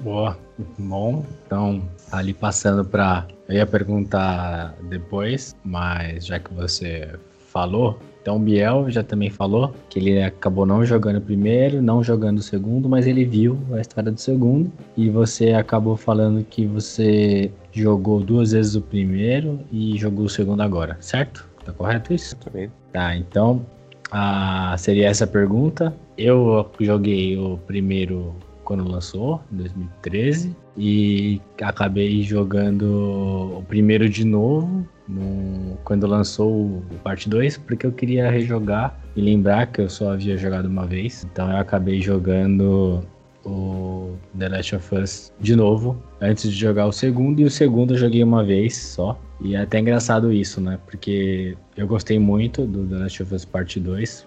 Boa, 0.00 0.36
bom. 0.78 1.24
Então, 1.46 1.82
ali 2.12 2.34
passando 2.34 2.84
pra. 2.84 3.26
Eu 3.48 3.54
ia 3.54 3.66
perguntar 3.66 4.74
depois, 4.90 5.56
mas 5.64 6.26
já 6.26 6.38
que 6.38 6.52
você 6.52 7.08
falou. 7.48 7.98
Então 8.20 8.36
o 8.36 8.38
Biel 8.38 8.90
já 8.90 9.02
também 9.02 9.30
falou 9.30 9.74
que 9.88 9.98
ele 9.98 10.22
acabou 10.22 10.66
não 10.66 10.84
jogando 10.84 11.16
o 11.16 11.22
primeiro, 11.22 11.80
não 11.80 12.04
jogando 12.04 12.40
o 12.40 12.42
segundo, 12.42 12.86
mas 12.86 13.06
ele 13.06 13.24
viu 13.24 13.58
a 13.72 13.80
história 13.80 14.12
do 14.12 14.20
segundo. 14.20 14.70
E 14.94 15.08
você 15.08 15.54
acabou 15.54 15.96
falando 15.96 16.44
que 16.44 16.66
você 16.66 17.50
jogou 17.72 18.20
duas 18.20 18.52
vezes 18.52 18.74
o 18.74 18.82
primeiro 18.82 19.58
e 19.72 19.96
jogou 19.96 20.26
o 20.26 20.28
segundo 20.28 20.60
agora, 20.60 20.98
certo? 21.00 21.48
Tá 21.64 21.72
correto 21.72 22.12
isso? 22.12 22.36
Também. 22.36 22.70
Tá, 22.92 23.16
então 23.16 23.64
ah, 24.10 24.74
seria 24.78 25.08
essa 25.08 25.24
a 25.24 25.28
pergunta. 25.28 25.94
Eu 26.16 26.70
joguei 26.80 27.36
o 27.38 27.58
primeiro 27.66 28.34
quando 28.64 28.88
lançou, 28.88 29.40
em 29.52 29.56
2013, 29.56 30.56
e 30.76 31.40
acabei 31.60 32.22
jogando 32.22 33.58
o 33.58 33.64
primeiro 33.66 34.08
de 34.08 34.24
novo 34.24 34.86
no, 35.08 35.76
quando 35.82 36.06
lançou 36.06 36.52
o 36.52 36.82
parte 37.02 37.28
2, 37.28 37.58
porque 37.58 37.84
eu 37.84 37.90
queria 37.90 38.30
rejogar 38.30 38.96
e 39.16 39.20
lembrar 39.20 39.66
que 39.66 39.80
eu 39.80 39.90
só 39.90 40.12
havia 40.12 40.36
jogado 40.36 40.66
uma 40.66 40.86
vez. 40.86 41.26
Então 41.30 41.50
eu 41.50 41.56
acabei 41.56 42.00
jogando 42.00 43.04
o 43.44 44.14
The 44.38 44.48
Last 44.48 44.76
of 44.76 44.94
Us 44.94 45.32
de 45.40 45.56
novo, 45.56 46.00
antes 46.20 46.52
de 46.52 46.56
jogar 46.56 46.86
o 46.86 46.92
segundo, 46.92 47.40
e 47.40 47.44
o 47.44 47.50
segundo 47.50 47.94
eu 47.94 47.98
joguei 47.98 48.22
uma 48.22 48.44
vez 48.44 48.76
só. 48.76 49.18
E 49.42 49.54
é 49.54 49.60
até 49.60 49.78
engraçado 49.78 50.32
isso, 50.32 50.60
né? 50.60 50.78
Porque 50.86 51.56
eu 51.76 51.86
gostei 51.86 52.18
muito 52.18 52.66
do 52.66 52.86
The 52.86 52.96
Last 52.96 53.22
of 53.22 53.34
Us 53.34 53.44
Parte 53.44 53.80
2. 53.80 54.26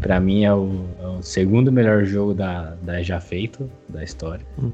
Pra 0.00 0.20
mim 0.20 0.44
é 0.44 0.54
o, 0.54 0.86
é 1.00 1.06
o 1.06 1.22
segundo 1.22 1.70
melhor 1.70 2.04
jogo 2.04 2.32
da, 2.32 2.74
da 2.82 3.02
já 3.02 3.20
feito 3.20 3.68
da 3.88 4.02
história. 4.02 4.46
Uhum. 4.56 4.72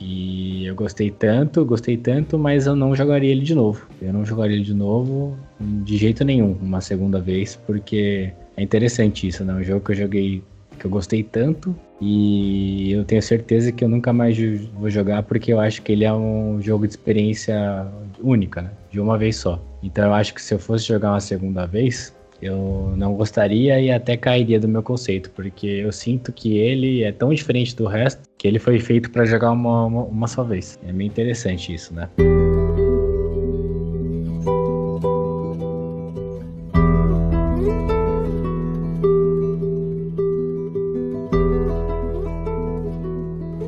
E 0.00 0.64
eu 0.64 0.74
gostei 0.74 1.10
tanto, 1.10 1.62
gostei 1.64 1.96
tanto, 1.96 2.38
mas 2.38 2.66
eu 2.66 2.74
não 2.74 2.96
jogaria 2.96 3.30
ele 3.30 3.42
de 3.42 3.54
novo. 3.54 3.86
Eu 4.00 4.12
não 4.12 4.24
jogaria 4.24 4.56
ele 4.56 4.64
de 4.64 4.72
novo 4.72 5.36
de 5.60 5.98
jeito 5.98 6.24
nenhum, 6.24 6.56
uma 6.62 6.80
segunda 6.80 7.20
vez, 7.20 7.56
porque 7.66 8.32
é 8.56 8.62
interessante 8.62 9.28
isso, 9.28 9.44
né? 9.44 9.52
Um 9.52 9.62
jogo 9.62 9.84
que 9.84 9.92
eu 9.92 9.96
joguei, 9.96 10.42
que 10.78 10.86
eu 10.86 10.90
gostei 10.90 11.22
tanto, 11.22 11.76
e 12.00 12.92
eu 12.92 13.04
tenho 13.04 13.20
certeza 13.20 13.70
que 13.70 13.84
eu 13.84 13.88
nunca 13.88 14.10
mais 14.10 14.38
vou 14.72 14.88
jogar, 14.88 15.22
porque 15.22 15.52
eu 15.52 15.60
acho 15.60 15.82
que 15.82 15.92
ele 15.92 16.04
é 16.04 16.12
um 16.12 16.58
jogo 16.62 16.86
de 16.86 16.94
experiência 16.94 17.86
única, 18.22 18.62
né? 18.62 18.70
De 18.90 19.00
uma 19.00 19.16
vez 19.18 19.36
só. 19.36 19.60
Então 19.82 20.04
eu 20.04 20.14
acho 20.14 20.34
que 20.34 20.42
se 20.42 20.54
eu 20.54 20.58
fosse 20.58 20.86
jogar 20.86 21.12
uma 21.12 21.20
segunda 21.20 21.66
vez, 21.66 22.14
eu 22.42 22.94
não 22.96 23.14
gostaria 23.14 23.80
e 23.80 23.90
até 23.90 24.16
cairia 24.16 24.58
do 24.58 24.66
meu 24.66 24.82
conceito, 24.82 25.30
porque 25.30 25.66
eu 25.66 25.92
sinto 25.92 26.32
que 26.32 26.56
ele 26.56 27.02
é 27.02 27.12
tão 27.12 27.32
diferente 27.34 27.76
do 27.76 27.86
resto 27.86 28.22
que 28.38 28.48
ele 28.48 28.58
foi 28.58 28.78
feito 28.78 29.10
para 29.10 29.24
jogar 29.26 29.52
uma, 29.52 29.84
uma, 29.84 30.04
uma, 30.04 30.26
só 30.26 30.42
vez. 30.42 30.78
É 30.86 30.92
meio 30.92 31.08
interessante 31.08 31.74
isso, 31.74 31.94
né? 31.94 32.08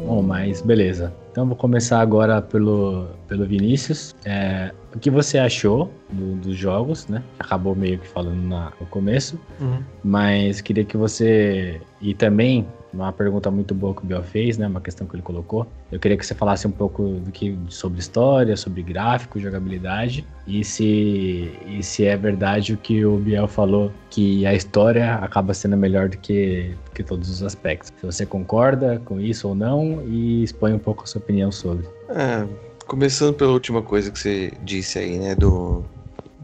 Bom, 0.06 0.22
mas 0.22 0.62
beleza. 0.62 1.12
Então 1.32 1.46
vou 1.46 1.56
começar 1.56 2.00
agora 2.00 2.42
pelo, 2.42 3.06
pelo 3.26 3.46
Vinícius. 3.46 4.14
É, 4.22 4.70
o 4.94 4.98
que 4.98 5.10
você 5.10 5.38
achou 5.38 5.90
do, 6.10 6.36
dos 6.36 6.54
jogos, 6.54 7.08
né? 7.08 7.22
Acabou 7.38 7.74
meio 7.74 7.98
que 7.98 8.06
falando 8.06 8.42
na, 8.42 8.70
no 8.78 8.86
começo, 8.86 9.40
Uhum. 9.58 9.82
mas 10.04 10.60
queria 10.60 10.84
que 10.84 10.94
você. 10.96 11.80
E 12.02 12.12
também, 12.12 12.66
uma 12.92 13.12
pergunta 13.12 13.50
muito 13.50 13.74
boa 13.74 13.94
que 13.94 14.02
o 14.02 14.06
Biel 14.06 14.22
fez, 14.22 14.58
né? 14.58 14.66
Uma 14.66 14.80
questão 14.80 15.06
que 15.06 15.14
ele 15.14 15.22
colocou. 15.22 15.66
Eu 15.90 15.98
queria 15.98 16.16
que 16.16 16.26
você 16.26 16.34
falasse 16.34 16.66
um 16.66 16.70
pouco 16.70 17.02
do 17.04 17.30
que, 17.30 17.58
sobre 17.68 18.00
história, 18.00 18.56
sobre 18.56 18.82
gráfico, 18.82 19.40
jogabilidade. 19.40 20.24
E 20.46 20.64
se, 20.64 21.50
e 21.66 21.82
se 21.82 22.04
é 22.04 22.16
verdade 22.16 22.74
o 22.74 22.76
que 22.76 23.04
o 23.04 23.16
Biel 23.16 23.48
falou, 23.48 23.90
que 24.10 24.44
a 24.44 24.54
história 24.54 25.14
acaba 25.14 25.54
sendo 25.54 25.76
melhor 25.76 26.08
do 26.08 26.18
que, 26.18 26.74
que 26.94 27.02
todos 27.02 27.30
os 27.30 27.42
aspectos. 27.42 27.92
Se 27.98 28.04
você 28.04 28.26
concorda 28.26 29.00
com 29.04 29.20
isso 29.20 29.48
ou 29.48 29.54
não, 29.54 30.02
e 30.06 30.42
expõe 30.42 30.72
um 30.72 30.78
pouco 30.78 31.04
a 31.04 31.06
sua 31.06 31.20
opinião 31.20 31.50
sobre. 31.50 31.86
É, 32.10 32.46
começando 32.86 33.34
pela 33.34 33.52
última 33.52 33.80
coisa 33.82 34.10
que 34.10 34.18
você 34.18 34.52
disse 34.62 34.98
aí, 34.98 35.18
né? 35.18 35.34
Do, 35.34 35.84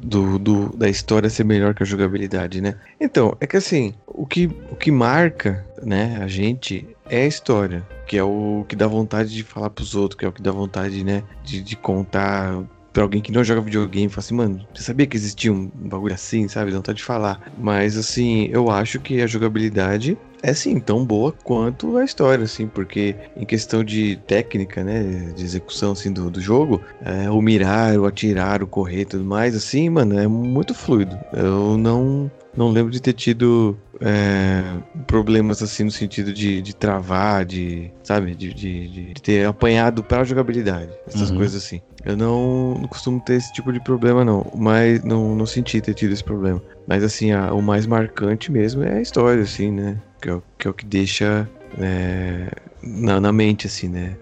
do, 0.02 0.38
do- 0.38 0.76
da 0.76 0.88
história 0.88 1.28
ser 1.30 1.44
melhor 1.44 1.74
que 1.74 1.82
a 1.82 1.86
jogabilidade, 1.86 2.60
né? 2.60 2.74
Então, 3.00 3.36
é 3.40 3.46
que 3.46 3.56
assim, 3.56 3.94
o 4.06 4.26
que, 4.26 4.46
o 4.70 4.76
que 4.76 4.90
marca, 4.90 5.64
né, 5.82 6.18
a 6.22 6.28
gente 6.28 6.88
é 7.08 7.22
a 7.22 7.26
história, 7.26 7.86
que 8.06 8.16
é 8.16 8.22
o 8.22 8.64
que 8.68 8.76
dá 8.76 8.86
vontade 8.86 9.34
de 9.34 9.42
falar 9.42 9.70
pros 9.70 9.94
outros, 9.94 10.18
que 10.18 10.24
é 10.24 10.28
o 10.28 10.32
que 10.32 10.42
dá 10.42 10.50
vontade, 10.50 11.02
né, 11.04 11.22
de, 11.44 11.60
de 11.62 11.76
contar 11.76 12.62
pra 12.98 13.04
alguém 13.04 13.22
que 13.22 13.30
não 13.30 13.44
joga 13.44 13.60
videogame, 13.60 14.08
fala 14.08 14.18
assim, 14.24 14.34
mano, 14.34 14.66
você 14.74 14.82
sabia 14.82 15.06
que 15.06 15.16
existia 15.16 15.52
um 15.52 15.70
bagulho 15.72 16.12
assim, 16.14 16.48
sabe? 16.48 16.72
Dá 16.72 16.78
vontade 16.78 16.98
de 16.98 17.04
falar. 17.04 17.40
Mas 17.56 17.96
assim, 17.96 18.48
eu 18.50 18.68
acho 18.72 18.98
que 18.98 19.22
a 19.22 19.26
jogabilidade 19.28 20.18
é 20.42 20.52
sim 20.52 20.80
tão 20.80 21.04
boa 21.04 21.32
quanto 21.44 21.96
a 21.96 22.04
história, 22.04 22.42
assim, 22.44 22.66
porque 22.66 23.14
em 23.36 23.46
questão 23.46 23.84
de 23.84 24.16
técnica, 24.26 24.82
né, 24.82 25.32
de 25.32 25.44
execução 25.44 25.92
assim 25.92 26.12
do, 26.12 26.28
do 26.28 26.40
jogo, 26.40 26.82
é, 27.04 27.30
o 27.30 27.40
mirar, 27.40 27.96
o 28.00 28.04
atirar, 28.04 28.64
o 28.64 28.66
correr, 28.66 29.02
e 29.02 29.04
tudo 29.04 29.24
mais, 29.24 29.54
assim, 29.54 29.88
mano, 29.88 30.18
é 30.18 30.26
muito 30.26 30.74
fluido. 30.74 31.16
Eu 31.32 31.78
não 31.78 32.28
não 32.56 32.70
lembro 32.72 32.90
de 32.90 33.00
ter 33.00 33.12
tido 33.12 33.78
é, 34.00 34.64
problemas 35.06 35.62
assim 35.62 35.84
no 35.84 35.92
sentido 35.92 36.32
de, 36.32 36.60
de 36.60 36.74
travar, 36.74 37.44
de 37.44 37.88
sabe, 38.02 38.34
de, 38.34 38.52
de, 38.52 38.88
de- 38.88 39.14
ter 39.22 39.46
apanhado 39.46 40.02
pra 40.02 40.24
jogabilidade, 40.24 40.90
essas 41.06 41.30
Uhum. 41.30 41.36
coisas 41.36 41.62
assim. 41.64 41.80
Eu 42.08 42.16
não, 42.16 42.74
não 42.74 42.88
costumo 42.88 43.20
ter 43.20 43.34
esse 43.34 43.52
tipo 43.52 43.70
de 43.70 43.78
problema 43.78 44.24
não, 44.24 44.50
mas 44.56 45.04
não, 45.04 45.34
não 45.34 45.44
senti 45.44 45.78
ter 45.80 45.92
tido 45.92 46.14
esse 46.14 46.24
problema. 46.24 46.62
Mas 46.86 47.04
assim, 47.04 47.32
a- 47.32 47.52
o 47.52 47.60
mais 47.60 47.84
marcante 47.86 48.50
mesmo 48.50 48.82
é 48.82 48.94
a 48.96 49.00
história, 49.02 49.42
assim, 49.42 49.70
né? 49.70 49.98
Que 50.22 50.30
é, 50.30 50.32
o- 50.34 50.42
que 50.58 50.66
é 50.66 50.70
o 50.70 50.74
que 50.74 50.86
deixa 50.86 51.46
é, 51.78 52.48
na, 52.82 53.20
na 53.20 53.30
mente, 53.30 53.66
assim, 53.66 53.88
né? 53.88 54.16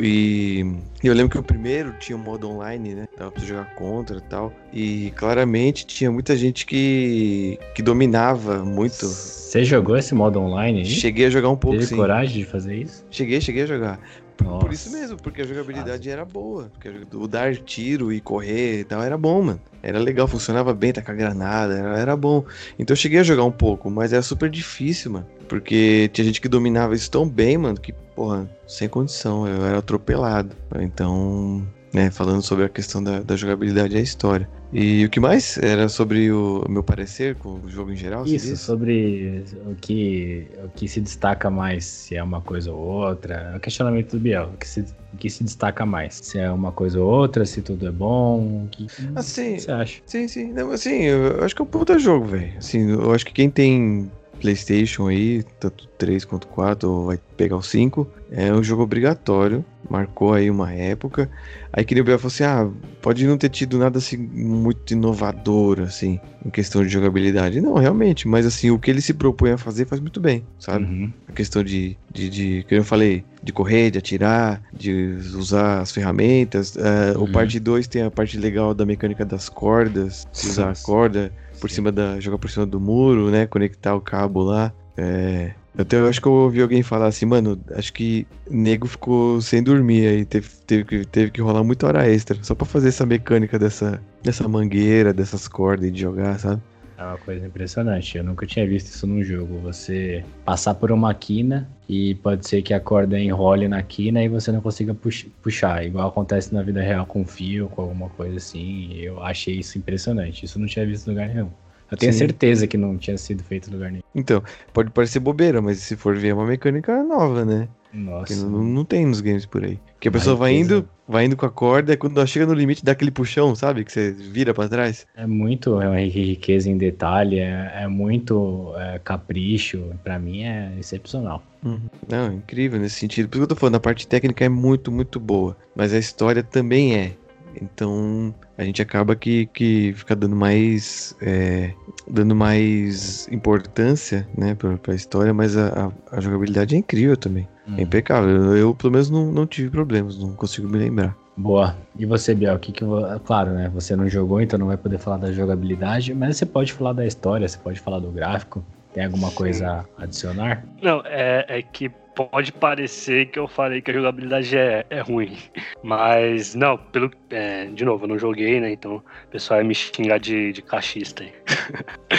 E 0.00 0.64
e 1.02 1.06
eu 1.06 1.14
lembro 1.14 1.30
que 1.30 1.38
o 1.38 1.42
primeiro 1.42 1.92
tinha 2.00 2.16
um 2.16 2.20
modo 2.20 2.48
online, 2.50 2.94
né? 2.94 3.04
Dava 3.16 3.30
pra 3.30 3.44
jogar 3.44 3.66
contra 3.76 4.16
e 4.18 4.22
tal. 4.22 4.52
E 4.72 5.12
claramente 5.14 5.86
tinha 5.86 6.10
muita 6.10 6.36
gente 6.36 6.66
que, 6.66 7.56
que 7.74 7.82
dominava 7.82 8.64
muito. 8.64 9.06
Você 9.06 9.64
jogou 9.64 9.96
esse 9.96 10.12
modo 10.14 10.40
online 10.40 10.80
aí? 10.80 10.84
Cheguei 10.86 11.26
a 11.26 11.30
jogar 11.30 11.50
um 11.50 11.56
pouco, 11.56 11.76
Teve 11.76 11.86
sim. 11.88 11.96
coragem 11.96 12.38
de 12.42 12.44
fazer 12.44 12.74
isso? 12.76 13.04
Cheguei, 13.10 13.40
cheguei 13.40 13.62
a 13.62 13.66
jogar. 13.66 14.00
Por 14.38 14.46
Nossa. 14.46 14.72
isso 14.72 14.92
mesmo, 14.92 15.16
porque 15.16 15.42
a 15.42 15.44
jogabilidade 15.44 16.08
era 16.08 16.24
boa. 16.24 16.70
Porque 16.72 16.88
o 17.12 17.26
dar 17.26 17.56
tiro 17.56 18.12
e 18.12 18.20
correr 18.20 18.80
e 18.80 18.84
tal 18.84 19.02
era 19.02 19.18
bom, 19.18 19.42
mano. 19.42 19.60
Era 19.82 19.98
legal, 19.98 20.28
funcionava 20.28 20.72
bem, 20.72 20.92
tacar 20.92 21.16
granada, 21.16 21.74
era, 21.74 21.98
era 21.98 22.16
bom. 22.16 22.44
Então 22.78 22.94
eu 22.94 22.98
cheguei 22.98 23.18
a 23.18 23.24
jogar 23.24 23.44
um 23.44 23.50
pouco, 23.50 23.90
mas 23.90 24.12
era 24.12 24.22
super 24.22 24.48
difícil, 24.48 25.10
mano. 25.10 25.26
Porque 25.48 26.08
tinha 26.12 26.24
gente 26.24 26.40
que 26.40 26.48
dominava 26.48 26.94
isso 26.94 27.10
tão 27.10 27.28
bem, 27.28 27.58
mano, 27.58 27.80
que, 27.80 27.92
porra, 27.92 28.48
sem 28.66 28.88
condição, 28.88 29.46
eu 29.46 29.64
era 29.66 29.78
atropelado. 29.78 30.54
Então, 30.76 31.66
né, 31.92 32.10
falando 32.10 32.42
sobre 32.42 32.64
a 32.64 32.68
questão 32.68 33.02
da, 33.02 33.20
da 33.20 33.36
jogabilidade 33.36 33.94
e 33.94 33.98
a 33.98 34.02
história. 34.02 34.48
E 34.72 35.04
o 35.06 35.08
que 35.08 35.18
mais 35.18 35.56
era 35.58 35.88
sobre 35.88 36.30
o 36.30 36.62
meu 36.68 36.82
parecer 36.82 37.34
com 37.36 37.54
o 37.64 37.70
jogo 37.70 37.90
em 37.90 37.96
geral? 37.96 38.26
Isso, 38.26 38.54
sobre 38.56 39.42
o 39.64 39.74
que, 39.74 40.46
o 40.62 40.68
que 40.68 40.86
se 40.86 41.00
destaca 41.00 41.48
mais, 41.48 41.86
se 41.86 42.16
é 42.16 42.22
uma 42.22 42.42
coisa 42.42 42.70
ou 42.70 42.78
outra. 42.78 43.52
É 43.54 43.56
o 43.56 43.60
questionamento 43.60 44.10
do 44.12 44.20
Biel. 44.20 44.50
O 44.54 44.58
que 44.58 44.68
se, 44.68 44.80
o 45.14 45.16
que 45.16 45.30
se 45.30 45.42
destaca 45.42 45.86
mais? 45.86 46.20
Se 46.22 46.38
é 46.38 46.50
uma 46.50 46.70
coisa 46.70 47.00
ou 47.00 47.08
outra, 47.08 47.46
se 47.46 47.62
tudo 47.62 47.86
é 47.88 47.90
bom. 47.90 48.64
O 48.64 48.68
que, 48.68 48.86
Assim, 49.14 49.54
que 49.54 49.62
você 49.62 49.72
acha? 49.72 50.02
Sim, 50.04 50.28
sim. 50.28 50.52
Não, 50.52 50.70
assim, 50.70 51.04
eu 51.04 51.42
acho 51.42 51.56
que 51.56 51.62
é 51.62 51.64
um 51.64 51.68
puta 51.68 51.98
jogo, 51.98 52.26
velho. 52.26 52.52
Assim, 52.58 52.90
eu 52.90 53.10
acho 53.12 53.24
que 53.24 53.32
quem 53.32 53.48
tem 53.48 54.10
PlayStation 54.38 55.08
aí, 55.08 55.42
tanto 55.58 55.86
3 55.98 56.24
quanto 56.24 56.46
4, 56.48 56.90
ou 56.90 57.06
vai 57.06 57.18
pegar 57.36 57.56
o 57.56 57.62
5, 57.62 58.06
é 58.30 58.52
um 58.52 58.62
jogo 58.62 58.82
obrigatório. 58.82 59.64
Marcou 59.88 60.34
aí 60.34 60.50
uma 60.50 60.72
época. 60.72 61.30
Aí 61.72 61.84
que 61.84 61.98
o 61.98 62.04
Biel 62.04 62.18
falou 62.18 62.28
assim: 62.32 62.44
ah, 62.44 62.68
pode 63.00 63.26
não 63.26 63.38
ter 63.38 63.48
tido 63.48 63.78
nada 63.78 63.98
assim 63.98 64.16
muito 64.16 64.92
inovador, 64.92 65.80
assim, 65.80 66.20
em 66.44 66.50
questão 66.50 66.82
de 66.82 66.88
jogabilidade. 66.88 67.60
Não, 67.60 67.74
realmente, 67.74 68.26
mas 68.28 68.46
assim, 68.46 68.70
o 68.70 68.78
que 68.78 68.90
ele 68.90 69.00
se 69.00 69.14
propõe 69.14 69.52
a 69.52 69.58
fazer 69.58 69.86
faz 69.86 70.00
muito 70.00 70.20
bem, 70.20 70.44
sabe? 70.58 70.84
Uhum. 70.84 71.12
A 71.28 71.32
questão 71.32 71.62
de, 71.64 71.96
de, 72.12 72.28
de, 72.28 72.64
que 72.68 72.74
eu 72.74 72.84
falei, 72.84 73.24
de 73.42 73.52
correr, 73.52 73.90
de 73.90 73.98
atirar, 73.98 74.62
de 74.72 75.16
usar 75.34 75.80
as 75.80 75.92
ferramentas. 75.92 76.74
O 77.16 77.20
Uhum. 77.20 77.32
parte 77.32 77.58
2 77.58 77.86
tem 77.86 78.02
a 78.02 78.10
parte 78.10 78.36
legal 78.38 78.74
da 78.74 78.84
mecânica 78.84 79.24
das 79.24 79.48
cordas, 79.48 80.26
usar 80.32 80.70
a 80.70 80.74
corda 80.74 81.32
por 81.60 81.70
cima 81.70 81.90
da. 81.90 82.20
jogar 82.20 82.38
por 82.38 82.50
cima 82.50 82.66
do 82.66 82.78
muro, 82.80 83.30
né? 83.30 83.46
Conectar 83.46 83.94
o 83.94 84.00
cabo 84.00 84.42
lá. 84.42 84.72
É. 84.96 85.52
Até 85.78 85.96
eu 85.96 86.08
acho 86.08 86.20
que 86.20 86.26
eu 86.26 86.32
ouvi 86.32 86.60
alguém 86.60 86.82
falar 86.82 87.06
assim, 87.06 87.24
mano, 87.24 87.58
acho 87.70 87.92
que 87.92 88.26
nego 88.50 88.88
ficou 88.88 89.40
sem 89.40 89.62
dormir 89.62 90.08
aí, 90.08 90.24
teve, 90.24 90.48
teve, 90.66 90.84
que, 90.84 91.04
teve 91.04 91.30
que 91.30 91.40
rolar 91.40 91.62
muita 91.62 91.86
hora 91.86 92.08
extra, 92.10 92.36
só 92.42 92.52
pra 92.52 92.66
fazer 92.66 92.88
essa 92.88 93.06
mecânica 93.06 93.58
dessa, 93.60 94.02
dessa 94.20 94.48
mangueira, 94.48 95.12
dessas 95.12 95.46
cordas 95.46 95.88
e 95.88 95.92
de 95.92 96.00
jogar, 96.00 96.36
sabe? 96.40 96.60
É 96.98 97.04
uma 97.04 97.16
coisa 97.16 97.46
impressionante. 97.46 98.18
Eu 98.18 98.24
nunca 98.24 98.44
tinha 98.44 98.66
visto 98.66 98.88
isso 98.88 99.06
num 99.06 99.22
jogo. 99.22 99.60
Você 99.60 100.24
passar 100.44 100.74
por 100.74 100.90
uma 100.90 101.14
quina 101.14 101.68
e 101.88 102.16
pode 102.16 102.48
ser 102.48 102.60
que 102.60 102.74
a 102.74 102.80
corda 102.80 103.16
enrole 103.16 103.68
na 103.68 103.80
quina 103.84 104.20
e 104.20 104.28
você 104.28 104.50
não 104.50 104.60
consiga 104.60 104.92
pux- 104.92 105.26
puxar. 105.40 105.86
Igual 105.86 106.08
acontece 106.08 106.52
na 106.52 106.60
vida 106.60 106.82
real 106.82 107.06
com 107.06 107.24
fio, 107.24 107.68
com 107.68 107.82
alguma 107.82 108.08
coisa 108.08 108.36
assim. 108.38 108.94
Eu 108.94 109.22
achei 109.22 109.60
isso 109.60 109.78
impressionante. 109.78 110.44
Isso 110.44 110.58
eu 110.58 110.60
não 110.60 110.66
tinha 110.66 110.84
visto 110.84 111.06
em 111.06 111.10
lugar 111.10 111.28
nenhum. 111.28 111.50
Eu 111.90 111.96
tenho 111.96 112.12
Sim. 112.12 112.18
certeza 112.18 112.66
que 112.66 112.76
não 112.76 112.96
tinha 112.96 113.16
sido 113.16 113.42
feito 113.42 113.70
lugar 113.70 113.90
nenhum. 113.90 114.02
Então, 114.14 114.42
pode 114.72 114.90
parecer 114.90 115.20
bobeira, 115.20 115.62
mas 115.62 115.78
se 115.78 115.96
for 115.96 116.16
ver, 116.16 116.28
é 116.28 116.34
uma 116.34 116.46
mecânica 116.46 117.02
nova, 117.02 117.44
né? 117.44 117.68
Nossa. 117.92 118.46
não, 118.46 118.62
não 118.62 118.84
tem 118.84 119.06
nos 119.06 119.20
games 119.20 119.46
por 119.46 119.64
aí. 119.64 119.78
Que 119.98 120.08
a 120.08 120.12
pessoa 120.12 120.36
vai 120.36 120.54
indo, 120.54 120.86
vai 121.06 121.24
indo 121.24 121.36
com 121.36 121.46
a 121.46 121.50
corda, 121.50 121.92
e 121.92 121.96
quando 121.96 122.18
ela 122.18 122.26
chega 122.26 122.46
no 122.46 122.52
limite, 122.52 122.84
dá 122.84 122.92
aquele 122.92 123.10
puxão, 123.10 123.54
sabe? 123.54 123.84
Que 123.84 123.90
você 123.90 124.12
vira 124.12 124.52
pra 124.52 124.68
trás. 124.68 125.06
É 125.16 125.26
muito 125.26 125.80
é 125.80 125.88
uma 125.88 125.98
riqueza 125.98 126.68
em 126.68 126.76
detalhe, 126.76 127.38
é, 127.38 127.72
é 127.74 127.88
muito 127.88 128.72
é, 128.76 129.00
capricho. 129.02 129.82
Pra 130.04 130.18
mim 130.18 130.42
é 130.42 130.72
excepcional. 130.78 131.42
Não, 131.62 132.30
é 132.30 132.34
incrível 132.34 132.78
nesse 132.78 132.96
sentido. 132.96 133.28
Por 133.28 133.38
isso 133.38 133.46
que 133.46 133.52
eu 133.52 133.56
tô 133.56 133.60
falando, 133.60 133.76
a 133.76 133.80
parte 133.80 134.06
técnica 134.06 134.44
é 134.44 134.48
muito, 134.48 134.92
muito 134.92 135.18
boa. 135.18 135.56
Mas 135.74 135.92
a 135.92 135.98
história 135.98 136.42
também 136.42 136.94
é. 136.94 137.12
Então 137.60 138.34
a 138.56 138.64
gente 138.64 138.80
acaba 138.82 139.14
que, 139.16 139.46
que 139.46 139.92
fica 139.96 140.14
dando 140.16 140.34
mais. 140.36 141.16
é, 141.20 141.72
dando 142.10 142.34
mais 142.34 143.28
importância, 143.30 144.26
né, 144.36 144.54
pra, 144.54 144.76
pra 144.78 144.94
história, 144.94 145.34
mas 145.34 145.56
a, 145.56 145.86
a- 145.86 146.16
a 146.16 146.20
jogabilidade 146.20 146.74
é 146.74 146.78
incrível 146.78 147.16
também. 147.16 147.46
É 147.76 147.82
impecável. 147.82 148.30
Eu, 148.30 148.56
eu, 148.56 148.74
pelo 148.74 148.92
menos, 148.92 149.10
não, 149.10 149.30
não 149.30 149.46
tive 149.46 149.68
problemas, 149.68 150.18
não 150.18 150.32
consigo 150.32 150.66
me 150.68 150.78
lembrar. 150.78 151.14
Boa. 151.36 151.76
E 151.98 152.06
você, 152.06 152.34
Biel, 152.34 152.54
o 152.54 152.58
que 152.58 152.72
que 152.72 152.84
claro, 153.24 153.50
né? 153.52 153.70
Você 153.74 153.94
não 153.94 154.08
jogou, 154.08 154.40
então 154.40 154.58
não 154.58 154.66
vai 154.68 154.76
poder 154.78 154.98
falar 154.98 155.18
da 155.18 155.30
jogabilidade, 155.32 156.14
mas 156.14 156.36
você 156.38 156.46
pode 156.46 156.72
falar 156.72 156.94
da 156.94 157.06
história, 157.06 157.46
você 157.46 157.58
pode 157.58 157.78
falar 157.78 157.98
do 158.00 158.10
gráfico. 158.10 158.64
Tem 158.94 159.04
alguma 159.04 159.30
coisa 159.30 159.84
a 159.98 160.02
adicionar? 160.04 160.64
Não, 160.82 161.02
é, 161.04 161.44
é 161.46 161.62
que 161.62 161.90
pode 162.16 162.50
parecer 162.52 163.26
que 163.26 163.38
eu 163.38 163.46
falei 163.46 163.80
que 163.80 163.90
a 163.90 163.94
jogabilidade 163.94 164.56
é, 164.56 164.84
é 164.90 165.00
ruim. 165.00 165.36
Mas, 165.84 166.54
não, 166.54 166.76
pelo. 166.76 167.10
É, 167.30 167.66
de 167.66 167.84
novo, 167.84 168.04
eu 168.04 168.08
não 168.08 168.18
joguei, 168.18 168.60
né? 168.60 168.72
Então 168.72 168.96
o 168.96 169.30
pessoal 169.30 169.58
vai 169.60 169.66
me 169.68 169.74
xingar 169.74 170.18
de, 170.18 170.52
de 170.52 170.62
cachista 170.62 171.22
aí. 171.22 171.32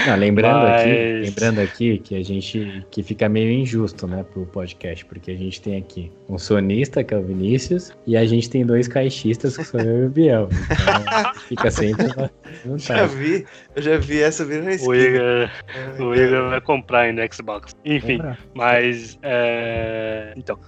Não, 0.07 0.15
lembrando 0.15 0.65
aqui, 0.67 0.89
Mas- 0.89 1.29
lembrando 1.29 1.59
aqui 1.59 1.97
que 1.99 2.15
a 2.15 2.23
gente 2.23 2.85
que 2.91 3.03
fica 3.03 3.27
meio 3.27 3.51
injusto, 3.51 4.07
né, 4.07 4.23
pro 4.23 4.45
podcast, 4.45 5.05
porque 5.05 5.31
a 5.31 5.35
gente 5.35 5.61
tem 5.61 5.77
aqui 5.77 6.11
um 6.27 6.37
sonista, 6.37 7.03
que 7.03 7.13
é 7.13 7.17
o 7.17 7.23
Vinícius, 7.23 7.91
e 8.05 8.15
a 8.15 8.25
gente 8.25 8.49
tem 8.49 8.65
dois 8.65 8.87
caixistas, 8.87 9.57
que 9.57 9.63
sou 9.63 9.79
eu 9.79 10.03
e 10.03 10.05
o 10.05 10.09
Biel. 10.09 10.49
Então 10.51 11.33
fica 11.47 11.71
sempre 11.71 12.05
uma 12.05 12.31
vantagem. 12.65 13.17
vi, 13.17 13.45
eu 13.75 13.81
já 13.81 13.97
vi 13.97 14.21
essa 14.21 14.45
vir 14.45 14.61
na 14.61 14.71
O 14.85 14.95
Igor, 14.95 15.49
o 15.99 16.15
Igor 16.15 16.49
vai 16.49 16.61
comprar 16.61 17.11
no 17.13 17.33
Xbox. 17.33 17.75
Enfim, 17.83 18.19
mas. 18.53 19.17
É... 19.23 20.33
Então. 20.37 20.59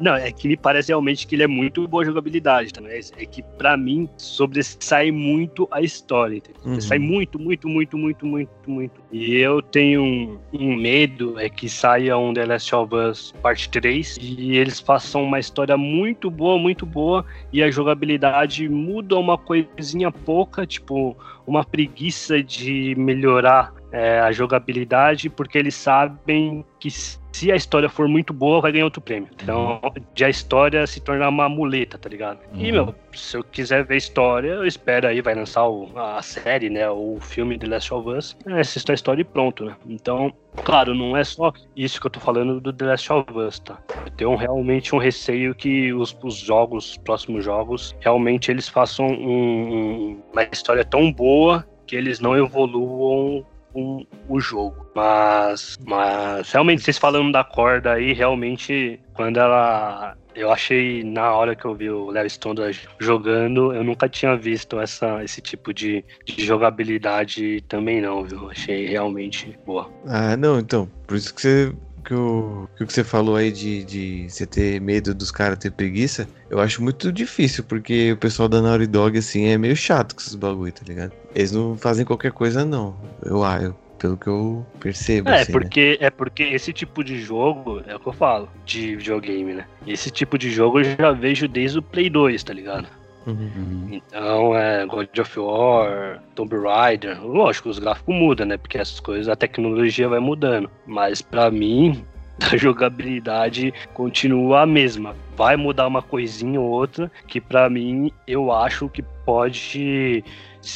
Não, 0.00 0.14
é 0.14 0.32
que 0.32 0.48
me 0.48 0.56
parece 0.56 0.88
realmente 0.88 1.26
que 1.26 1.34
ele 1.34 1.44
é 1.44 1.46
muito 1.46 1.86
boa 1.86 2.04
jogabilidade 2.04 2.72
também. 2.72 3.00
É 3.16 3.26
que 3.26 3.42
pra 3.42 3.76
mim 3.76 4.08
sobressai 4.16 5.10
muito 5.10 5.68
a 5.70 5.80
história. 5.80 6.36
entendeu? 6.36 6.60
Uhum. 6.64 6.80
Sai 6.80 6.98
muito, 6.98 7.38
muito, 7.38 7.68
muito, 7.68 7.96
muito, 7.96 8.26
muito, 8.26 8.50
muito. 8.66 9.00
E 9.12 9.36
eu 9.36 9.62
tenho 9.62 10.02
um, 10.02 10.38
um 10.52 10.76
medo 10.76 11.38
é 11.38 11.48
que 11.48 11.68
saia 11.68 12.16
um 12.18 12.32
The 12.32 12.46
Last 12.46 12.74
of 12.74 12.94
Us 12.94 13.32
Parte 13.42 13.68
3 13.70 14.18
e 14.20 14.56
eles 14.56 14.80
façam 14.80 15.22
uma 15.22 15.38
história 15.38 15.76
muito 15.76 16.30
boa, 16.30 16.58
muito 16.58 16.84
boa 16.84 17.24
e 17.52 17.62
a 17.62 17.70
jogabilidade 17.70 18.68
muda 18.68 19.16
uma 19.16 19.38
coisinha 19.38 20.10
pouca, 20.10 20.66
tipo 20.66 21.16
uma 21.46 21.64
preguiça 21.64 22.42
de 22.42 22.94
melhorar 22.96 23.72
é, 23.92 24.20
a 24.20 24.30
jogabilidade, 24.30 25.28
porque 25.28 25.58
eles 25.58 25.74
sabem 25.74 26.64
que 26.78 26.90
se 26.90 27.19
a 27.52 27.56
história 27.56 27.88
for 27.88 28.08
muito 28.08 28.32
boa, 28.32 28.60
vai 28.60 28.72
ganhar 28.72 28.84
outro 28.84 29.00
prêmio. 29.00 29.28
Então, 29.42 29.80
de 30.14 30.24
a 30.24 30.28
história 30.28 30.86
se 30.86 31.00
tornar 31.00 31.28
uma 31.28 31.48
muleta, 31.48 31.96
tá 31.96 32.08
ligado? 32.08 32.40
E, 32.54 32.66
Uhum. 32.66 32.72
meu, 32.72 32.94
se 33.14 33.36
eu 33.36 33.44
quiser 33.44 33.84
ver 33.84 33.96
história, 33.96 34.48
eu 34.50 34.66
espero 34.66 35.06
aí, 35.06 35.20
vai 35.22 35.34
lançar 35.34 35.66
o- 35.68 35.90
a 35.96 36.20
série, 36.22 36.68
né? 36.68 36.88
O 36.90 37.18
filme 37.20 37.56
The 37.58 37.66
Last 37.68 37.94
of 37.94 38.08
Us. 38.08 38.36
É, 38.46 38.60
assista 38.60 38.92
a 38.92 38.94
história 38.94 39.22
e 39.22 39.24
pronto, 39.24 39.64
né? 39.64 39.76
Então, 39.86 40.32
claro, 40.64 40.94
não 40.94 41.16
é 41.16 41.24
só 41.24 41.52
isso 41.76 42.00
que 42.00 42.06
eu 42.06 42.10
tô 42.10 42.20
falando 42.20 42.60
do 42.60 42.72
The 42.72 42.84
Last 42.86 43.12
of 43.12 43.32
Us, 43.32 43.58
tá? 43.60 43.78
Eu 44.04 44.10
tenho 44.12 44.34
realmente 44.36 44.94
um 44.94 44.98
receio 44.98 45.54
que 45.54 45.92
os, 45.94 46.16
os 46.22 46.36
jogos, 46.36 46.90
os 46.90 46.96
próximos 46.98 47.44
jogos, 47.44 47.94
realmente 48.00 48.50
eles 48.50 48.68
façam 48.68 49.06
um- 49.06 50.20
uma 50.32 50.42
história 50.52 50.84
tão 50.84 51.12
boa 51.12 51.64
que 51.86 51.96
eles 51.96 52.20
não 52.20 52.36
evoluam 52.36 53.44
com 53.72 54.06
o 54.28 54.40
jogo. 54.40 54.86
Mas, 54.94 55.78
mas 55.86 56.50
realmente, 56.50 56.82
vocês 56.82 56.98
falando 56.98 57.32
da 57.32 57.44
corda 57.44 57.92
aí, 57.92 58.12
realmente, 58.12 59.00
quando 59.14 59.38
ela. 59.38 60.16
Eu 60.32 60.52
achei, 60.52 61.02
na 61.02 61.34
hora 61.34 61.56
que 61.56 61.64
eu 61.64 61.74
vi 61.74 61.90
o 61.90 62.08
Léo 62.10 62.30
Stone 62.30 62.60
jogando, 63.00 63.72
eu 63.72 63.82
nunca 63.82 64.08
tinha 64.08 64.36
visto 64.36 64.78
essa, 64.78 65.24
esse 65.24 65.40
tipo 65.40 65.74
de, 65.74 66.04
de 66.24 66.44
jogabilidade 66.44 67.60
também, 67.62 68.00
não, 68.00 68.22
viu? 68.22 68.48
Achei 68.48 68.86
realmente 68.86 69.58
boa. 69.66 69.90
Ah, 70.06 70.36
não, 70.36 70.60
então, 70.60 70.88
por 71.06 71.16
isso 71.16 71.34
que 71.34 71.40
você. 71.40 71.72
Que 72.04 72.14
o 72.14 72.68
que 72.86 72.92
você 72.92 73.04
falou 73.04 73.36
aí 73.36 73.52
de, 73.52 73.84
de 73.84 74.26
você 74.28 74.46
ter 74.46 74.80
medo 74.80 75.14
dos 75.14 75.30
caras 75.30 75.58
ter 75.58 75.70
preguiça, 75.70 76.28
eu 76.48 76.58
acho 76.60 76.82
muito 76.82 77.12
difícil, 77.12 77.64
porque 77.64 78.12
o 78.12 78.16
pessoal 78.16 78.48
da 78.48 78.60
Naughty 78.60 78.86
Dog, 78.86 79.18
assim, 79.18 79.46
é 79.46 79.58
meio 79.58 79.76
chato 79.76 80.14
com 80.14 80.20
esses 80.20 80.34
bagulho, 80.34 80.72
tá 80.72 80.82
ligado? 80.86 81.12
Eles 81.34 81.52
não 81.52 81.76
fazem 81.76 82.04
qualquer 82.04 82.32
coisa, 82.32 82.64
não. 82.64 82.96
Eu, 83.24 83.44
ah, 83.44 83.58
eu, 83.62 83.76
pelo 83.98 84.16
que 84.16 84.26
eu 84.26 84.66
percebo, 84.80 85.28
É, 85.28 85.42
assim, 85.42 85.52
né? 85.52 85.58
porque, 85.58 85.98
é 86.00 86.10
porque 86.10 86.42
esse 86.42 86.72
tipo 86.72 87.04
de 87.04 87.20
jogo, 87.20 87.82
é 87.86 87.94
o 87.94 88.00
que 88.00 88.08
eu 88.08 88.12
falo, 88.12 88.48
de 88.64 88.96
videogame, 88.96 89.52
né? 89.54 89.66
Esse 89.86 90.10
tipo 90.10 90.38
de 90.38 90.50
jogo 90.50 90.80
eu 90.80 90.96
já 90.98 91.12
vejo 91.12 91.46
desde 91.46 91.78
o 91.78 91.82
Play 91.82 92.08
2, 92.08 92.42
tá 92.42 92.52
ligado? 92.54 92.88
Uhum. 93.26 93.88
Então, 93.90 94.56
é 94.56 94.86
God 94.86 95.18
of 95.18 95.38
War, 95.38 96.22
Tomb 96.34 96.56
Raider, 96.56 97.24
lógico, 97.24 97.68
os 97.68 97.78
gráficos 97.78 98.14
mudam, 98.14 98.46
né? 98.46 98.56
Porque 98.56 98.78
as 98.78 98.98
coisas, 99.00 99.28
a 99.28 99.36
tecnologia 99.36 100.08
vai 100.08 100.20
mudando. 100.20 100.70
Mas 100.86 101.20
pra 101.20 101.50
mim, 101.50 102.04
a 102.52 102.56
jogabilidade 102.56 103.72
continua 103.94 104.62
a 104.62 104.66
mesma. 104.66 105.14
Vai 105.36 105.56
mudar 105.56 105.86
uma 105.86 106.02
coisinha 106.02 106.60
ou 106.60 106.68
outra, 106.68 107.10
que 107.26 107.40
pra 107.40 107.68
mim 107.68 108.10
eu 108.26 108.52
acho 108.52 108.88
que 108.88 109.02
pode 109.24 110.24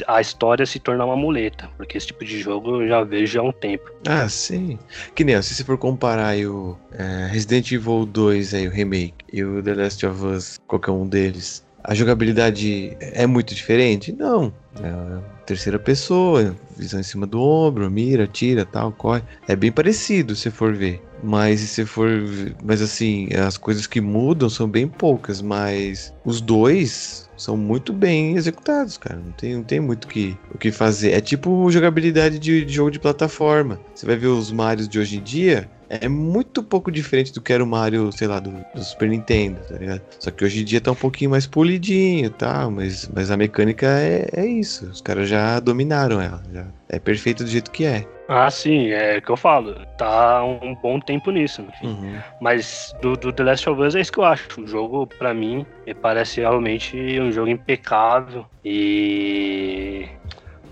a 0.07 0.21
história 0.21 0.65
se 0.65 0.79
tornar 0.79 1.05
uma 1.05 1.17
muleta. 1.17 1.69
Porque 1.77 1.99
esse 1.99 2.09
tipo 2.09 2.25
de 2.25 2.41
jogo 2.41 2.83
eu 2.83 2.89
já 2.89 3.03
vejo 3.03 3.41
há 3.41 3.43
um 3.43 3.53
tempo. 3.53 3.91
Ah, 4.07 4.29
sim. 4.29 4.79
Que 5.15 5.25
nem, 5.25 5.41
se 5.43 5.55
você 5.55 5.65
for 5.65 5.77
comparar 5.77 6.29
aí 6.29 6.47
o 6.47 6.77
é, 6.93 7.29
Resident 7.31 7.71
Evil 7.73 8.07
2, 8.07 8.55
aí, 8.55 8.69
o 8.69 8.71
remake, 8.71 9.15
e 9.33 9.45
o 9.45 9.63
The 9.63 9.75
Last 9.75 10.07
of 10.07 10.25
Us, 10.25 10.59
qualquer 10.67 10.93
um 10.93 11.07
deles, 11.07 11.65
a 11.85 11.95
jogabilidade 11.95 12.97
é 12.99 13.27
muito 13.27 13.55
diferente? 13.55 14.13
Não. 14.13 14.53
É 14.83 15.35
terceira 15.45 15.79
pessoa, 15.79 16.57
visão 16.77 16.99
em 16.99 17.05
cima 17.05 17.27
do 17.27 17.41
ombro, 17.41 17.91
mira, 17.91 18.27
tira, 18.27 18.65
tal, 18.65 18.91
corre. 18.93 19.23
É 19.47 19.55
bem 19.55 19.71
parecido, 19.71 20.35
se 20.35 20.51
for 20.51 20.75
ver. 20.75 21.03
Mas 21.23 21.61
se 21.61 21.85
for. 21.85 22.09
Mas 22.63 22.83
assim, 22.83 23.29
as 23.35 23.57
coisas 23.57 23.87
que 23.87 24.01
mudam 24.01 24.49
são 24.49 24.69
bem 24.69 24.87
poucas, 24.87 25.41
mas 25.41 26.13
os 26.25 26.41
dois 26.41 27.31
são 27.37 27.57
muito 27.57 27.93
bem 27.93 28.37
executados, 28.37 28.97
cara. 28.97 29.21
Não 29.25 29.33
tem, 29.33 29.55
não 29.55 29.63
tem 29.63 29.81
muito 29.81 30.07
que, 30.07 30.37
o 30.55 30.59
que 30.59 30.71
fazer. 30.71 31.13
É 31.13 31.21
tipo 31.21 31.71
jogabilidade 31.71 32.39
de, 32.39 32.65
de 32.65 32.73
jogo 32.73 32.91
de 32.91 32.99
plataforma. 32.99 33.81
Você 33.95 34.07
vai 34.07 34.17
ver 34.17 34.27
os 34.27 34.53
Marios 34.53 34.89
de 34.89 34.99
hoje 34.99 35.17
em 35.17 35.23
dia. 35.23 35.69
É 36.01 36.09
muito 36.09 36.63
pouco 36.63 36.91
diferente 36.91 37.33
do 37.33 37.41
que 37.41 37.53
era 37.53 37.63
o 37.63 37.67
Mario, 37.67 38.11
sei 38.13 38.27
lá, 38.27 38.41
do, 38.41 38.51
do 38.75 38.83
Super 38.83 39.09
Nintendo, 39.09 39.61
tá 39.69 39.77
ligado? 39.77 40.03
Só 40.19 40.31
que 40.31 40.45
hoje 40.45 40.63
em 40.63 40.65
dia 40.65 40.81
tá 40.81 40.91
um 40.91 40.97
pouquinho 40.97 41.31
mais 41.31 41.47
polidinho 41.47 42.31
tal, 42.31 42.71
mas, 42.71 43.09
mas 43.15 43.31
a 43.31 43.37
mecânica 43.37 43.87
é, 43.87 44.29
é 44.33 44.47
isso. 44.47 44.87
Os 44.87 45.01
caras 45.01 45.29
já 45.29 45.61
dominaram 45.61 46.21
ela. 46.21 46.43
Já 46.53 46.67
é 46.89 46.99
perfeito 46.99 47.45
do 47.45 47.51
jeito 47.51 47.71
que 47.71 47.85
é. 47.85 48.07
Ah, 48.29 48.51
sim, 48.51 48.89
é 48.89 49.19
o 49.19 49.23
que 49.23 49.31
eu 49.31 49.37
falo. 49.37 49.75
Tá 49.99 50.43
um 50.45 50.75
bom 50.75 50.99
tempo 50.99 51.31
nisso, 51.31 51.63
enfim. 51.63 51.89
Uhum. 51.89 52.19
Mas 52.41 52.95
do, 53.03 53.17
do 53.17 53.33
The 53.33 53.43
Last 53.43 53.69
of 53.69 53.83
Us 53.83 53.95
é 53.95 54.01
isso 54.01 54.13
que 54.13 54.19
eu 54.19 54.25
acho. 54.25 54.63
O 54.63 54.67
jogo, 54.67 55.07
pra 55.07 55.35
mim, 55.35 55.67
me 55.87 55.95
parece 55.95 56.41
realmente 56.41 56.97
um 57.21 57.31
jogo 57.31 57.49
impecável. 57.49 58.47
E. 58.65 60.09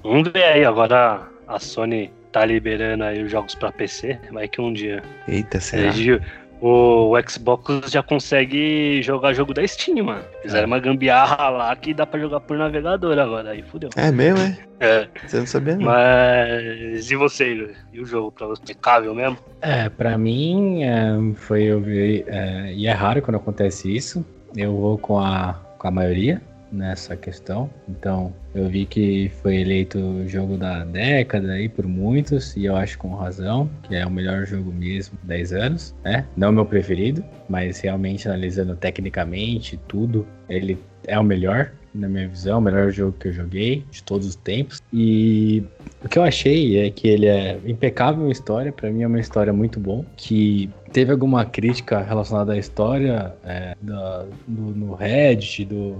Vamos 0.03 0.33
ver 0.33 0.45
aí, 0.45 0.65
agora 0.65 1.29
a 1.47 1.59
Sony 1.59 2.11
tá 2.33 2.45
liberando 2.45 3.05
aí 3.05 3.23
os 3.23 3.31
jogos 3.31 3.55
pra 3.55 3.71
PC. 3.71 4.19
Vai 4.33 4.49
que 4.49 4.61
um 4.61 4.73
dia. 4.73 5.03
Eita, 5.29 5.61
será? 5.61 5.89
Ele- 5.95 6.21
o, 6.65 7.13
Xbox 7.29 7.91
já 7.91 8.05
consegue 8.05 9.03
jogar 9.03 9.33
jogo 9.35 9.53
da 9.53 9.67
Steam, 9.67 10.05
mano. 10.05 10.23
Fizeram 10.43 10.69
uma 10.69 10.79
gambiarra 10.79 11.49
lá 11.51 11.75
que 11.75 11.93
dá 11.93 12.07
pra 12.07 12.21
jogar 12.21 12.39
por 12.39 12.57
navegador 12.57 13.19
agora. 13.19 13.51
Aí 13.51 13.63
fudeu. 13.63 13.91
É 13.97 14.13
mesmo, 14.13 14.39
é? 14.39 14.59
É, 14.79 15.09
Você 15.27 15.39
não 15.39 15.47
sabia, 15.47 15.75
não. 15.75 15.87
mas. 15.87 17.11
E 17.11 17.17
você? 17.17 17.75
E 17.93 18.01
o 18.01 18.07
jogo 18.07 18.31
pra 18.31 18.47
você? 18.47 18.63
Impecável 18.63 19.13
mesmo? 19.13 19.39
É, 19.61 19.89
pra 19.89 20.17
mim 20.17 20.85
é, 20.85 21.35
foi 21.35 21.65
eu 21.65 21.81
vi, 21.81 22.25
é, 22.29 22.73
e 22.73 22.87
é 22.87 22.93
raro 22.93 23.21
quando 23.23 23.37
acontece 23.39 23.93
isso. 23.95 24.25
Eu 24.57 24.77
vou 24.77 24.99
com 24.99 25.19
a, 25.19 25.55
com 25.79 25.89
a 25.89 25.91
maioria 25.91 26.41
nessa 26.73 27.17
questão. 27.17 27.71
Então, 27.89 28.33
eu 28.55 28.69
vi 28.69 28.87
que 28.87 29.31
foi 29.43 29.57
eleito 29.57 29.99
o 29.99 30.29
jogo 30.29 30.57
da 30.57 30.85
década 30.85 31.53
aí 31.53 31.69
por 31.69 31.87
muitos, 31.87 32.57
e 32.57 32.65
eu 32.65 32.75
acho 32.75 32.99
com 32.99 33.15
razão, 33.15 33.69
que 33.83 33.95
é 33.95 34.05
o 34.07 34.11
melhor 34.11 34.47
jogo 34.47 34.73
mesmo, 34.73 35.19
10 35.23 35.53
anos, 35.53 35.95
né? 36.03 36.27
Não 36.37 36.51
meu 36.51 36.65
preferido, 36.65 37.23
mas 37.49 37.81
realmente 37.81 38.27
analisando 38.29 38.75
tecnicamente 38.75 39.79
tudo, 39.87 40.27
ele 40.49 40.79
é 41.07 41.19
o 41.19 41.25
melhor. 41.25 41.73
na 41.95 42.09
minha 42.09 42.27
visão, 42.27 42.59
o 42.59 42.63
melhor 42.63 42.91
jogo 42.91 43.15
que 43.19 43.29
eu 43.29 43.33
joguei 43.35 43.85
de 43.91 44.03
todos 44.03 44.27
os 44.27 44.35
tempos. 44.35 44.81
E 44.91 45.63
o 46.03 46.09
que 46.09 46.19
eu 46.19 46.23
achei 46.23 46.79
é 46.79 46.91
que 46.91 47.07
ele 47.07 47.27
é 47.27 47.59
impecável 47.67 48.27
em 48.27 48.31
história, 48.31 48.73
para 48.73 48.91
mim 48.91 49.03
é 49.03 49.07
uma 49.07 49.21
história 49.21 49.53
muito 49.53 49.79
bom, 49.79 50.03
que 50.17 50.71
teve 50.91 51.13
alguma 51.13 51.45
crítica 51.45 52.01
relacionada 52.01 52.55
à 52.55 52.59
história 52.59 53.35
é, 53.45 53.77
da, 53.83 54.25
do, 54.49 54.75
no 54.75 54.95
Reddit, 54.95 55.67
do, 55.67 55.99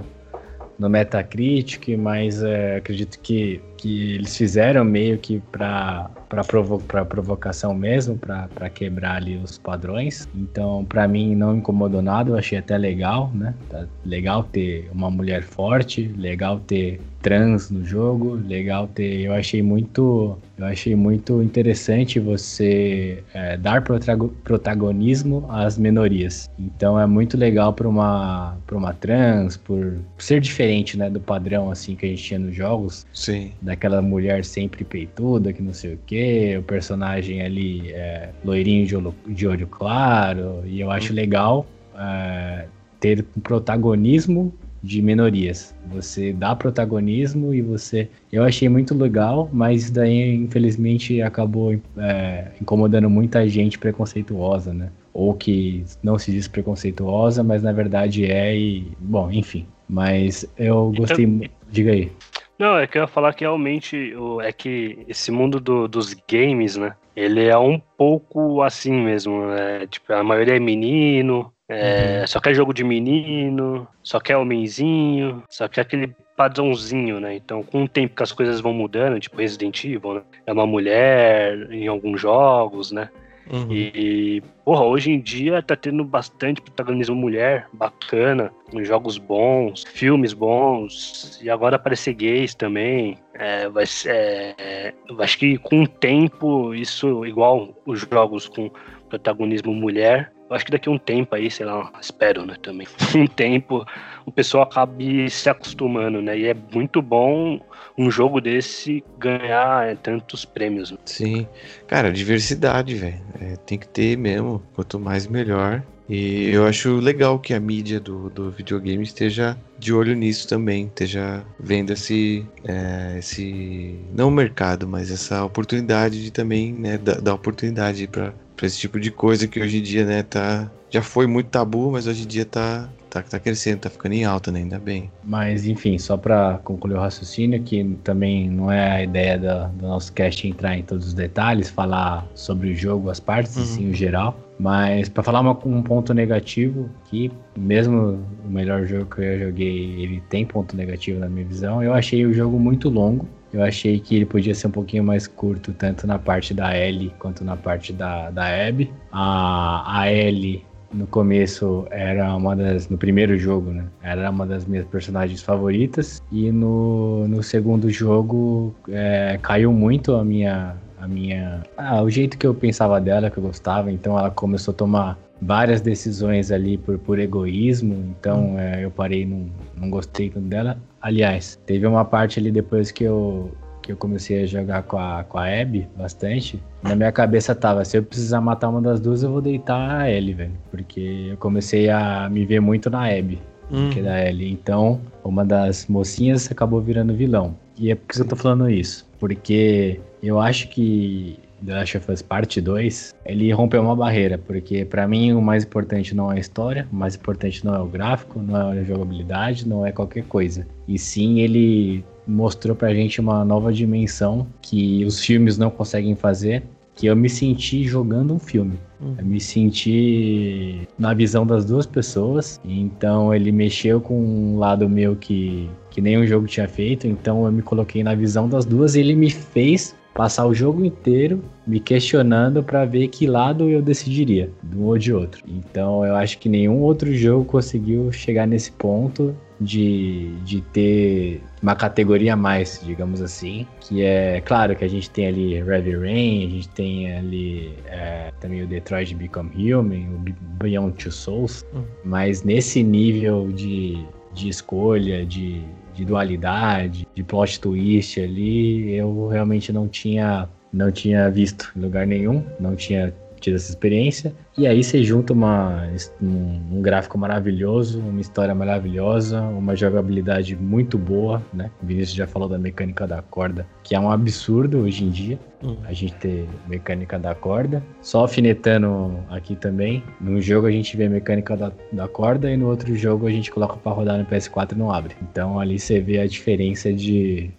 no 0.83 0.91
Metacritic, 0.91 1.97
mas 1.97 2.43
é, 2.43 2.77
acredito 2.77 3.19
que, 3.21 3.61
que 3.83 4.15
eles 4.15 4.37
fizeram 4.37 4.85
meio 4.85 5.19
que 5.19 5.41
para 5.51 6.09
para 6.33 6.43
provo 6.43 6.79
provocação 6.79 7.75
mesmo, 7.75 8.17
para 8.17 8.71
quebrar 8.71 9.17
ali 9.17 9.37
os 9.37 9.59
padrões. 9.59 10.27
Então, 10.35 10.83
para 10.83 11.07
mim, 11.07 11.35
não 11.35 11.57
incomodou 11.59 12.01
nada, 12.01 12.31
eu 12.31 12.37
achei 12.37 12.57
até 12.57 12.79
legal, 12.79 13.31
né? 13.35 13.55
Tá 13.69 13.85
legal 14.03 14.43
ter 14.45 14.89
uma 14.95 15.11
mulher 15.11 15.43
forte, 15.43 16.11
legal 16.17 16.59
ter 16.61 17.03
trans 17.21 17.71
no 17.71 17.85
jogo, 17.85 18.35
legal 18.35 18.89
ter. 18.89 19.21
Eu 19.21 19.35
achei 19.35 19.63
muito, 19.63 20.39
eu 20.57 20.65
achei 20.65 20.97
muito 20.97 21.43
interessante 21.43 22.19
você 22.19 23.23
é, 23.35 23.59
dar 23.59 23.83
protagonismo 23.83 25.47
às 25.51 25.77
minorias. 25.77 26.51
Então 26.59 26.99
é 26.99 27.05
muito 27.07 27.37
legal 27.37 27.75
para 27.75 27.87
uma 27.87 28.57
uma 28.73 28.95
trans, 28.95 29.57
por 29.57 29.99
ser 30.19 30.41
diferente, 30.41 30.97
né, 30.97 31.11
do 31.11 31.21
padrão 31.21 31.71
assim 31.71 31.95
que 31.95 32.07
a 32.07 32.09
gente 32.09 32.23
tinha 32.23 32.41
nos 32.41 32.55
jogos. 32.57 33.07
Sim. 33.13 33.53
Daquela 33.73 34.03
mulher 34.03 34.45
sempre 34.45 34.85
peituda, 34.85 35.51
que 35.51 35.63
não 35.63 35.73
sei 35.73 35.95
o 35.95 35.99
que, 36.05 36.59
o 36.59 36.63
personagem 36.63 37.41
ali 37.41 37.91
é, 37.93 38.29
loirinho 38.45 38.87
de 38.87 38.95
olho, 38.95 39.15
de 39.27 39.47
olho 39.49 39.67
claro. 39.67 40.63
E 40.67 40.79
eu 40.79 40.91
acho 40.91 41.15
legal 41.15 41.65
é, 41.97 42.67
ter 43.01 43.25
protagonismo 43.43 44.53
de 44.83 45.01
minorias. 45.01 45.75
Você 45.91 46.35
dá 46.35 46.55
protagonismo 46.55 47.55
e 47.55 47.63
você. 47.63 48.11
Eu 48.31 48.45
achei 48.45 48.69
muito 48.69 48.95
legal, 48.95 49.49
mas 49.51 49.91
daí 49.91 50.35
infelizmente 50.35 51.23
acabou 51.23 51.75
é, 51.97 52.49
incomodando 52.61 53.09
muita 53.09 53.49
gente 53.49 53.79
preconceituosa, 53.79 54.75
né? 54.75 54.91
Ou 55.15 55.33
que 55.33 55.83
não 56.03 56.19
se 56.19 56.31
diz 56.31 56.47
preconceituosa, 56.47 57.43
mas 57.43 57.63
na 57.63 57.73
verdade 57.73 58.27
é 58.27 58.55
e. 58.55 58.93
Bom, 59.01 59.33
enfim. 59.33 59.65
Mas 59.89 60.45
eu 60.59 60.91
então, 60.93 61.07
gostei. 61.07 61.25
Então, 61.25 61.63
Diga 61.73 61.93
aí. 61.93 62.13
Não, 62.59 62.79
é 62.79 62.87
que 62.87 62.99
eu 62.99 63.03
ia 63.03 63.09
falar 63.09 63.35
que 63.35 63.45
realmente 63.45 64.15
é 64.43 64.53
que 64.53 65.05
esse 65.09 65.31
mundo 65.31 65.59
do, 65.59 65.89
dos 65.89 66.15
games, 66.31 66.77
né? 66.77 66.95
Ele 67.15 67.47
é 67.47 67.59
um 67.59 67.79
pouco 67.79 68.63
assim 68.63 68.93
mesmo. 68.93 69.47
Né? 69.47 69.87
Tipo, 69.87 70.13
a 70.13 70.23
maioria 70.23 70.57
é 70.57 70.61
menino, 70.61 71.53
é, 71.73 72.21
uhum. 72.21 72.27
Só 72.27 72.41
quer 72.41 72.55
jogo 72.55 72.75
de 72.75 72.85
menino, 72.85 73.89
só 74.03 74.21
quer 74.21 74.37
homenzinho, 74.37 75.43
só 75.49 75.67
quer 75.69 75.83
aquele 75.83 76.15
padrãozinho, 76.37 77.19
né? 77.19 77.35
Então, 77.35 77.63
com 77.63 77.85
o 77.85 77.89
tempo 77.89 78.15
que 78.15 78.23
as 78.23 78.33
coisas 78.33 78.61
vão 78.61 78.75
mudando, 78.75 79.19
tipo 79.19 79.39
Resident 79.39 79.85
Evil, 79.85 80.15
né? 80.15 80.23
É 80.47 80.53
uma 80.53 80.67
mulher 80.67 81.73
em 81.73 81.87
alguns 81.87 82.21
jogos, 82.21 82.93
né? 82.93 83.09
Uhum. 83.51 83.73
E, 83.73 84.43
porra, 84.65 84.85
hoje 84.85 85.11
em 85.11 85.21
dia 85.21 85.63
tá 85.63 85.75
tendo 85.75 86.05
bastante 86.05 86.61
protagonismo 86.61 87.15
mulher, 87.15 87.67
bacana, 87.73 88.53
jogos 88.83 89.19
bons, 89.19 89.85
filmes 89.85 90.33
bons, 90.33 91.41
e 91.43 91.51
agora 91.51 91.77
aparecer 91.77 92.15
gays 92.15 92.55
também. 92.55 93.19
É, 93.35 93.69
vai 93.69 93.87
ser, 93.87 94.55
é, 94.59 94.95
acho 95.19 95.39
que 95.39 95.59
com 95.59 95.83
o 95.83 95.89
tempo, 95.89 96.75
isso, 96.75 97.27
igual 97.27 97.75
os 97.85 98.01
jogos 98.01 98.49
com 98.49 98.71
protagonismo 99.09 99.75
mulher, 99.75 100.33
eu 100.53 100.57
acho 100.57 100.67
que 100.67 100.71
daqui 100.71 100.89
a 100.89 100.93
um 100.93 100.99
tempo 100.99 101.35
aí, 101.35 101.51
sei 101.51 101.65
lá, 101.65 101.91
espero, 102.01 102.45
né, 102.45 102.57
também. 102.61 102.87
Um 103.17 103.27
tempo 103.27 103.87
o 104.27 104.31
pessoal 104.31 104.65
acabe 104.65 105.29
se 105.31 105.49
acostumando, 105.49 106.21
né? 106.23 106.39
E 106.39 106.47
é 106.47 106.55
muito 106.55 107.03
bom 107.03 107.61
um 107.97 108.11
jogo 108.11 108.41
desse 108.41 109.03
ganhar 109.19 109.87
é, 109.87 109.95
tantos 109.95 110.45
prêmios. 110.45 110.91
Né? 110.91 110.99
Sim. 111.05 111.47
Cara, 111.87 112.13
diversidade, 112.13 112.95
velho. 112.95 113.21
É, 113.41 113.57
tem 113.57 113.79
que 113.79 113.89
ter 113.89 114.17
mesmo. 114.17 114.63
Quanto 114.75 114.99
mais 115.01 115.27
melhor. 115.27 115.83
E 116.09 116.51
eu 116.51 116.67
acho 116.67 116.97
legal 116.97 117.39
que 117.39 117.55
a 117.55 117.61
mídia 117.61 117.99
do, 117.99 118.29
do 118.29 118.51
videogame 118.51 119.03
esteja 119.03 119.57
de 119.79 119.93
olho 119.93 120.15
nisso 120.15 120.47
também, 120.47 120.87
esteja 120.87 121.43
vendo 121.59 121.93
esse, 121.93 122.45
é, 122.65 123.17
esse 123.19 123.99
não 124.13 124.31
mercado, 124.31 124.87
mas 124.87 125.11
essa 125.11 125.45
oportunidade 125.45 126.23
de 126.23 126.31
também, 126.31 126.73
né, 126.73 126.99
dar 126.99 127.35
oportunidade 127.35 128.07
para 128.09 128.35
para 128.63 128.69
esse 128.69 128.79
tipo 128.79 129.01
de 129.01 129.11
coisa 129.11 129.49
que 129.49 129.59
hoje 129.59 129.79
em 129.79 129.83
dia, 129.83 130.05
né, 130.07 130.23
tá 130.23 130.71
já 130.89 131.03
foi 131.03 131.27
muito 131.27 131.49
tabu, 131.49 131.91
mas 131.91 132.07
hoje 132.07 132.23
em 132.23 132.27
dia 132.29 132.45
tá 132.45 132.89
tá, 133.11 133.21
tá 133.21 133.41
crescendo, 133.41 133.81
tá 133.81 133.91
ficando 133.91 134.13
em 134.13 134.25
alta, 134.25 134.53
né? 134.53 134.61
Ainda 134.61 134.79
bem. 134.79 135.11
Mas, 135.25 135.67
enfim, 135.67 135.99
só 135.99 136.17
para 136.17 136.61
concluir 136.63 136.95
o 136.95 137.01
raciocínio, 137.01 137.61
que 137.63 137.85
também 138.05 138.49
não 138.49 138.71
é 138.71 138.91
a 138.91 139.03
ideia 139.03 139.37
da, 139.37 139.67
do 139.67 139.87
nosso 139.87 140.13
cast 140.13 140.47
entrar 140.47 140.79
em 140.79 140.83
todos 140.83 141.09
os 141.09 141.13
detalhes, 141.13 141.69
falar 141.69 142.27
sobre 142.35 142.71
o 142.71 142.75
jogo, 142.75 143.11
as 143.11 143.21
partes, 143.21 143.57
uhum. 143.57 143.65
sim, 143.65 143.91
o 143.91 143.95
geral. 143.95 144.39
Mas 144.59 145.09
para 145.09 145.23
falar 145.23 145.41
uma, 145.41 145.59
um 145.67 145.83
ponto 145.83 146.15
negativo, 146.15 146.89
que 147.07 147.31
mesmo 147.59 148.25
o 148.45 148.49
melhor 148.49 148.87
jogo 148.87 149.07
que 149.15 149.21
eu 149.21 149.49
joguei, 149.49 150.01
ele 150.01 150.23
tem 150.31 150.47
ponto 150.47 150.77
negativo 150.77 151.19
na 151.19 151.29
minha 151.29 151.45
visão, 151.45 151.83
eu 151.83 151.93
achei 151.93 152.25
o 152.25 152.33
jogo 152.33 152.59
muito 152.59 152.89
longo. 152.89 153.29
Eu 153.53 153.63
achei 153.63 154.01
que 154.01 154.17
ele 154.17 154.25
podia 154.25 154.55
ser 154.55 154.69
um 154.69 154.71
pouquinho 154.71 155.05
mais 155.05 155.27
curto, 155.27 155.73
tanto 155.73 156.07
na 156.07 156.19
parte 156.19 156.55
da 156.55 156.73
L 156.75 157.13
quanto 157.19 157.45
na 157.45 157.57
parte 157.57 157.93
da, 157.93 158.31
da 158.31 158.45
Abby. 158.69 158.91
A, 159.13 160.01
a 160.01 160.11
L 160.11 160.65
no 160.93 161.07
começo 161.07 161.87
era 161.91 162.35
uma 162.37 162.55
das. 162.55 162.89
No 162.89 162.99
primeiro 162.99 163.39
jogo, 163.39 163.71
né? 163.71 163.85
Era 164.03 164.31
uma 164.31 164.47
das 164.47 164.65
minhas 164.65 164.87
personagens 164.87 165.43
favoritas. 165.43 166.23
E 166.31 166.51
no, 166.51 167.27
no 167.29 167.43
segundo 167.43 167.91
jogo 167.91 168.75
é, 168.89 169.39
caiu 169.43 169.73
muito 169.73 170.15
a 170.15 170.25
minha. 170.25 170.77
A 171.01 171.09
minha. 171.09 171.63
Ah, 171.77 172.03
o 172.03 172.11
jeito 172.11 172.39
que 172.39 172.47
eu 172.47 172.55
pensava 172.55 173.01
dela, 173.01 173.31
que 173.31 173.39
eu 173.39 173.43
gostava. 173.43 173.91
Então 173.91 174.19
ela 174.19 174.31
começou 174.31 174.73
a 174.73 174.77
tomar 174.77 175.19
várias 175.43 175.81
decisões 175.81 176.53
ali 176.53 176.79
por, 176.79 176.99
por 176.99 177.19
egoísmo. 177.19 178.15
Então 178.19 178.59
é, 178.59 178.85
eu 178.85 178.91
parei, 178.91 179.27
não, 179.27 179.47
não 179.77 179.91
gostei 179.91 180.31
dela. 180.31 180.79
Aliás, 181.01 181.61
teve 181.67 181.87
uma 181.87 182.05
parte 182.05 182.39
ali 182.39 182.51
depois 182.51 182.93
que 182.93 183.05
eu, 183.05 183.51
que 183.83 183.91
eu 183.91 183.97
comecei 183.97 184.45
a 184.45 184.47
jogar 184.47 184.85
com 184.85 184.99
a, 184.99 185.25
com 185.25 185.39
a 185.39 185.47
Abby 185.47 185.89
bastante, 185.97 186.63
na 186.83 186.95
minha 186.95 187.11
cabeça 187.11 187.55
tava, 187.55 187.85
se 187.85 187.99
eu 187.99 188.03
precisar 188.03 188.41
matar 188.41 188.69
uma 188.69 188.81
das 188.81 189.01
duas, 189.01 189.23
eu 189.23 189.31
vou 189.31 189.43
deitar 189.43 190.03
a 190.03 190.11
Ellie, 190.11 190.35
velho. 190.35 190.53
Porque 190.71 191.29
eu 191.31 191.37
comecei 191.37 191.91
a 191.91 192.29
me 192.31 192.47
ver 192.47 192.61
muito 192.61 192.89
na 192.89 193.07
Abby 193.07 193.41
hum. 193.71 193.91
que 193.91 194.01
da 194.01 194.25
Ellie. 194.25 194.53
Então, 194.53 195.01
uma 195.25 195.45
das 195.45 195.87
mocinhas 195.89 196.51
acabou 196.51 196.81
virando 196.81 197.15
vilão. 197.15 197.57
E 197.77 197.91
é 197.91 197.95
por 197.95 198.07
que 198.07 198.21
eu 198.21 198.29
tô 198.29 198.37
falando 198.37 198.71
isso? 198.71 199.09
Porque 199.19 200.01
eu 200.23 200.39
acho 200.39 200.69
que 200.69 201.39
The 201.65 201.75
Last 201.75 201.97
of 201.97 202.11
Us 202.11 202.23
Parte 202.23 202.61
2, 202.61 203.15
ele 203.25 203.53
rompeu 203.53 203.81
uma 203.83 203.95
barreira, 203.95 204.39
porque 204.39 204.85
para 204.85 205.07
mim 205.07 205.33
o 205.33 205.41
mais 205.41 205.65
importante 205.65 206.15
não 206.15 206.31
é 206.31 206.37
a 206.37 206.41
história, 206.41 206.89
o 206.93 206.97
mais 206.97 207.15
importante 207.15 207.65
não 207.65 207.75
é 207.75 207.79
o 207.79 207.87
gráfico, 207.87 208.41
não 208.41 208.73
é 208.73 208.81
a 208.81 208.85
jogabilidade, 208.85 209.69
não 209.69 209.87
é 209.87 209.93
qualquer 209.93 210.25
coisa. 210.25 210.67
E 210.89 210.99
sim, 210.99 211.41
ele 211.41 212.05
mostrou 212.27 212.75
pra 212.75 212.95
gente 212.95 213.21
uma 213.21 213.45
nova 213.45 213.73
dimensão 213.73 214.47
que 214.61 215.05
os 215.05 215.21
filmes 215.21 215.59
não 215.59 215.71
conseguem 215.71 216.15
fazer, 216.15 216.63
que 216.95 217.07
eu 217.07 217.17
me 217.17 217.29
senti 217.29 217.85
jogando 217.85 218.35
um 218.35 218.39
filme. 218.39 218.79
Uhum. 219.01 219.15
Eu 219.19 219.25
me 219.25 219.41
senti 219.41 220.87
na 220.99 221.15
visão 221.15 221.47
das 221.47 221.65
duas 221.65 221.87
pessoas. 221.87 222.61
Então 222.65 223.35
ele 223.35 223.51
mexeu 223.51 224.01
com 224.01 224.15
um 224.15 224.59
lado 224.59 224.89
meu 224.89 225.17
que, 225.17 225.69
que 225.91 226.01
nenhum 226.01 226.27
jogo 226.27 226.47
tinha 226.47 226.69
feito. 226.69 227.07
Então 227.07 227.47
eu 227.47 227.53
me 227.53 227.63
coloquei 227.63 228.03
na 228.03 228.15
visão 228.15 228.49
das 228.49 228.65
duas 228.65 228.95
e 228.95 229.01
ele 229.01 229.15
me 229.15 229.31
fez 229.31 229.95
passar 230.15 230.47
o 230.47 230.55
jogo 230.55 230.85
inteiro 230.85 231.43
me 231.67 231.81
questionando 231.81 232.63
para 232.63 232.85
ver 232.85 233.09
que 233.09 233.27
lado 233.27 233.69
eu 233.69 233.81
decidiria, 233.81 234.51
de 234.63 234.77
um 234.77 234.85
ou 234.85 234.99
de 234.99 235.13
outro. 235.13 235.43
Então 235.47 236.05
eu 236.05 236.15
acho 236.17 236.39
que 236.39 236.49
nenhum 236.49 236.81
outro 236.81 237.15
jogo 237.15 237.45
conseguiu 237.45 238.11
chegar 238.13 238.47
nesse 238.47 238.73
ponto 238.73 239.35
de, 239.61 240.35
de 240.45 240.61
ter 240.61 241.41
uma 241.63 241.77
categoria 241.77 242.35
a 242.35 242.37
mais, 242.37 242.81
digamos 242.85 243.23
assim, 243.23 243.67
que 243.81 244.03
é 244.03 244.41
claro 244.41 244.75
que 244.75 244.85
a 244.85 244.89
gente 244.89 245.09
tem 245.09 245.29
ali 245.29 245.55
Heavy 245.55 245.97
Rain, 245.97 246.47
a 246.47 246.51
gente 246.51 246.69
tem 246.71 247.13
ali 247.17 247.75
é, 247.87 248.33
também 248.41 248.63
o 248.63 248.67
Detroit 248.67 249.15
Become 249.15 249.51
Human, 249.73 250.09
o 250.15 250.19
Beyond 250.63 250.97
Two 250.97 251.13
Souls, 251.13 251.65
hum. 251.75 251.83
mas 252.05 252.43
nesse 252.43 252.83
nível 252.83 253.51
de, 253.53 254.05
de 254.35 254.49
escolha, 254.49 255.25
de 255.25 255.63
de 255.95 256.05
dualidade, 256.05 257.07
de 257.15 257.23
plot 257.23 257.61
twist 257.61 258.21
ali, 258.21 258.93
eu 258.93 259.29
realmente 259.29 259.73
não 259.73 259.89
tinha 259.89 260.49
não 260.73 260.91
tinha 260.91 261.31
visto 261.31 261.71
em 261.77 261.81
lugar 261.81 262.07
nenhum, 262.07 262.43
não 262.59 262.75
tinha 262.75 263.15
tido 263.43 263.57
essa 263.57 263.71
experiência. 263.71 264.35
E 264.57 264.67
aí 264.67 264.83
você 264.83 265.03
junta 265.03 265.33
uma, 265.33 265.89
um, 266.23 266.77
um, 266.77 266.83
gráfico 266.83 267.19
maravilhoso, 267.19 268.01
uma 268.01 268.21
história 268.21 268.55
maravilhosa, 268.55 269.43
uma 269.43 269.75
jogabilidade 269.75 270.55
muito 270.57 270.97
boa, 270.97 271.43
né? 271.53 271.71
O 271.83 271.87
Vinícius 271.87 272.17
já 272.17 272.27
falou 272.27 272.49
da 272.49 272.59
mecânica 272.59 273.07
da 273.07 273.21
corda, 273.21 273.67
que 273.83 273.95
é 273.95 274.01
um 274.01 274.11
absurdo 274.11 274.79
hoje 274.81 275.05
em 275.05 275.11
dia. 275.11 275.39
Uhum. 275.63 275.77
A 275.85 275.93
gente 275.93 276.15
ter 276.15 276.47
mecânica 276.69 277.19
da 277.19 277.35
corda. 277.35 277.83
Só 278.01 278.21
alfinetando 278.21 279.19
aqui 279.29 279.57
também. 279.57 280.03
Num 280.21 280.41
jogo 280.41 280.67
a 280.67 280.71
gente 280.71 280.97
vê 280.97 281.07
a 281.07 281.11
mecânica 281.11 281.57
da, 281.57 281.73
da 281.93 282.09
corda 282.09 282.51
e 282.51 282.57
no 282.57 282.69
outro 282.69 282.95
jogo 282.95 283.27
a 283.27 283.31
gente 283.31 283.51
coloca 283.51 283.77
para 283.77 283.93
rodar 283.93 284.19
no 284.19 284.25
PS4 284.25 284.73
e 284.73 284.75
não 284.75 284.93
abre. 284.93 285.15
Então 285.23 285.59
ali 285.59 285.79
você 285.79 286.01
vê 286.01 286.21
a 286.21 286.27
diferença 286.27 286.93
de, 286.93 287.51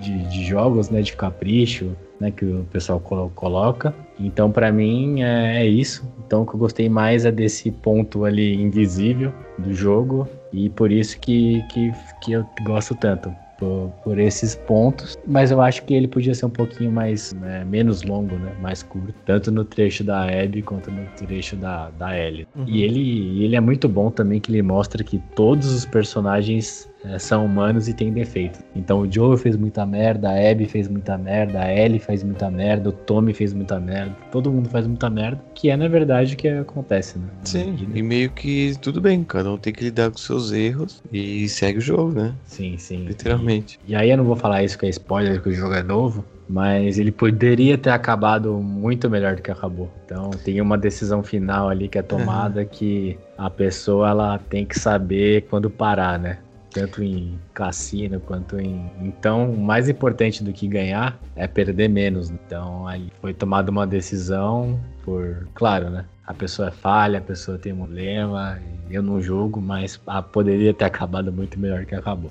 de, 0.00 0.28
de 0.28 0.44
jogos, 0.44 0.90
né? 0.90 1.02
De 1.02 1.12
capricho, 1.14 1.94
né, 2.20 2.30
que 2.30 2.44
o 2.44 2.66
pessoal 2.70 3.00
coloca. 3.00 3.94
Então, 4.20 4.50
para 4.50 4.72
mim, 4.72 5.22
é, 5.22 5.62
é, 5.62 5.66
isso. 5.66 6.04
Então, 6.26 6.42
o 6.42 6.46
que 6.46 6.54
eu 6.54 6.58
gostei 6.58 6.88
mais 6.88 7.24
é 7.24 7.32
desse 7.32 7.70
ponto 7.70 8.24
ali 8.24 8.54
invisível 8.54 9.32
do 9.58 9.72
jogo 9.72 10.28
e 10.52 10.68
por 10.68 10.90
isso 10.90 11.18
que, 11.20 11.62
que, 11.70 11.92
que 12.22 12.32
eu 12.32 12.46
gosto 12.62 12.94
tanto. 12.94 13.32
Por, 13.58 13.90
por, 14.04 14.20
esses 14.20 14.54
pontos, 14.54 15.18
mas 15.26 15.50
eu 15.50 15.60
acho 15.60 15.82
que 15.82 15.92
ele 15.92 16.06
podia 16.06 16.32
ser 16.32 16.46
um 16.46 16.50
pouquinho 16.50 16.92
mais 16.92 17.34
é, 17.42 17.64
menos 17.64 18.04
longo, 18.04 18.36
né? 18.36 18.52
Mais 18.60 18.84
curto, 18.84 19.12
tanto 19.26 19.50
no 19.50 19.64
trecho 19.64 20.04
da 20.04 20.26
Abby 20.26 20.62
quanto 20.62 20.92
no 20.92 21.04
trecho 21.16 21.56
da, 21.56 21.90
da 21.90 22.16
Ellie. 22.16 22.46
Uhum. 22.54 22.64
E 22.68 22.84
ele, 22.84 23.42
ele 23.44 23.56
é 23.56 23.60
muito 23.60 23.88
bom 23.88 24.12
também 24.12 24.38
que 24.38 24.52
ele 24.52 24.62
mostra 24.62 25.02
que 25.02 25.18
todos 25.34 25.72
os 25.72 25.84
personagens 25.84 26.87
são 27.18 27.44
humanos 27.44 27.88
e 27.88 27.94
têm 27.94 28.12
defeitos. 28.12 28.60
Então 28.74 29.00
o 29.00 29.12
Joe 29.12 29.36
fez 29.36 29.56
muita 29.56 29.86
merda, 29.86 30.30
a 30.30 30.50
Abby 30.50 30.66
fez 30.66 30.88
muita 30.88 31.16
merda, 31.16 31.60
a 31.60 31.72
Ellie 31.72 31.98
fez 31.98 32.22
muita 32.22 32.50
merda, 32.50 32.88
o 32.90 32.92
Tommy 32.92 33.32
fez 33.32 33.52
muita 33.52 33.78
merda, 33.78 34.14
todo 34.30 34.50
mundo 34.50 34.68
faz 34.68 34.86
muita 34.86 35.08
merda, 35.08 35.40
que 35.54 35.70
é 35.70 35.76
na 35.76 35.88
verdade 35.88 36.34
o 36.34 36.36
que 36.36 36.48
acontece, 36.48 37.18
né? 37.18 37.28
Sim, 37.44 37.76
e 37.94 38.02
meio 38.02 38.30
que 38.30 38.74
tudo 38.80 39.00
bem, 39.00 39.24
cada 39.24 39.50
um 39.50 39.56
tem 39.56 39.72
que 39.72 39.84
lidar 39.84 40.10
com 40.10 40.18
seus 40.18 40.52
erros 40.52 41.02
e 41.12 41.48
segue 41.48 41.78
o 41.78 41.82
jogo, 41.82 42.12
né? 42.12 42.34
Sim, 42.46 42.76
sim. 42.78 43.04
Literalmente. 43.04 43.78
E, 43.86 43.92
e 43.92 43.96
aí 43.96 44.10
eu 44.10 44.16
não 44.16 44.24
vou 44.24 44.36
falar 44.36 44.62
isso 44.62 44.78
que 44.78 44.86
é 44.86 44.88
spoiler, 44.88 45.40
que 45.40 45.48
o 45.48 45.54
jogo 45.54 45.74
é 45.74 45.82
novo, 45.82 46.24
mas 46.48 46.98
ele 46.98 47.12
poderia 47.12 47.76
ter 47.76 47.90
acabado 47.90 48.54
muito 48.54 49.08
melhor 49.10 49.36
do 49.36 49.42
que 49.42 49.50
acabou. 49.50 49.90
Então 50.04 50.30
tem 50.30 50.60
uma 50.60 50.78
decisão 50.78 51.22
final 51.22 51.68
ali 51.68 51.88
que 51.88 51.98
é 51.98 52.02
tomada 52.02 52.64
que 52.64 53.18
a 53.36 53.50
pessoa 53.50 54.08
ela 54.08 54.38
tem 54.38 54.64
que 54.64 54.78
saber 54.78 55.46
quando 55.48 55.68
parar, 55.70 56.18
né? 56.18 56.38
Tanto 56.70 57.02
em 57.02 57.38
cassino 57.54 58.20
quanto 58.20 58.58
em. 58.58 58.90
Então, 59.00 59.50
o 59.50 59.58
mais 59.58 59.88
importante 59.88 60.42
do 60.42 60.52
que 60.52 60.68
ganhar 60.68 61.18
é 61.34 61.46
perder 61.46 61.88
menos. 61.88 62.30
Então, 62.30 62.86
aí 62.86 63.08
foi 63.20 63.34
tomada 63.34 63.70
uma 63.70 63.86
decisão 63.86 64.78
por. 65.04 65.48
Claro, 65.54 65.90
né? 65.90 66.04
A 66.26 66.34
pessoa 66.34 66.68
é 66.68 66.70
falha, 66.70 67.18
a 67.18 67.22
pessoa 67.22 67.58
tem 67.58 67.72
um 67.72 67.78
problema, 67.78 68.58
eu 68.90 69.02
não 69.02 69.20
julgo, 69.20 69.60
mas 69.60 69.98
ah, 70.06 70.22
poderia 70.22 70.74
ter 70.74 70.84
acabado 70.84 71.32
muito 71.32 71.58
melhor 71.58 71.86
que 71.86 71.94
acabou. 71.94 72.30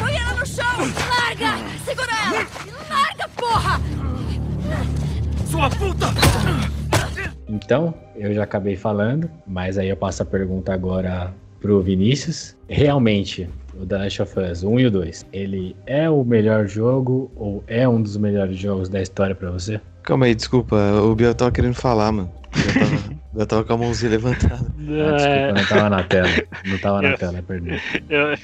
Põe 0.00 0.16
ela 0.16 0.32
no 0.34 0.46
chão! 0.46 0.64
Larga! 1.10 1.58
Segura 1.84 2.12
ela! 2.12 2.95
Sua 5.50 5.70
puta! 5.70 6.06
Então, 7.48 7.94
eu 8.16 8.34
já 8.34 8.42
acabei 8.42 8.76
falando, 8.76 9.30
mas 9.46 9.78
aí 9.78 9.88
eu 9.88 9.96
passo 9.96 10.22
a 10.22 10.26
pergunta 10.26 10.72
agora 10.74 11.32
pro 11.60 11.80
Vinícius. 11.80 12.56
Realmente, 12.68 13.48
o 13.80 13.86
The 13.86 13.98
Last 13.98 14.22
of 14.22 14.40
Us 14.40 14.64
1 14.64 14.80
e 14.80 14.86
o 14.86 14.90
2, 14.90 15.26
ele 15.32 15.76
é 15.86 16.10
o 16.10 16.24
melhor 16.24 16.66
jogo 16.66 17.30
ou 17.36 17.62
é 17.66 17.88
um 17.88 18.02
dos 18.02 18.16
melhores 18.16 18.58
jogos 18.58 18.88
da 18.88 19.00
história 19.00 19.34
para 19.34 19.50
você? 19.50 19.80
Calma 20.02 20.26
aí, 20.26 20.34
desculpa, 20.34 20.76
o 21.02 21.14
Biel 21.14 21.34
tava 21.34 21.52
querendo 21.52 21.74
falar, 21.74 22.12
mano. 22.12 22.30
Eu 22.54 22.74
tava, 22.74 23.14
eu 23.36 23.46
tava 23.46 23.64
com 23.64 23.72
a 23.74 23.76
mãozinha 23.76 24.12
levantada. 24.12 24.66
Ah, 24.86 25.16
desculpa, 25.16 25.52
não 25.52 25.66
tava 25.66 25.90
na 25.90 26.02
tela. 26.04 26.28
Não 26.64 26.78
tava 26.78 27.02
na 27.02 27.08
eu, 27.08 27.18
tela, 27.18 27.42
perdão. 27.42 27.76
Eu, 28.08 28.38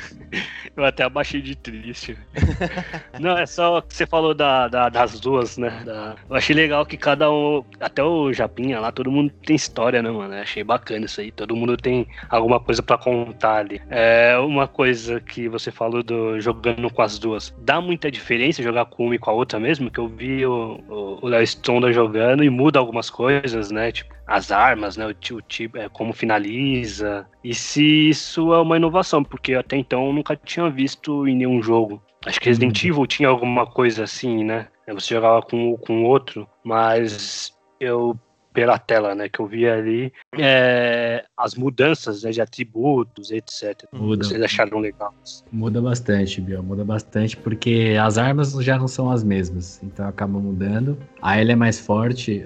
eu 0.76 0.84
até 0.84 1.04
abaixei 1.04 1.40
de 1.40 1.54
triste. 1.54 2.18
Não, 3.20 3.38
é 3.38 3.46
só 3.46 3.80
que 3.80 3.94
você 3.94 4.06
falou 4.06 4.34
da, 4.34 4.66
da, 4.66 4.88
das 4.88 5.20
duas, 5.20 5.56
né? 5.56 5.82
Da... 5.86 6.16
Eu 6.28 6.34
achei 6.34 6.54
legal 6.54 6.84
que 6.84 6.96
cada 6.96 7.30
um, 7.30 7.64
até 7.80 8.02
o 8.02 8.32
Japinha 8.32 8.80
lá, 8.80 8.90
todo 8.90 9.10
mundo 9.10 9.32
tem 9.46 9.54
história, 9.54 10.02
né, 10.02 10.10
mano? 10.10 10.34
Eu 10.34 10.42
achei 10.42 10.64
bacana 10.64 11.06
isso 11.06 11.20
aí. 11.20 11.30
Todo 11.30 11.54
mundo 11.54 11.76
tem 11.76 12.08
alguma 12.28 12.58
coisa 12.58 12.82
para 12.82 12.98
contar 12.98 13.58
ali. 13.58 13.80
É 13.88 14.36
uma 14.38 14.66
coisa 14.66 15.20
que 15.20 15.48
você 15.48 15.70
falou 15.70 16.02
do 16.02 16.40
jogando 16.40 16.90
com 16.90 17.02
as 17.02 17.20
duas. 17.20 17.54
Dá 17.58 17.80
muita 17.80 18.10
diferença 18.10 18.62
jogar 18.62 18.86
com 18.86 19.06
uma 19.06 19.14
e 19.14 19.18
com 19.18 19.30
a 19.30 19.34
outra 19.34 19.60
mesmo? 19.60 19.90
Que 19.90 20.00
eu 20.00 20.08
vi 20.08 20.44
o 20.44 21.20
Léo 21.22 21.46
Stonda 21.46 21.92
jogando 21.92 22.42
e 22.42 22.50
muda 22.50 22.80
algumas 22.80 23.08
coisas, 23.08 23.70
né? 23.70 23.92
Tipo, 23.92 24.12
as 24.26 24.50
armas, 24.50 24.96
né? 24.96 25.06
O, 25.06 25.40
tipo, 25.42 25.78
como 25.92 26.12
finaliza. 26.12 27.26
E 27.42 27.54
se 27.54 28.10
isso 28.10 28.52
é 28.52 28.60
uma 28.60 28.76
inovação, 28.76 29.22
porque 29.22 29.54
até 29.54 29.76
então 29.76 30.06
eu 30.06 30.12
nunca 30.12 30.36
tinha 30.36 30.68
visto 30.70 31.26
em 31.26 31.36
nenhum 31.36 31.62
jogo. 31.62 32.02
Acho 32.24 32.40
que 32.40 32.48
Resident 32.48 32.82
uhum. 32.82 32.90
Evil 32.90 33.06
tinha 33.06 33.28
alguma 33.28 33.66
coisa 33.66 34.04
assim, 34.04 34.44
né? 34.44 34.68
Você 34.88 35.14
jogava 35.14 35.42
com 35.42 35.76
com 35.76 36.04
outro, 36.04 36.46
mas 36.64 37.52
eu 37.80 38.16
pela 38.52 38.78
tela, 38.78 39.14
né, 39.14 39.28
que 39.28 39.40
eu 39.40 39.46
vi 39.46 39.66
ali, 39.66 40.12
é, 40.38 41.24
as 41.36 41.54
mudanças 41.54 42.22
né, 42.22 42.30
de 42.30 42.40
atributos, 42.40 43.30
etc. 43.30 43.84
Muda. 43.92 44.24
Vocês 44.24 44.42
acharam 44.42 44.78
legal? 44.78 45.14
Muda 45.50 45.80
bastante, 45.80 46.40
Biel, 46.40 46.62
muda 46.62 46.84
bastante, 46.84 47.36
porque 47.36 47.96
as 48.00 48.18
armas 48.18 48.52
já 48.62 48.78
não 48.78 48.88
são 48.88 49.10
as 49.10 49.24
mesmas, 49.24 49.80
então 49.82 50.06
acaba 50.06 50.38
mudando. 50.38 50.98
A 51.20 51.40
Ellie 51.40 51.52
é 51.52 51.56
mais 51.56 51.80
forte, 51.80 52.44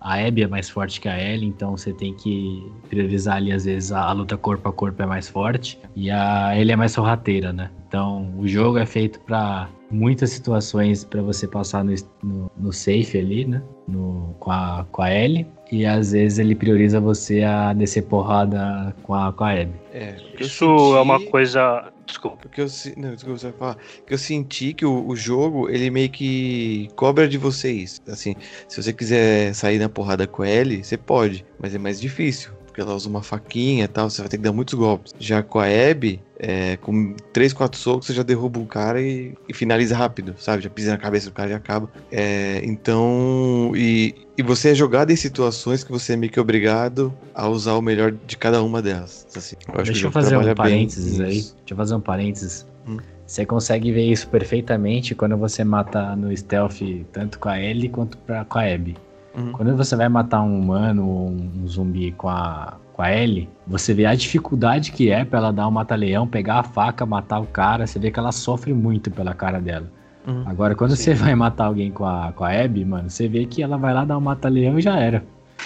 a 0.00 0.14
Abby 0.26 0.42
é 0.42 0.46
mais 0.46 0.70
forte 0.70 1.00
que 1.00 1.08
a 1.08 1.20
Ellie, 1.20 1.48
então 1.48 1.76
você 1.76 1.92
tem 1.92 2.14
que 2.14 2.66
priorizar 2.88 3.36
ali, 3.36 3.52
às 3.52 3.64
vezes, 3.64 3.92
a, 3.92 4.02
a 4.02 4.12
luta 4.12 4.36
corpo 4.36 4.68
a 4.68 4.72
corpo 4.72 5.02
é 5.02 5.06
mais 5.06 5.28
forte. 5.28 5.78
E 5.94 6.10
a 6.10 6.56
Ellie 6.58 6.72
é 6.72 6.76
mais 6.76 6.92
sorrateira, 6.92 7.52
né? 7.52 7.70
Então 7.86 8.32
o 8.38 8.48
jogo 8.48 8.78
é 8.78 8.86
feito 8.86 9.20
para 9.20 9.68
muitas 9.90 10.30
situações 10.30 11.04
para 11.04 11.20
você 11.20 11.46
passar 11.46 11.84
no, 11.84 11.94
no, 12.22 12.50
no, 12.56 12.72
safe 12.72 13.18
ali, 13.18 13.44
né? 13.44 13.62
No, 13.86 14.34
com, 14.38 14.50
a, 14.50 14.86
com 14.90 15.02
a 15.02 15.12
Ellie. 15.12 15.46
E 15.70 15.86
às 15.86 16.12
vezes 16.12 16.38
ele 16.38 16.54
prioriza 16.54 17.00
você 17.00 17.42
a 17.42 17.72
descer 17.72 18.02
porrada 18.02 18.94
com 19.02 19.14
a, 19.14 19.32
com 19.32 19.44
a 19.44 19.52
Abby. 19.52 19.72
É, 19.92 20.16
Isso 20.38 20.78
senti... 20.78 20.96
é 20.96 21.00
uma 21.00 21.20
coisa 21.26 21.92
Desculpa. 22.06 22.38
Porque 22.38 22.60
eu, 22.60 22.66
não, 22.96 23.14
desculpa, 23.14 23.38
você 23.38 23.50
vai 23.50 23.58
falar. 23.58 23.76
Que 24.04 24.14
eu 24.14 24.18
senti 24.18 24.74
que 24.74 24.84
o, 24.84 25.06
o, 25.06 25.14
jogo, 25.14 25.70
ele 25.70 25.90
meio 25.90 26.10
que 26.10 26.88
cobra 26.96 27.28
de 27.28 27.38
vocês. 27.38 28.02
Assim, 28.08 28.34
se 28.66 28.82
você 28.82 28.92
quiser 28.92 29.54
sair 29.54 29.78
na 29.78 29.88
porrada 29.88 30.26
com 30.26 30.44
ele, 30.44 30.82
você 30.82 30.96
pode, 30.96 31.46
mas 31.56 31.72
é 31.72 31.78
mais 31.78 32.00
difícil 32.00 32.50
porque 32.70 32.80
ela 32.80 32.94
usa 32.94 33.08
uma 33.08 33.22
faquinha 33.22 33.84
e 33.84 33.88
tal, 33.88 34.08
você 34.08 34.22
vai 34.22 34.28
ter 34.28 34.36
que 34.36 34.44
dar 34.44 34.52
muitos 34.52 34.74
golpes. 34.74 35.12
Já 35.18 35.42
com 35.42 35.58
a 35.58 35.66
Abby, 35.66 36.20
é, 36.42 36.78
com 36.78 37.14
3, 37.34 37.52
4 37.52 37.78
socos, 37.78 38.06
você 38.06 38.14
já 38.14 38.22
derruba 38.22 38.58
um 38.58 38.64
cara 38.64 39.00
e, 39.00 39.34
e, 39.46 39.52
finaliza 39.52 39.94
rápido, 39.94 40.34
sabe? 40.38 40.62
Já 40.62 40.70
pisa 40.70 40.92
na 40.92 40.96
cabeça 40.96 41.28
do 41.28 41.34
cara 41.34 41.50
e 41.50 41.52
acaba. 41.52 41.90
É, 42.10 42.62
então, 42.64 43.72
e, 43.76 44.14
e 44.38 44.42
você 44.42 44.70
é 44.70 44.74
jogado 44.74 45.10
em 45.10 45.16
situações 45.16 45.84
que 45.84 45.92
você 45.92 46.14
é 46.14 46.16
meio 46.16 46.32
que 46.32 46.40
obrigado 46.40 47.12
a 47.34 47.46
usar 47.46 47.74
o 47.74 47.82
melhor 47.82 48.12
de 48.26 48.38
cada 48.38 48.62
uma 48.62 48.80
delas. 48.80 49.26
Assim, 49.36 49.54
eu 49.68 49.82
Deixa 49.82 50.06
eu 50.06 50.12
fazer 50.12 50.38
um 50.38 50.54
parênteses 50.54 51.20
aí. 51.20 51.26
Deixa 51.28 51.52
eu 51.70 51.76
fazer 51.76 51.94
um 51.94 52.00
parênteses. 52.00 52.66
Hum. 52.88 52.96
Você 53.26 53.44
consegue 53.44 53.92
ver 53.92 54.10
isso 54.10 54.26
perfeitamente 54.28 55.14
quando 55.14 55.36
você 55.36 55.62
mata 55.62 56.16
no 56.16 56.34
stealth 56.34 56.80
tanto 57.12 57.38
com 57.38 57.50
a 57.50 57.60
Ellie 57.60 57.90
quanto 57.90 58.16
pra, 58.18 58.46
com 58.46 58.58
a 58.58 58.62
Abby. 58.62 58.96
Uhum. 59.36 59.52
Quando 59.52 59.76
você 59.76 59.94
vai 59.94 60.08
matar 60.08 60.42
um 60.42 60.58
humano 60.58 61.06
ou 61.06 61.28
um 61.28 61.66
zumbi 61.66 62.12
com 62.12 62.28
a, 62.28 62.78
com 63.00 63.04
a 63.04 63.16
Ellie, 63.16 63.48
você 63.66 63.94
vê 63.94 64.04
a 64.04 64.14
dificuldade 64.14 64.92
que 64.92 65.10
é 65.10 65.24
pra 65.24 65.38
ela 65.38 65.50
dar 65.50 65.66
um 65.66 65.70
mata-leão, 65.70 66.28
pegar 66.28 66.56
a 66.56 66.62
faca, 66.62 67.06
matar 67.06 67.40
o 67.40 67.46
cara. 67.46 67.86
Você 67.86 67.98
vê 67.98 68.10
que 68.10 68.18
ela 68.18 68.30
sofre 68.30 68.74
muito 68.74 69.10
pela 69.10 69.32
cara 69.32 69.58
dela. 69.58 69.90
Uhum. 70.26 70.44
Agora, 70.46 70.74
quando 70.74 70.94
Sim. 70.94 71.04
você 71.04 71.14
vai 71.14 71.34
matar 71.34 71.64
alguém 71.64 71.90
com 71.90 72.04
a, 72.04 72.30
com 72.32 72.44
a 72.44 72.50
Abby, 72.52 72.84
mano, 72.84 73.08
você 73.08 73.26
vê 73.26 73.46
que 73.46 73.62
ela 73.62 73.78
vai 73.78 73.94
lá 73.94 74.04
dar 74.04 74.18
um 74.18 74.20
mata-leão 74.20 74.78
e 74.78 74.82
já 74.82 75.00
era. 75.00 75.24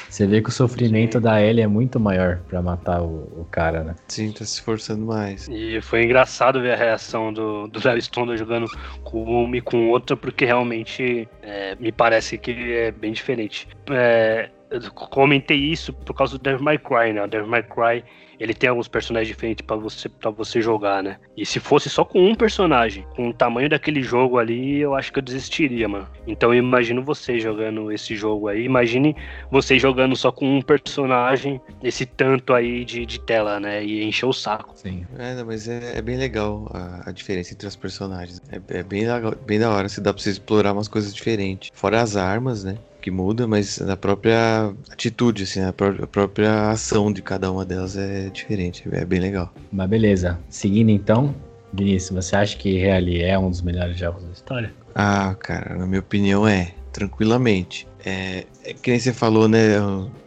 Você 0.08 0.28
vê 0.28 0.40
que 0.40 0.48
o 0.48 0.52
sofrimento 0.52 1.14
Sim. 1.14 1.24
da 1.24 1.42
Ellie 1.42 1.62
é 1.62 1.66
muito 1.66 1.98
maior 1.98 2.38
para 2.48 2.62
matar 2.62 3.02
o, 3.02 3.40
o, 3.40 3.46
cara, 3.50 3.82
né? 3.82 3.94
Sim, 4.06 4.30
tá 4.30 4.44
se 4.44 4.54
esforçando 4.54 5.04
mais. 5.04 5.48
E 5.48 5.80
foi 5.80 6.04
engraçado 6.04 6.60
ver 6.60 6.74
a 6.74 6.76
reação 6.76 7.32
do, 7.32 7.66
do 7.66 7.80
Larry 7.84 8.02
Stone 8.02 8.36
jogando 8.36 8.66
com 9.02 9.24
uma 9.24 9.56
e 9.56 9.60
com 9.60 9.90
outra, 9.90 10.16
porque 10.16 10.44
realmente 10.44 11.28
é, 11.42 11.76
me 11.80 11.90
parece 11.90 12.38
que 12.38 12.52
é 12.72 12.92
bem 12.92 13.12
diferente. 13.12 13.66
É, 13.90 14.50
comentei 14.94 15.56
isso 15.56 15.92
por 15.92 16.14
causa 16.14 16.38
do 16.38 16.42
Devil 16.42 16.64
May 16.64 16.78
Cry, 16.78 17.12
né? 17.12 17.24
O 17.24 17.28
Devil 17.28 17.48
May 17.48 17.62
Cry 17.62 18.04
ele 18.38 18.54
tem 18.54 18.68
alguns 18.68 18.88
personagens 18.88 19.28
diferentes 19.28 19.64
para 19.64 19.76
você 19.76 20.08
para 20.08 20.30
você 20.30 20.60
jogar, 20.60 21.02
né? 21.02 21.18
E 21.36 21.44
se 21.46 21.60
fosse 21.60 21.88
só 21.88 22.04
com 22.04 22.24
um 22.24 22.34
personagem, 22.34 23.06
com 23.14 23.28
o 23.28 23.32
tamanho 23.32 23.68
daquele 23.68 24.02
jogo 24.02 24.38
ali, 24.38 24.80
eu 24.80 24.94
acho 24.94 25.12
que 25.12 25.18
eu 25.18 25.22
desistiria, 25.22 25.88
mano. 25.88 26.08
Então 26.26 26.52
eu 26.52 26.58
imagino 26.58 27.02
você 27.02 27.38
jogando 27.38 27.90
esse 27.92 28.14
jogo 28.16 28.48
aí, 28.48 28.64
imagine 28.64 29.16
você 29.50 29.78
jogando 29.78 30.16
só 30.16 30.32
com 30.32 30.58
um 30.58 30.62
personagem, 30.62 31.60
esse 31.82 32.06
tanto 32.06 32.52
aí 32.52 32.84
de, 32.84 33.06
de 33.06 33.20
tela, 33.20 33.60
né? 33.60 33.84
E 33.84 34.04
encher 34.04 34.26
o 34.26 34.32
saco. 34.32 34.72
Sim. 34.76 35.06
É, 35.18 35.34
não, 35.34 35.46
mas 35.46 35.68
é, 35.68 35.98
é, 35.98 36.02
bem 36.02 36.16
legal 36.16 36.68
a, 36.72 37.08
a, 37.08 37.12
diferença 37.12 37.52
entre 37.54 37.66
os 37.66 37.76
personagens. 37.76 38.40
É, 38.50 38.56
é 38.78 38.82
bem, 38.82 39.04
bem 39.46 39.58
da 39.58 39.70
hora, 39.70 39.88
se 39.88 40.00
dá 40.00 40.12
pra 40.12 40.22
você 40.22 40.30
explorar 40.30 40.72
umas 40.72 40.88
coisas 40.88 41.14
diferentes. 41.14 41.70
Fora 41.72 42.00
as 42.00 42.16
armas, 42.16 42.64
né? 42.64 42.76
Que 43.04 43.10
muda, 43.10 43.46
mas 43.46 43.82
a 43.82 43.98
própria 43.98 44.72
atitude, 44.90 45.42
assim, 45.42 45.60
a, 45.60 45.74
pró 45.74 45.88
a, 45.88 46.06
própria 46.06 46.70
ação 46.70 47.12
de 47.12 47.20
cada 47.20 47.52
uma 47.52 47.62
delas 47.62 47.98
é 47.98 48.30
diferente, 48.30 48.82
é 48.90 49.04
bem 49.04 49.20
legal. 49.20 49.52
Mas 49.70 49.90
beleza, 49.90 50.40
seguindo 50.48 50.88
então, 50.88 51.34
Vinícius, 51.70 52.24
você 52.24 52.34
acha 52.34 52.56
que 52.56 52.78
Reali 52.78 53.20
é 53.20 53.38
um 53.38 53.50
dos 53.50 53.60
melhores 53.60 53.98
jogos 53.98 54.24
da 54.24 54.32
história? 54.32 54.74
Ah, 54.94 55.36
cara, 55.38 55.76
na 55.76 55.86
minha 55.86 56.00
opinião 56.00 56.48
é, 56.48 56.72
tranquilamente. 56.94 57.86
É, 58.06 58.46
é 58.64 58.72
que 58.72 58.90
nem 58.90 58.98
você 58.98 59.12
falou, 59.12 59.48
né, 59.48 59.78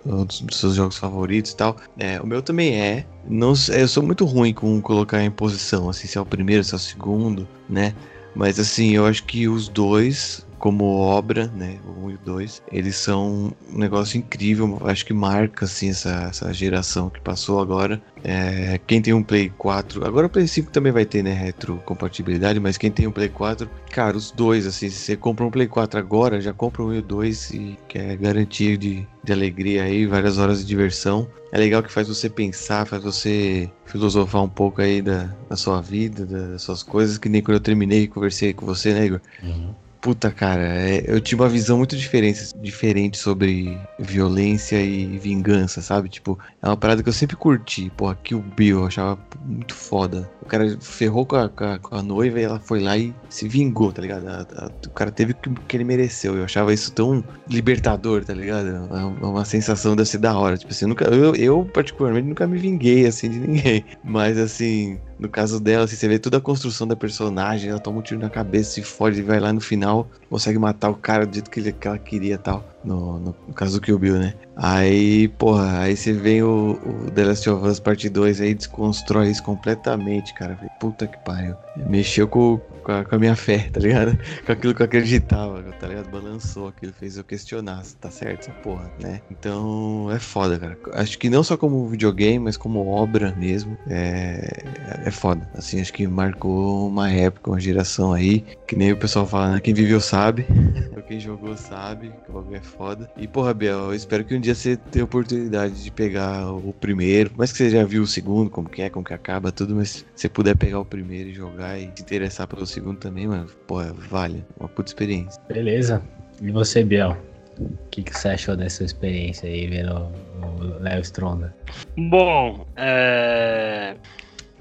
um 0.06 0.24
dos 0.26 0.44
seus 0.52 0.76
jogos 0.76 1.00
favoritos 1.00 1.54
e 1.54 1.58
tal. 1.58 1.78
É, 1.98 2.22
o 2.22 2.28
meu 2.28 2.44
também 2.44 2.80
é. 2.80 3.08
Não, 3.28 3.54
eu 3.70 3.88
sou 3.88 4.04
muito 4.04 4.24
ruim 4.24 4.54
com 4.54 4.80
colocar 4.82 5.24
em 5.24 5.32
posição, 5.32 5.90
assim, 5.90 6.08
se 6.08 6.16
é 6.16 6.22
o 6.22 6.26
primeiro, 6.26 6.64
se 6.64 6.74
é 6.74 6.78
o 6.78 6.80
segundo, 6.80 7.48
né? 7.68 7.96
Mas 8.36 8.60
assim, 8.60 8.92
eu 8.92 9.08
acho 9.08 9.24
que 9.24 9.48
os 9.48 9.68
dois 9.68 10.46
como 10.60 10.86
obra, 10.86 11.48
né, 11.48 11.78
o 11.86 12.06
1 12.06 12.12
e 12.12 12.14
o 12.16 12.20
2, 12.20 12.64
eles 12.72 12.96
são 12.96 13.54
um 13.72 13.78
negócio 13.78 14.18
incrível, 14.18 14.80
acho 14.86 15.06
que 15.06 15.14
marca, 15.14 15.66
assim, 15.66 15.90
essa, 15.90 16.28
essa 16.30 16.54
geração 16.54 17.10
que 17.10 17.20
passou 17.20 17.60
agora. 17.60 18.02
É, 18.24 18.80
quem 18.88 19.02
tem 19.02 19.14
um 19.14 19.24
Play 19.24 19.52
4, 19.58 20.06
agora 20.06 20.28
o 20.28 20.30
Play 20.30 20.48
5 20.48 20.72
também 20.72 20.92
vai 20.92 21.06
ter, 21.06 21.24
né, 21.24 21.34
retrocompatibilidade, 21.34 22.60
mas 22.60 22.78
quem 22.78 22.92
tem 22.92 23.08
um 23.08 23.12
Play 23.12 23.30
4, 23.30 23.70
cara, 23.92 24.18
os 24.18 24.32
dois, 24.32 24.66
assim, 24.66 24.90
se 24.90 24.98
você 24.98 25.16
compra 25.16 25.46
um 25.46 25.52
Play 25.52 25.68
4 25.68 26.00
agora, 26.00 26.42
já 26.42 26.54
compra 26.54 26.84
um 26.84 26.94
e 26.94 27.00
o 27.00 27.02
2 27.02 27.52
e 27.52 27.78
que 27.88 27.98
é 27.98 28.16
garantia 28.16 28.78
de, 28.78 29.08
de 29.24 29.32
alegria 29.32 29.84
aí, 29.84 30.06
várias 30.06 30.38
horas 30.38 30.60
de 30.60 30.66
diversão. 30.66 31.28
É 31.52 31.58
legal 31.58 31.82
que 31.82 31.92
faz 31.92 32.08
você 32.08 32.30
pensar, 32.30 32.86
faz 32.86 33.04
você 33.04 33.72
filosofar 33.86 34.44
um 34.44 34.50
pouco 34.50 34.82
aí 34.82 35.02
da, 35.02 35.34
da 35.50 35.56
sua 35.56 35.82
vida, 35.82 36.26
das 36.26 36.62
suas 36.62 36.84
coisas, 36.84 37.18
que 37.18 37.30
nem 37.30 37.42
quando 37.42 37.56
eu 37.56 37.62
terminei 37.62 38.04
e 38.04 38.08
conversei 38.08 38.54
com 38.54 38.66
você, 38.66 38.94
né, 38.94 39.06
Igor? 39.06 39.22
Uhum. 39.42 39.74
Puta, 40.02 40.32
cara, 40.32 40.62
é, 40.64 41.04
eu 41.08 41.20
tive 41.20 41.42
uma 41.42 41.50
visão 41.50 41.78
muito 41.78 41.98
diferente, 41.98 42.40
diferente 42.58 43.18
sobre 43.18 43.78
violência 44.00 44.82
e 44.82 45.18
vingança, 45.18 45.82
sabe? 45.82 46.08
Tipo, 46.08 46.38
é 46.62 46.68
uma 46.68 46.78
parada 46.78 47.02
que 47.02 47.10
eu 47.10 47.14
sempre 47.14 47.36
curti. 47.36 47.90
Porra, 47.98 48.18
o 48.34 48.40
Bill 48.40 48.80
eu 48.80 48.86
achava 48.86 49.20
muito 49.44 49.74
foda. 49.74 50.30
O 50.48 50.50
cara 50.50 50.78
ferrou 50.80 51.26
com 51.26 51.36
a, 51.36 51.50
com 51.50 51.64
a, 51.66 51.78
com 51.78 51.96
a 51.96 52.02
noiva 52.02 52.40
e 52.40 52.44
ela 52.44 52.58
foi 52.58 52.80
lá 52.80 52.98
e 52.98 53.14
se 53.30 53.50
vingou, 53.50 53.92
tá 53.92 54.02
ligado? 54.02 54.26
A, 54.30 54.48
a, 54.56 54.72
o 54.88 54.92
cara 54.92 55.12
teve 55.12 55.34
o 55.34 55.36
que, 55.36 55.50
que, 55.68 55.76
ele 55.76 55.84
mereceu. 55.84 56.38
Eu 56.38 56.46
achava 56.46 56.74
isso 56.74 56.90
tão 56.94 57.22
libertador, 57.50 58.24
tá 58.24 58.34
ligado? 58.34 58.70
É 58.70 58.80
uma, 58.80 59.00
é 59.00 59.26
uma 59.26 59.44
sensação 59.44 59.94
de 59.94 60.06
ser 60.06 60.20
da 60.20 60.38
hora. 60.38 60.58
Tipo 60.58 60.72
assim, 60.72 60.86
nunca, 60.86 61.04
eu, 61.14 61.36
eu, 61.36 61.66
particularmente 61.66 62.30
nunca 62.30 62.48
me 62.48 62.58
vinguei 62.58 63.06
assim 63.06 63.30
de 63.30 63.40
ninguém. 63.40 63.84
Mas 64.02 64.38
assim, 64.38 64.98
no 65.20 65.28
caso 65.28 65.60
dela, 65.60 65.84
assim, 65.84 65.98
você 65.98 66.08
vê 66.08 66.18
toda 66.18 66.38
a 66.38 66.42
construção 66.42 66.88
da 66.88 66.96
personagem, 66.96 67.70
ela 67.70 67.80
toma 67.80 68.00
um 68.00 68.02
tiro 68.02 68.22
na 68.22 68.30
cabeça, 68.30 68.72
se 68.72 68.84
fode 68.84 69.20
e 69.20 69.24
vai 69.24 69.42
lá 69.42 69.52
no 69.52 69.60
final, 69.60 70.08
consegue 70.30 70.58
matar 70.58 70.90
o 70.90 70.96
cara 70.96 71.26
do 71.26 71.34
jeito 71.34 71.52
que, 71.52 71.60
ele, 71.60 71.74
que 71.74 71.88
ela 71.90 71.98
queria 71.98 72.36
e 72.36 72.38
tal. 72.38 72.64
No, 72.84 73.20
no, 73.20 73.34
caso 73.54 73.80
do 73.80 73.84
Kill 73.84 74.00
Bill, 74.00 74.20
né? 74.20 74.34
Aí, 74.56 75.28
porra, 75.28 75.80
aí 75.80 75.96
você 75.96 76.14
vem 76.14 76.42
o, 76.42 76.80
o 76.86 77.12
The 77.12 77.26
Last 77.26 77.50
of 77.50 77.68
Us 77.68 77.80
Part 77.80 78.08
2 78.08 78.42
aí 78.42 78.54
desconstrói 78.54 79.30
isso 79.30 79.44
completamente, 79.44 80.34
cara. 80.34 80.56
Puta 80.80 81.06
que 81.06 81.18
pariu. 81.20 81.56
Mexeu 81.76 82.28
com, 82.28 82.60
com 82.84 82.92
a, 82.92 83.04
com 83.04 83.16
a, 83.16 83.20
minha 83.20 83.36
fé, 83.36 83.70
tá 83.72 83.80
ligado? 83.80 84.18
Com 84.46 84.52
aquilo 84.52 84.74
que 84.74 84.82
eu 84.82 84.86
acreditava, 84.86 85.62
tá 85.80 85.88
ligado? 85.88 86.10
Balançou 86.10 86.70
aquilo, 86.70 86.94
fez 86.94 87.18
eu 87.18 87.24
questionar 87.24 87.84
se 87.84 87.96
tá 87.98 88.10
certo 88.10 88.42
essa 88.42 88.52
porra, 88.62 88.90
né? 89.02 89.22
Então 89.30 90.10
é 90.12 90.20
foda, 90.20 90.58
cara. 90.58 90.78
Acho 90.94 91.20
que 91.20 91.30
não 91.30 91.44
só 91.44 91.58
como 91.58 91.88
videogame, 91.88 92.40
mas 92.40 92.58
como 92.58 92.88
obra 92.88 93.34
mesmo. 93.38 93.78
É, 93.88 94.64
é 95.06 95.12
foda. 95.12 95.48
Assim, 95.54 95.82
acho 95.82 95.94
que 95.94 96.08
marcou 96.08 96.88
uma 96.88 97.12
época, 97.12 97.52
uma 97.52 97.60
geração 97.60 98.14
aí. 98.14 98.46
Que 98.66 98.76
nem 98.76 98.92
o 98.92 98.98
pessoal 98.98 99.26
fala, 99.26 99.54
né? 99.54 99.60
Quem 99.60 99.74
viveu 99.74 100.00
sabe. 100.00 100.46
Quem 101.08 101.22
jogou 101.22 101.56
sabe 101.56 102.12
que 102.26 102.30
o 102.30 102.34
bagulho 102.34 102.58
é 102.58 102.62
foda. 102.68 103.10
E, 103.18 103.28
porra, 103.28 103.54
Biel, 103.54 103.78
eu 103.78 103.94
espero 103.94 104.24
que 104.24 104.36
um 104.36 104.40
dia 104.40 104.54
você 104.54 104.78
tenha 104.78 105.04
a 105.04 105.06
oportunidade 105.06 105.84
de 105.84 105.92
pegar 105.92 106.52
o 106.52 106.74
primeiro. 106.74 107.32
Mas 107.36 107.52
que 107.52 107.58
você 107.58 107.70
já 107.70 107.84
viu 107.84 108.04
o 108.04 108.08
segundo, 108.08 108.50
como 108.50 108.70
que 108.70 108.82
é, 108.82 108.90
como 108.90 109.06
que 109.06 109.14
acaba, 109.14 109.52
tudo. 109.52 109.76
Mas 109.76 109.90
se 109.90 110.06
você 110.16 110.30
puder 110.30 110.56
pegar 110.56 110.80
o 110.80 110.86
primeiro 110.86 111.30
e 111.30 111.34
jogar 111.34 111.80
e 111.80 111.92
se 111.96 112.02
interessar 112.02 112.48
pelo 112.48 112.66
segundo 112.66 112.98
também, 112.98 113.28
mano, 113.28 113.48
porra, 113.66 113.94
vale. 113.94 114.44
Uma 114.60 114.70
puta 114.70 114.90
experiência. 114.90 115.42
Beleza. 115.48 116.02
E 116.42 116.52
você, 116.52 116.84
Biel? 116.84 117.18
O 117.60 117.90
que, 117.90 118.04
que 118.04 118.16
você 118.16 118.30
achou 118.30 118.56
dessa 118.56 118.84
experiência 118.84 119.50
aí, 119.50 119.66
vendo 119.66 119.94
o 119.96 120.80
Léo 120.80 121.02
Stronda? 121.02 121.56
Bom, 121.98 122.68
é 122.76 123.96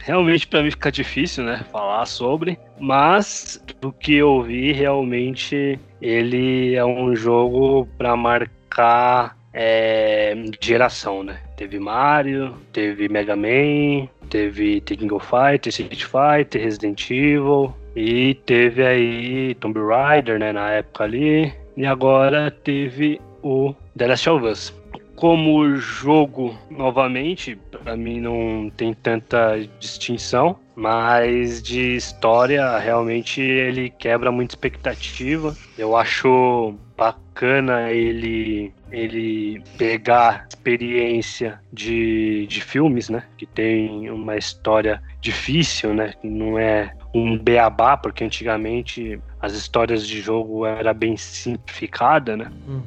realmente 0.07 0.47
para 0.47 0.63
mim 0.63 0.71
fica 0.71 0.91
difícil, 0.91 1.43
né, 1.43 1.65
falar 1.73 2.07
sobre, 2.07 2.57
mas 2.79 3.63
do 3.81 3.91
que 3.93 4.15
eu 4.15 4.41
vi, 4.41 4.73
realmente 4.73 5.79
ele 6.01 6.77
é 6.77 6.85
um 6.85 7.15
jogo 7.17 7.89
para 7.99 8.17
marcar 8.17 9.37
é, 9.53 10.35
geração, 10.61 11.25
né? 11.25 11.39
Teve 11.57 11.81
Mario, 11.81 12.55
teve 12.73 13.09
Mega 13.09 13.35
Man, 13.35 14.07
teve 14.31 14.81
The 14.83 14.97
King 14.97 15.15
of 15.15 15.27
Fighters, 15.27 15.79
Street 15.79 16.05
Fighter, 16.05 16.63
Resident 16.63 17.11
Evil 17.11 17.75
e 17.97 18.35
teve 18.47 18.87
aí 18.87 19.55
Tomb 19.57 19.81
Raider, 19.81 20.39
né, 20.39 20.53
na 20.53 20.71
época 20.71 21.05
ali, 21.05 21.53
e 21.77 21.85
agora 21.85 22.51
teve 22.51 23.21
o 23.43 23.75
The 23.97 24.07
Last 24.07 24.31
of 24.31 24.47
Us 24.47 24.86
como 25.17 25.75
jogo, 25.77 26.57
novamente, 26.71 27.57
para 27.71 27.97
mim 27.97 28.21
não 28.21 28.71
tem 28.77 28.93
tanta 28.93 29.59
distinção, 29.81 30.59
mas 30.77 31.62
de 31.62 31.97
história, 31.97 32.79
realmente 32.79 33.41
ele 33.41 33.89
quebra 33.89 34.31
muita 34.31 34.53
expectativa. 34.53 35.57
Eu 35.79 35.97
acho 35.97 36.75
bacana 36.97 37.91
ele 37.91 38.73
ele 38.93 39.62
pegar 39.77 40.47
experiência 40.49 41.61
de, 41.73 42.47
de 42.47 42.61
filmes, 42.61 43.09
né? 43.09 43.25
Que 43.37 43.47
tem 43.47 44.09
uma 44.11 44.37
história 44.37 45.03
difícil, 45.21 45.93
né? 45.93 46.14
Que 46.21 46.29
não 46.29 46.59
é 46.59 46.95
um 47.14 47.37
beabá, 47.37 47.97
porque 47.97 48.23
antigamente 48.23 49.19
as 49.41 49.55
histórias 49.55 50.07
de 50.07 50.21
jogo 50.21 50.64
era 50.64 50.95
bem 50.95 51.17
simplificada, 51.17 52.37
né? 52.37 52.53
Uhum. 52.69 52.83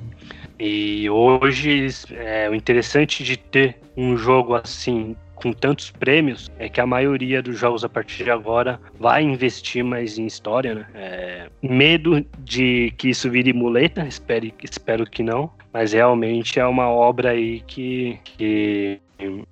E 0.60 1.10
hoje, 1.10 1.88
é, 2.12 2.50
o 2.50 2.54
interessante 2.54 3.24
de 3.24 3.38
ter 3.38 3.78
um 3.96 4.18
jogo 4.18 4.56
assim 4.56 5.16
com 5.36 5.54
tantos 5.54 5.90
prêmios 5.90 6.52
é 6.60 6.68
que 6.68 6.82
a 6.82 6.86
maioria 6.86 7.42
dos 7.42 7.58
jogos 7.58 7.86
a 7.86 7.90
partir 7.90 8.26
de 8.26 8.32
agora 8.32 8.80
vai 9.00 9.24
investir 9.24 9.84
mais 9.84 10.18
em 10.18 10.26
história, 10.26 10.76
né? 10.76 10.86
É, 10.94 11.50
medo 11.62 12.26
de 12.40 12.94
que 12.98 13.10
isso 13.10 13.30
vire 13.30 13.54
muleta, 13.54 14.06
espero, 14.06 14.52
espero 14.62 15.06
que 15.06 15.24
não, 15.24 15.50
mas 15.72 15.94
realmente 15.94 16.60
é 16.60 16.66
uma 16.66 16.90
obra 16.90 17.32
aí 17.32 17.62
que, 17.62 18.20
que 18.24 19.00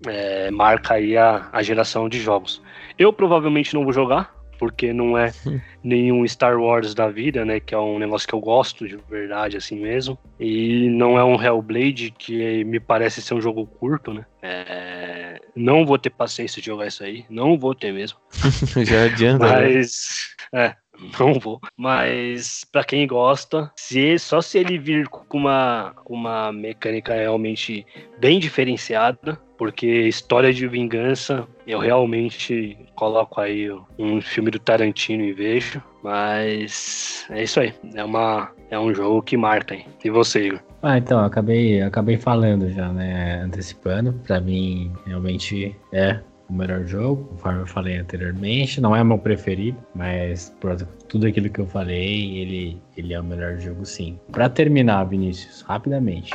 é, 0.07 0.51
marca 0.51 0.95
aí 0.95 1.17
a, 1.17 1.47
a 1.53 1.63
geração 1.63 2.09
de 2.09 2.19
jogos. 2.19 2.61
Eu 2.99 3.13
provavelmente 3.13 3.73
não 3.73 3.83
vou 3.83 3.93
jogar, 3.93 4.35
porque 4.57 4.93
não 4.93 5.17
é 5.17 5.31
nenhum 5.83 6.27
Star 6.27 6.59
Wars 6.59 6.93
da 6.93 7.09
vida, 7.09 7.45
né? 7.45 7.59
Que 7.59 7.73
é 7.73 7.77
um 7.77 7.99
negócio 7.99 8.27
que 8.27 8.33
eu 8.33 8.39
gosto 8.39 8.87
de 8.87 8.97
verdade, 9.09 9.57
assim 9.57 9.79
mesmo. 9.79 10.17
E 10.39 10.89
não 10.89 11.17
é 11.17 11.23
um 11.23 11.41
Hellblade, 11.41 12.13
que 12.17 12.63
me 12.63 12.79
parece 12.79 13.21
ser 13.21 13.33
um 13.33 13.41
jogo 13.41 13.65
curto, 13.65 14.13
né? 14.13 14.25
É... 14.41 15.39
Não 15.55 15.85
vou 15.85 15.97
ter 15.97 16.09
paciência 16.09 16.61
de 16.61 16.67
jogar 16.67 16.87
isso 16.87 17.03
aí. 17.03 17.25
Não 17.29 17.57
vou 17.57 17.73
ter 17.73 17.91
mesmo. 17.91 18.19
Já 18.85 19.05
adianta. 19.05 19.45
Né? 19.45 19.53
Mas. 19.53 20.35
Né? 20.53 20.65
É. 20.65 20.87
Não 21.19 21.39
vou. 21.39 21.59
Mas 21.77 22.65
para 22.71 22.83
quem 22.83 23.05
gosta, 23.05 23.71
se 23.75 24.17
só 24.17 24.41
se 24.41 24.57
ele 24.57 24.79
vir 24.79 25.07
com 25.07 25.37
uma, 25.37 25.93
uma 26.05 26.51
mecânica 26.51 27.13
realmente 27.13 27.85
bem 28.19 28.39
diferenciada, 28.39 29.39
porque 29.57 29.87
história 30.07 30.53
de 30.53 30.67
vingança 30.67 31.47
eu 31.65 31.79
realmente 31.79 32.77
coloco 32.95 33.41
aí 33.41 33.69
um 33.97 34.21
filme 34.21 34.51
do 34.51 34.59
Tarantino 34.59 35.23
e 35.23 35.33
vejo, 35.33 35.81
mas 36.03 37.25
é 37.29 37.43
isso 37.43 37.59
aí, 37.59 37.73
é 37.95 38.03
uma 38.03 38.51
é 38.69 38.77
um 38.77 38.93
jogo 38.93 39.21
que 39.21 39.37
marca 39.37 39.75
aí. 39.75 39.85
E 40.03 40.09
você, 40.09 40.47
Igor? 40.47 40.59
Ah, 40.81 40.97
então, 40.97 41.19
acabei, 41.23 41.81
acabei 41.81 42.17
falando 42.17 42.69
já, 42.69 42.91
né, 42.91 43.41
antecipando, 43.41 44.13
para 44.25 44.39
mim 44.39 44.91
realmente 45.05 45.75
é 45.91 46.19
o 46.49 46.53
melhor 46.53 46.85
jogo, 46.85 47.25
conforme 47.25 47.61
eu 47.61 47.67
falei 47.67 47.97
anteriormente. 47.97 48.79
Não 48.79 48.95
é 48.95 49.03
meu 49.03 49.17
preferido, 49.17 49.77
mas 49.93 50.55
por 50.59 50.75
tudo 51.09 51.27
aquilo 51.27 51.49
que 51.49 51.59
eu 51.59 51.67
falei, 51.67 52.37
ele, 52.37 52.81
ele 52.95 53.13
é 53.13 53.19
o 53.19 53.23
melhor 53.23 53.57
jogo 53.59 53.85
sim. 53.85 54.19
Para 54.31 54.49
terminar, 54.49 55.03
Vinícius, 55.05 55.61
rapidamente. 55.61 56.33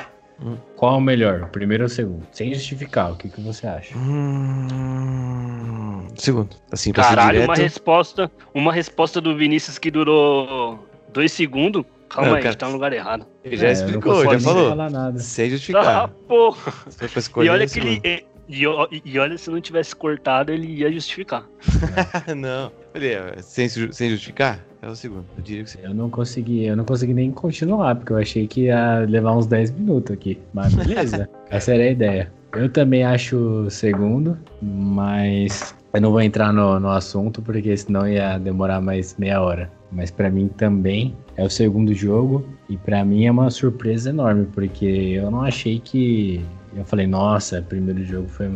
Qual 0.76 0.94
é 0.94 0.98
o 0.98 1.00
melhor, 1.00 1.42
o 1.42 1.48
primeiro 1.48 1.84
ou 1.84 1.86
o 1.86 1.90
segundo? 1.90 2.26
Sem 2.32 2.52
justificar, 2.54 3.12
o 3.12 3.16
que, 3.16 3.28
que 3.28 3.40
você 3.40 3.66
acha? 3.66 3.96
Hum, 3.96 6.06
segundo. 6.16 6.50
Assim, 6.70 6.92
Caralho, 6.92 7.32
direto. 7.40 7.48
uma 7.48 7.56
resposta, 7.56 8.30
uma 8.54 8.72
resposta 8.72 9.20
do 9.20 9.36
Vinícius 9.36 9.78
que 9.78 9.90
durou 9.90 10.86
dois 11.12 11.32
segundos. 11.32 11.84
Calma 12.08 12.28
Não, 12.30 12.36
aí, 12.36 12.42
cara. 12.42 12.48
a 12.48 12.52
gente 12.52 12.60
tá 12.60 12.66
no 12.66 12.72
lugar 12.74 12.92
errado. 12.92 13.26
Ele 13.42 13.56
já 13.56 13.68
É, 13.68 13.72
explicou, 13.72 14.22
já 14.30 14.38
falou. 14.40 14.76
Sem 15.16 15.46
Ah, 15.46 15.50
justificar. 15.50 16.08
porra. 16.28 16.72
Pra 16.98 17.06
escolher, 17.18 17.46
E 17.46 17.50
olha 17.50 17.64
é 17.64 17.66
que 17.66 17.78
ele. 17.78 18.00
segundo. 18.02 18.32
E, 18.48 19.02
e- 19.04 19.18
olha, 19.18 19.38
se 19.38 19.48
não 19.50 19.60
tivesse 19.62 19.96
cortado, 19.96 20.52
ele 20.52 20.66
ia 20.66 20.92
justificar. 20.92 21.46
não. 22.36 22.70
Falei, 22.92 23.16
ó, 23.16 23.40
sem, 23.40 23.66
sem 23.68 24.10
justificar, 24.10 24.62
é 24.82 24.88
o 24.88 24.96
segundo. 24.96 25.24
Eu 25.36 25.42
diria 25.42 25.64
que 25.64 25.70
sim. 25.70 25.78
Eu 25.82 25.94
não 25.94 26.10
consegui, 26.10 26.64
eu 26.66 26.76
não 26.76 26.84
consegui 26.84 27.14
nem 27.14 27.30
continuar, 27.30 27.94
porque 27.94 28.12
eu 28.12 28.18
achei 28.18 28.46
que 28.46 28.62
ia 28.62 29.06
levar 29.08 29.36
uns 29.36 29.46
10 29.46 29.70
minutos 29.70 30.12
aqui. 30.12 30.38
Mas 30.52 30.74
beleza, 30.74 31.28
essa 31.48 31.72
era 31.72 31.84
a 31.84 31.90
ideia. 31.90 32.32
Eu 32.54 32.68
também 32.68 33.04
acho 33.04 33.36
o 33.36 33.70
segundo, 33.70 34.36
mas 34.60 35.74
eu 35.94 36.00
não 36.00 36.10
vou 36.10 36.20
entrar 36.20 36.52
no, 36.52 36.78
no 36.80 36.90
assunto, 36.90 37.40
porque 37.40 37.74
senão 37.76 38.06
ia 38.06 38.36
demorar 38.38 38.80
mais 38.80 39.16
meia 39.16 39.40
hora. 39.40 39.70
Mas 39.90 40.10
pra 40.10 40.30
mim 40.30 40.48
também 40.48 41.14
é 41.36 41.44
o 41.44 41.50
segundo 41.50 41.94
jogo, 41.94 42.44
e 42.68 42.76
pra 42.76 43.04
mim 43.04 43.24
é 43.24 43.30
uma 43.30 43.50
surpresa 43.50 44.10
enorme, 44.10 44.46
porque 44.52 44.84
eu 44.86 45.30
não 45.30 45.42
achei 45.42 45.78
que. 45.78 46.44
Eu 46.74 46.84
falei, 46.84 47.06
nossa, 47.06 47.62
primeiro 47.62 48.02
jogo 48.02 48.28
foi 48.28 48.48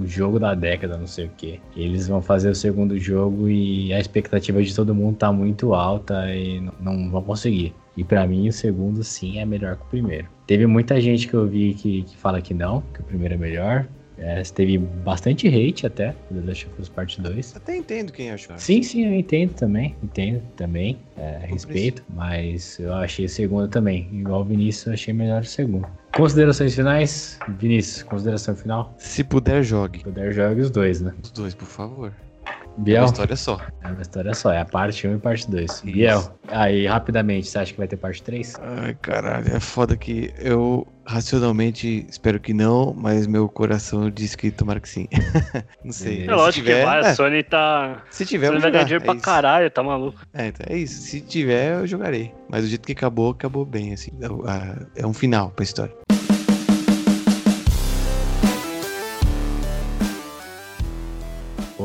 o 0.00 0.06
jogo 0.06 0.38
da 0.38 0.54
década, 0.54 0.96
não 0.96 1.06
sei 1.06 1.26
o 1.26 1.30
que. 1.36 1.60
Eles 1.76 2.08
vão 2.08 2.22
fazer 2.22 2.50
o 2.50 2.54
segundo 2.54 2.98
jogo 2.98 3.48
e 3.48 3.92
a 3.92 4.00
expectativa 4.00 4.62
de 4.62 4.74
todo 4.74 4.94
mundo 4.94 5.16
tá 5.16 5.32
muito 5.32 5.74
alta 5.74 6.34
e 6.34 6.60
não 6.80 7.10
vão 7.10 7.22
conseguir. 7.22 7.74
E 7.96 8.04
pra 8.04 8.26
mim 8.26 8.48
o 8.48 8.52
segundo 8.52 9.04
sim 9.04 9.38
é 9.38 9.44
melhor 9.44 9.76
que 9.76 9.82
o 9.82 9.86
primeiro. 9.86 10.28
Teve 10.46 10.66
muita 10.66 11.00
gente 11.00 11.28
que 11.28 11.34
eu 11.34 11.46
vi 11.46 11.74
que, 11.74 12.02
que 12.02 12.16
fala 12.16 12.40
que 12.40 12.54
não, 12.54 12.82
que 12.94 13.00
o 13.00 13.04
primeiro 13.04 13.34
é 13.34 13.36
melhor. 13.36 13.86
É, 14.20 14.42
teve 14.42 14.76
bastante 14.78 15.48
hate 15.48 15.86
até, 15.86 16.14
do 16.30 16.40
The 16.40 16.46
Last 16.48 16.66
of 16.66 16.82
Us 16.82 16.88
Part 16.90 17.20
2. 17.20 17.56
Até 17.56 17.76
entendo 17.76 18.12
quem 18.12 18.30
achou. 18.30 18.56
Sim, 18.58 18.82
sim, 18.82 19.06
eu 19.06 19.14
entendo 19.14 19.54
também, 19.54 19.96
entendo 20.02 20.42
também, 20.56 20.98
é, 21.16 21.40
respeito, 21.46 22.04
mas 22.14 22.78
eu 22.78 22.92
achei 22.94 23.24
o 23.24 23.28
segundo 23.28 23.66
também. 23.68 24.08
Igual 24.12 24.42
o 24.42 24.44
Vinícius, 24.44 24.86
eu 24.88 24.92
achei 24.92 25.14
melhor 25.14 25.42
o 25.42 25.46
segundo. 25.46 25.88
Considerações 26.14 26.74
finais? 26.74 27.38
Vinícius, 27.58 28.02
consideração 28.02 28.54
final? 28.54 28.94
Se 28.98 29.24
puder, 29.24 29.62
jogue. 29.62 29.98
Se 29.98 30.04
puder, 30.04 30.32
jogue 30.32 30.60
os 30.60 30.70
dois, 30.70 31.00
né? 31.00 31.14
Os 31.22 31.30
dois, 31.30 31.54
por 31.54 31.66
favor. 31.66 32.12
Uma 32.76 32.84
Biel, 32.84 33.04
história 33.04 33.36
só. 33.36 33.60
é 33.82 33.88
uma 33.88 34.00
história 34.02 34.34
só, 34.34 34.52
é 34.52 34.60
a 34.60 34.64
parte 34.64 35.06
1 35.06 35.16
e 35.16 35.18
parte 35.18 35.50
2. 35.50 35.82
Biel, 35.82 36.38
aí 36.48 36.86
rapidamente, 36.86 37.48
você 37.48 37.58
acha 37.58 37.72
que 37.72 37.78
vai 37.78 37.88
ter 37.88 37.96
parte 37.96 38.22
3? 38.22 38.54
Ai, 38.60 38.96
caralho, 39.00 39.54
é 39.54 39.60
foda 39.60 39.96
que 39.96 40.32
eu 40.38 40.86
racionalmente 41.10 42.06
espero 42.08 42.38
que 42.38 42.54
não, 42.54 42.94
mas 42.96 43.26
meu 43.26 43.48
coração 43.48 44.08
diz 44.08 44.34
que 44.36 44.50
tomara 44.50 44.78
que 44.80 44.88
sim. 44.88 45.08
não 45.84 45.92
sei. 45.92 46.22
É 46.22 46.24
Se 46.26 46.30
lógico 46.30 46.64
tiver, 46.66 46.80
que 46.80 46.86
vai, 46.86 47.02
é, 47.02 47.06
a 47.08 47.14
Sony 47.14 47.42
tá. 47.42 48.02
se 48.10 48.24
tiver, 48.24 48.46
Sony 48.48 48.60
vai 48.60 48.70
ganhar 48.70 48.84
dinheiro 48.84 49.02
é 49.02 49.06
pra 49.06 49.14
isso. 49.14 49.24
caralho, 49.24 49.70
tá 49.70 49.82
maluco. 49.82 50.20
É, 50.32 50.46
então 50.48 50.66
é 50.68 50.76
isso. 50.78 51.00
Se 51.02 51.20
tiver, 51.20 51.74
eu 51.80 51.86
jogarei. 51.86 52.32
Mas 52.48 52.62
do 52.62 52.68
jeito 52.68 52.86
que 52.86 52.92
acabou, 52.92 53.30
acabou 53.32 53.64
bem, 53.64 53.92
assim. 53.92 54.10
É 54.20 54.28
o- 54.28 54.44
É 54.96 55.06
um 55.06 55.12
final 55.12 55.50
pra 55.50 55.64
história. 55.64 55.92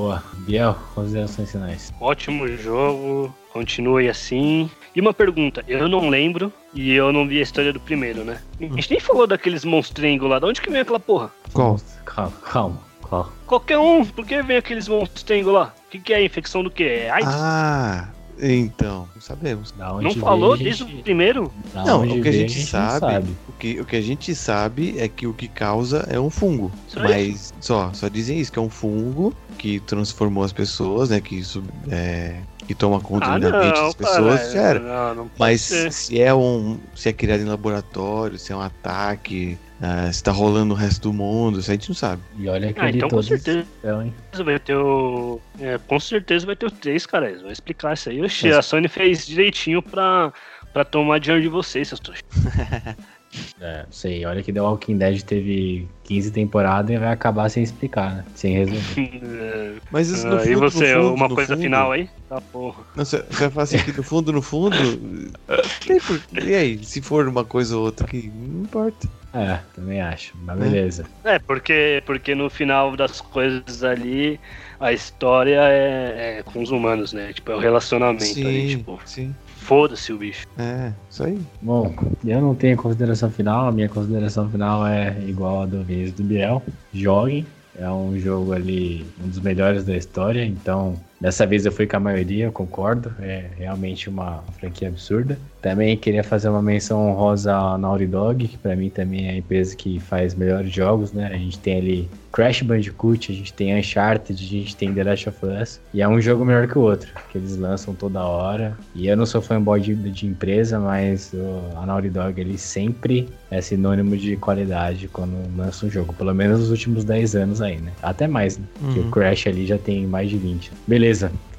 Boa. 0.05 0.23
Biel, 0.33 0.77
considerações 0.93 1.51
finais. 1.51 1.91
Ótimo 1.99 2.47
jogo, 2.47 3.33
continue 3.51 4.07
assim. 4.07 4.69
E 4.95 5.01
uma 5.01 5.15
pergunta, 5.15 5.65
eu 5.67 5.89
não 5.89 6.09
lembro 6.09 6.53
e 6.75 6.93
eu 6.93 7.11
não 7.11 7.27
vi 7.27 7.39
a 7.39 7.41
história 7.41 7.73
do 7.73 7.79
primeiro, 7.79 8.23
né? 8.23 8.39
A 8.61 8.75
gente 8.75 8.91
nem 8.91 8.99
falou 8.99 9.25
daqueles 9.25 9.65
monstrengos 9.65 10.29
lá, 10.29 10.37
de 10.37 10.45
onde 10.45 10.61
que 10.61 10.69
vem 10.69 10.81
aquela 10.81 10.99
porra? 10.99 11.31
Qual? 11.51 11.79
Calma, 12.05 12.33
calma. 12.43 12.81
Qual? 13.01 13.33
Qualquer 13.47 13.79
um, 13.79 14.05
por 14.05 14.23
que 14.27 14.43
vem 14.43 14.57
aqueles 14.57 14.87
monstrengos 14.87 15.51
lá? 15.51 15.73
O 15.87 15.89
que, 15.89 15.99
que 15.99 16.13
é? 16.13 16.23
Infecção 16.23 16.63
do 16.63 16.69
quê? 16.69 16.83
É 16.83 17.09
AIDS? 17.09 17.33
Ah, 17.33 18.09
então, 18.41 19.07
não 19.13 19.21
sabemos. 19.21 19.73
Não 19.77 20.13
falou 20.15 20.53
a 20.53 20.57
gente- 20.57 20.63
desde 20.65 20.83
o 20.83 21.01
primeiro? 21.03 21.51
da 21.73 21.83
não, 21.85 22.03
o 22.03 22.21
que 22.21 22.27
a 22.27 22.31
gente, 22.31 22.59
não 22.59 22.65
sabe, 22.65 23.29
O, 23.47 23.51
que, 23.53 23.79
o 23.79 23.85
que 23.85 23.95
a 23.95 24.01
gente 24.01 24.35
sabe 24.35 24.95
é 24.99 25.07
que 25.07 25.25
o 25.27 25.33
que 25.33 25.47
causa 25.47 26.05
é 26.09 26.19
um 26.19 26.29
fungo. 26.29 26.71
Só 26.87 27.01
mas 27.01 27.53
só, 27.61 27.91
só 27.93 28.07
dizem 28.09 28.39
isso, 28.39 28.51
que 28.51 28.59
é 28.59 28.61
um 28.61 28.69
fungo 28.69 29.33
que 29.57 29.79
transformou 29.79 30.43
as 30.43 30.51
pessoas, 30.53 31.09
né? 31.09 31.21
Que, 31.21 31.43
sub- 31.43 31.69
é, 31.89 32.35
que 32.67 32.73
toma 32.75 32.99
conta 32.99 33.25
Ah, 33.27 33.37
da 33.39 33.51
mente 33.51 33.75
não, 33.77 33.85
das 33.85 33.93
pessoas. 33.95 34.39
cara, 34.41 34.51
já 34.51 34.61
era. 34.61 34.79
Não, 34.79 35.15
não 35.23 35.31
Mas 35.39 35.61
ser. 35.61 35.91
se 35.93 36.19
é 36.21 36.33
um. 36.33 36.77
Se 36.95 37.09
é 37.09 37.13
criado 37.13 37.41
em 37.41 37.45
laboratório, 37.45 38.37
se 38.37 38.51
é 38.51 38.55
um 38.55 38.61
ataque, 38.61 39.57
ah, 39.81 40.11
se 40.11 40.23
tá 40.23 40.31
rolando 40.31 40.65
no 40.67 40.73
resto 40.75 41.01
do 41.09 41.13
mundo, 41.13 41.59
isso 41.59 41.69
a 41.69 41.73
gente 41.73 41.89
não 41.89 41.95
sabe. 41.95 42.21
E 42.37 42.47
olha 42.47 42.71
que 42.73 42.79
Ah, 42.79 42.89
então 42.89 43.09
com 43.09 43.21
certeza 43.21 43.59
estão, 43.59 44.01
hein? 44.03 44.13
vai 44.43 44.59
ter 44.59 44.75
o. 44.75 45.39
é, 45.59 45.77
com 45.77 45.99
certeza 45.99 46.45
vai 46.45 46.55
ter 46.55 46.65
o 46.65 46.71
3, 46.71 47.05
cara. 47.05 47.29
Eles 47.29 47.41
vão 47.41 47.51
explicar 47.51 47.93
isso 47.93 48.09
aí. 48.09 48.21
Oxi, 48.21 48.47
Mas- 48.47 48.57
a 48.57 48.61
Sony 48.61 48.87
fez 48.87 49.25
direitinho 49.27 49.81
pra, 49.81 50.31
pra 50.73 50.83
tomar 50.85 51.19
dinheiro 51.19 51.41
de 51.43 51.49
vocês, 51.49 51.87
seus 51.89 51.99
trouxas. 51.99 52.23
É, 53.59 53.79
não 53.83 53.91
sei. 53.91 54.25
Olha 54.25 54.41
que 54.41 54.53
The 54.53 54.61
Walking 54.61 54.97
Dead 54.97 55.21
teve 55.23 55.89
15 56.05 56.31
temporadas 56.31 56.89
e 56.95 56.97
vai 56.97 57.11
acabar 57.11 57.49
sem 57.49 57.63
explicar, 57.63 58.15
né? 58.15 58.25
Sem 58.33 58.53
resolver. 58.53 59.81
Mas 59.91 60.07
isso 60.07 60.25
no 60.25 60.37
Ah, 60.37 60.39
fundo, 60.39 60.51
e 60.51 60.55
você, 60.55 60.95
no 60.95 61.01
fundo, 61.03 61.13
uma 61.15 61.27
no 61.27 61.35
coisa 61.35 61.53
fundo- 61.53 61.63
final 61.63 61.91
aí? 61.91 62.09
Tá 62.29 62.39
porra. 62.39 62.83
Não, 62.95 63.03
você 63.03 63.17
vai 63.29 63.49
falar 63.49 63.63
assim 63.63 63.77
que 63.79 63.91
no 63.91 64.03
fundo, 64.03 64.31
no 64.31 64.41
fundo. 64.41 64.77
E 66.45 66.53
aí, 66.55 66.81
se 66.83 67.01
for 67.01 67.27
uma 67.27 67.43
coisa 67.43 67.75
ou 67.77 67.83
outra 67.83 68.07
que 68.07 68.31
não 68.33 68.61
importa. 68.63 69.05
É, 69.35 69.59
também 69.75 70.01
acho. 70.01 70.33
Mas 70.45 70.57
beleza. 70.57 71.05
É, 71.23 71.37
porque, 71.37 72.01
porque 72.05 72.33
no 72.33 72.49
final 72.49 72.95
das 72.95 73.19
coisas 73.19 73.83
ali, 73.83 74.39
a 74.79 74.93
história 74.93 75.59
é, 75.61 76.37
é 76.39 76.43
com 76.43 76.61
os 76.61 76.71
humanos, 76.71 77.11
né? 77.11 77.33
Tipo, 77.33 77.51
é 77.51 77.55
o 77.55 77.59
relacionamento 77.59 78.23
ali, 78.23 78.69
Sim, 78.71 78.77
tipo, 78.77 78.99
sim. 79.05 79.35
foda-se 79.57 80.13
o 80.13 80.17
bicho. 80.17 80.47
É, 80.57 80.91
isso 81.09 81.23
aí. 81.23 81.37
Bom, 81.61 81.93
eu 82.25 82.41
não 82.41 82.55
tenho 82.55 82.77
consideração 82.77 83.29
final. 83.29 83.67
A 83.67 83.71
minha 83.71 83.89
consideração 83.89 84.49
final 84.49 84.87
é 84.87 85.15
igual 85.27 85.63
a 85.63 85.65
do 85.65 85.83
Vinícius 85.83 86.15
do 86.15 86.23
Biel. 86.23 86.63
Joguem. 86.93 87.45
É 87.77 87.89
um 87.89 88.17
jogo 88.17 88.53
ali, 88.53 89.05
um 89.21 89.27
dos 89.27 89.41
melhores 89.41 89.83
da 89.83 89.97
história. 89.97 90.45
Então, 90.45 90.97
dessa 91.19 91.45
vez 91.45 91.65
eu 91.65 91.71
fui 91.71 91.87
com 91.87 91.97
a 91.97 91.99
maioria, 91.99 92.45
eu 92.45 92.51
concordo. 92.51 93.13
É 93.19 93.45
realmente 93.57 94.09
uma 94.09 94.43
franquia 94.59 94.87
absurda. 94.87 95.37
Também 95.61 95.97
queria 95.97 96.23
fazer 96.23 96.49
uma 96.49 96.61
menção 96.61 97.09
honrosa 97.09 97.55
à 97.55 97.77
Naughty 97.77 98.05
Dog, 98.05 98.47
que 98.47 98.57
pra 98.57 98.75
mim 98.75 98.89
também 98.89 99.27
é 99.27 99.31
a 99.31 99.37
empresa 99.37 99.75
que 99.75 99.99
faz 99.99 100.35
melhores 100.35 100.71
jogos, 100.71 101.11
né? 101.11 101.27
A 101.33 101.37
gente 101.37 101.57
tem 101.57 101.77
ali 101.77 102.09
Crash 102.31 102.61
Bandicoot, 102.61 103.31
a 103.31 103.35
gente 103.35 103.51
tem 103.51 103.75
Uncharted, 103.79 104.43
a 104.43 104.47
gente 104.47 104.75
tem 104.75 104.93
The 104.93 105.03
Last 105.03 105.29
of 105.29 105.39
Us. 105.43 105.79
E 105.93 106.01
é 106.01 106.07
um 106.07 106.21
jogo 106.21 106.45
melhor 106.45 106.67
que 106.67 106.77
o 106.77 106.81
outro, 106.81 107.09
que 107.31 107.37
eles 107.37 107.57
lançam 107.57 107.95
toda 107.95 108.23
hora. 108.23 108.77
E 108.93 109.07
eu 109.07 109.17
não 109.17 109.25
sou 109.25 109.41
fanboy 109.41 109.81
de, 109.81 109.95
de 109.95 110.27
empresa, 110.27 110.79
mas 110.79 111.31
a 111.77 111.85
Naughty 111.85 112.09
Dog 112.09 112.39
ele 112.39 112.59
sempre 112.59 113.27
é 113.49 113.59
sinônimo 113.59 114.15
de 114.17 114.35
qualidade 114.35 115.07
quando 115.07 115.33
lança 115.57 115.85
um 115.85 115.89
jogo. 115.89 116.13
Pelo 116.13 116.33
menos 116.35 116.59
nos 116.59 116.69
últimos 116.69 117.03
10 117.03 117.35
anos 117.35 117.61
aí, 117.61 117.77
né? 117.77 117.91
Até 118.03 118.27
mais, 118.27 118.57
né? 118.57 118.65
Uhum. 118.83 119.07
o 119.07 119.11
Crash 119.11 119.47
ali 119.47 119.65
já 119.65 119.77
tem 119.77 120.05
mais 120.05 120.29
de 120.29 120.37
20. 120.37 120.71
Beleza. 120.85 121.04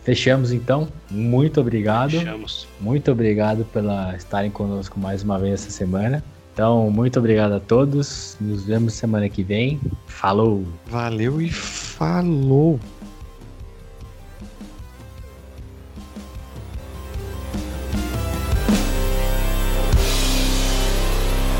Fechamos 0.04 0.52
então. 0.52 0.88
Muito 1.10 1.60
obrigado. 1.60 2.12
Deixamos. 2.12 2.68
Muito 2.80 3.10
obrigado 3.10 3.64
pela 3.72 4.14
estarem 4.16 4.50
conosco 4.50 5.00
mais 5.00 5.22
uma 5.22 5.38
vez 5.38 5.54
essa 5.54 5.70
semana. 5.70 6.22
Então, 6.52 6.90
muito 6.90 7.18
obrigado 7.18 7.52
a 7.52 7.60
todos. 7.60 8.36
Nos 8.40 8.64
vemos 8.64 8.94
semana 8.94 9.28
que 9.28 9.42
vem. 9.42 9.80
Falou! 10.06 10.64
Valeu 10.86 11.40
e 11.40 11.50
falou! 11.50 12.80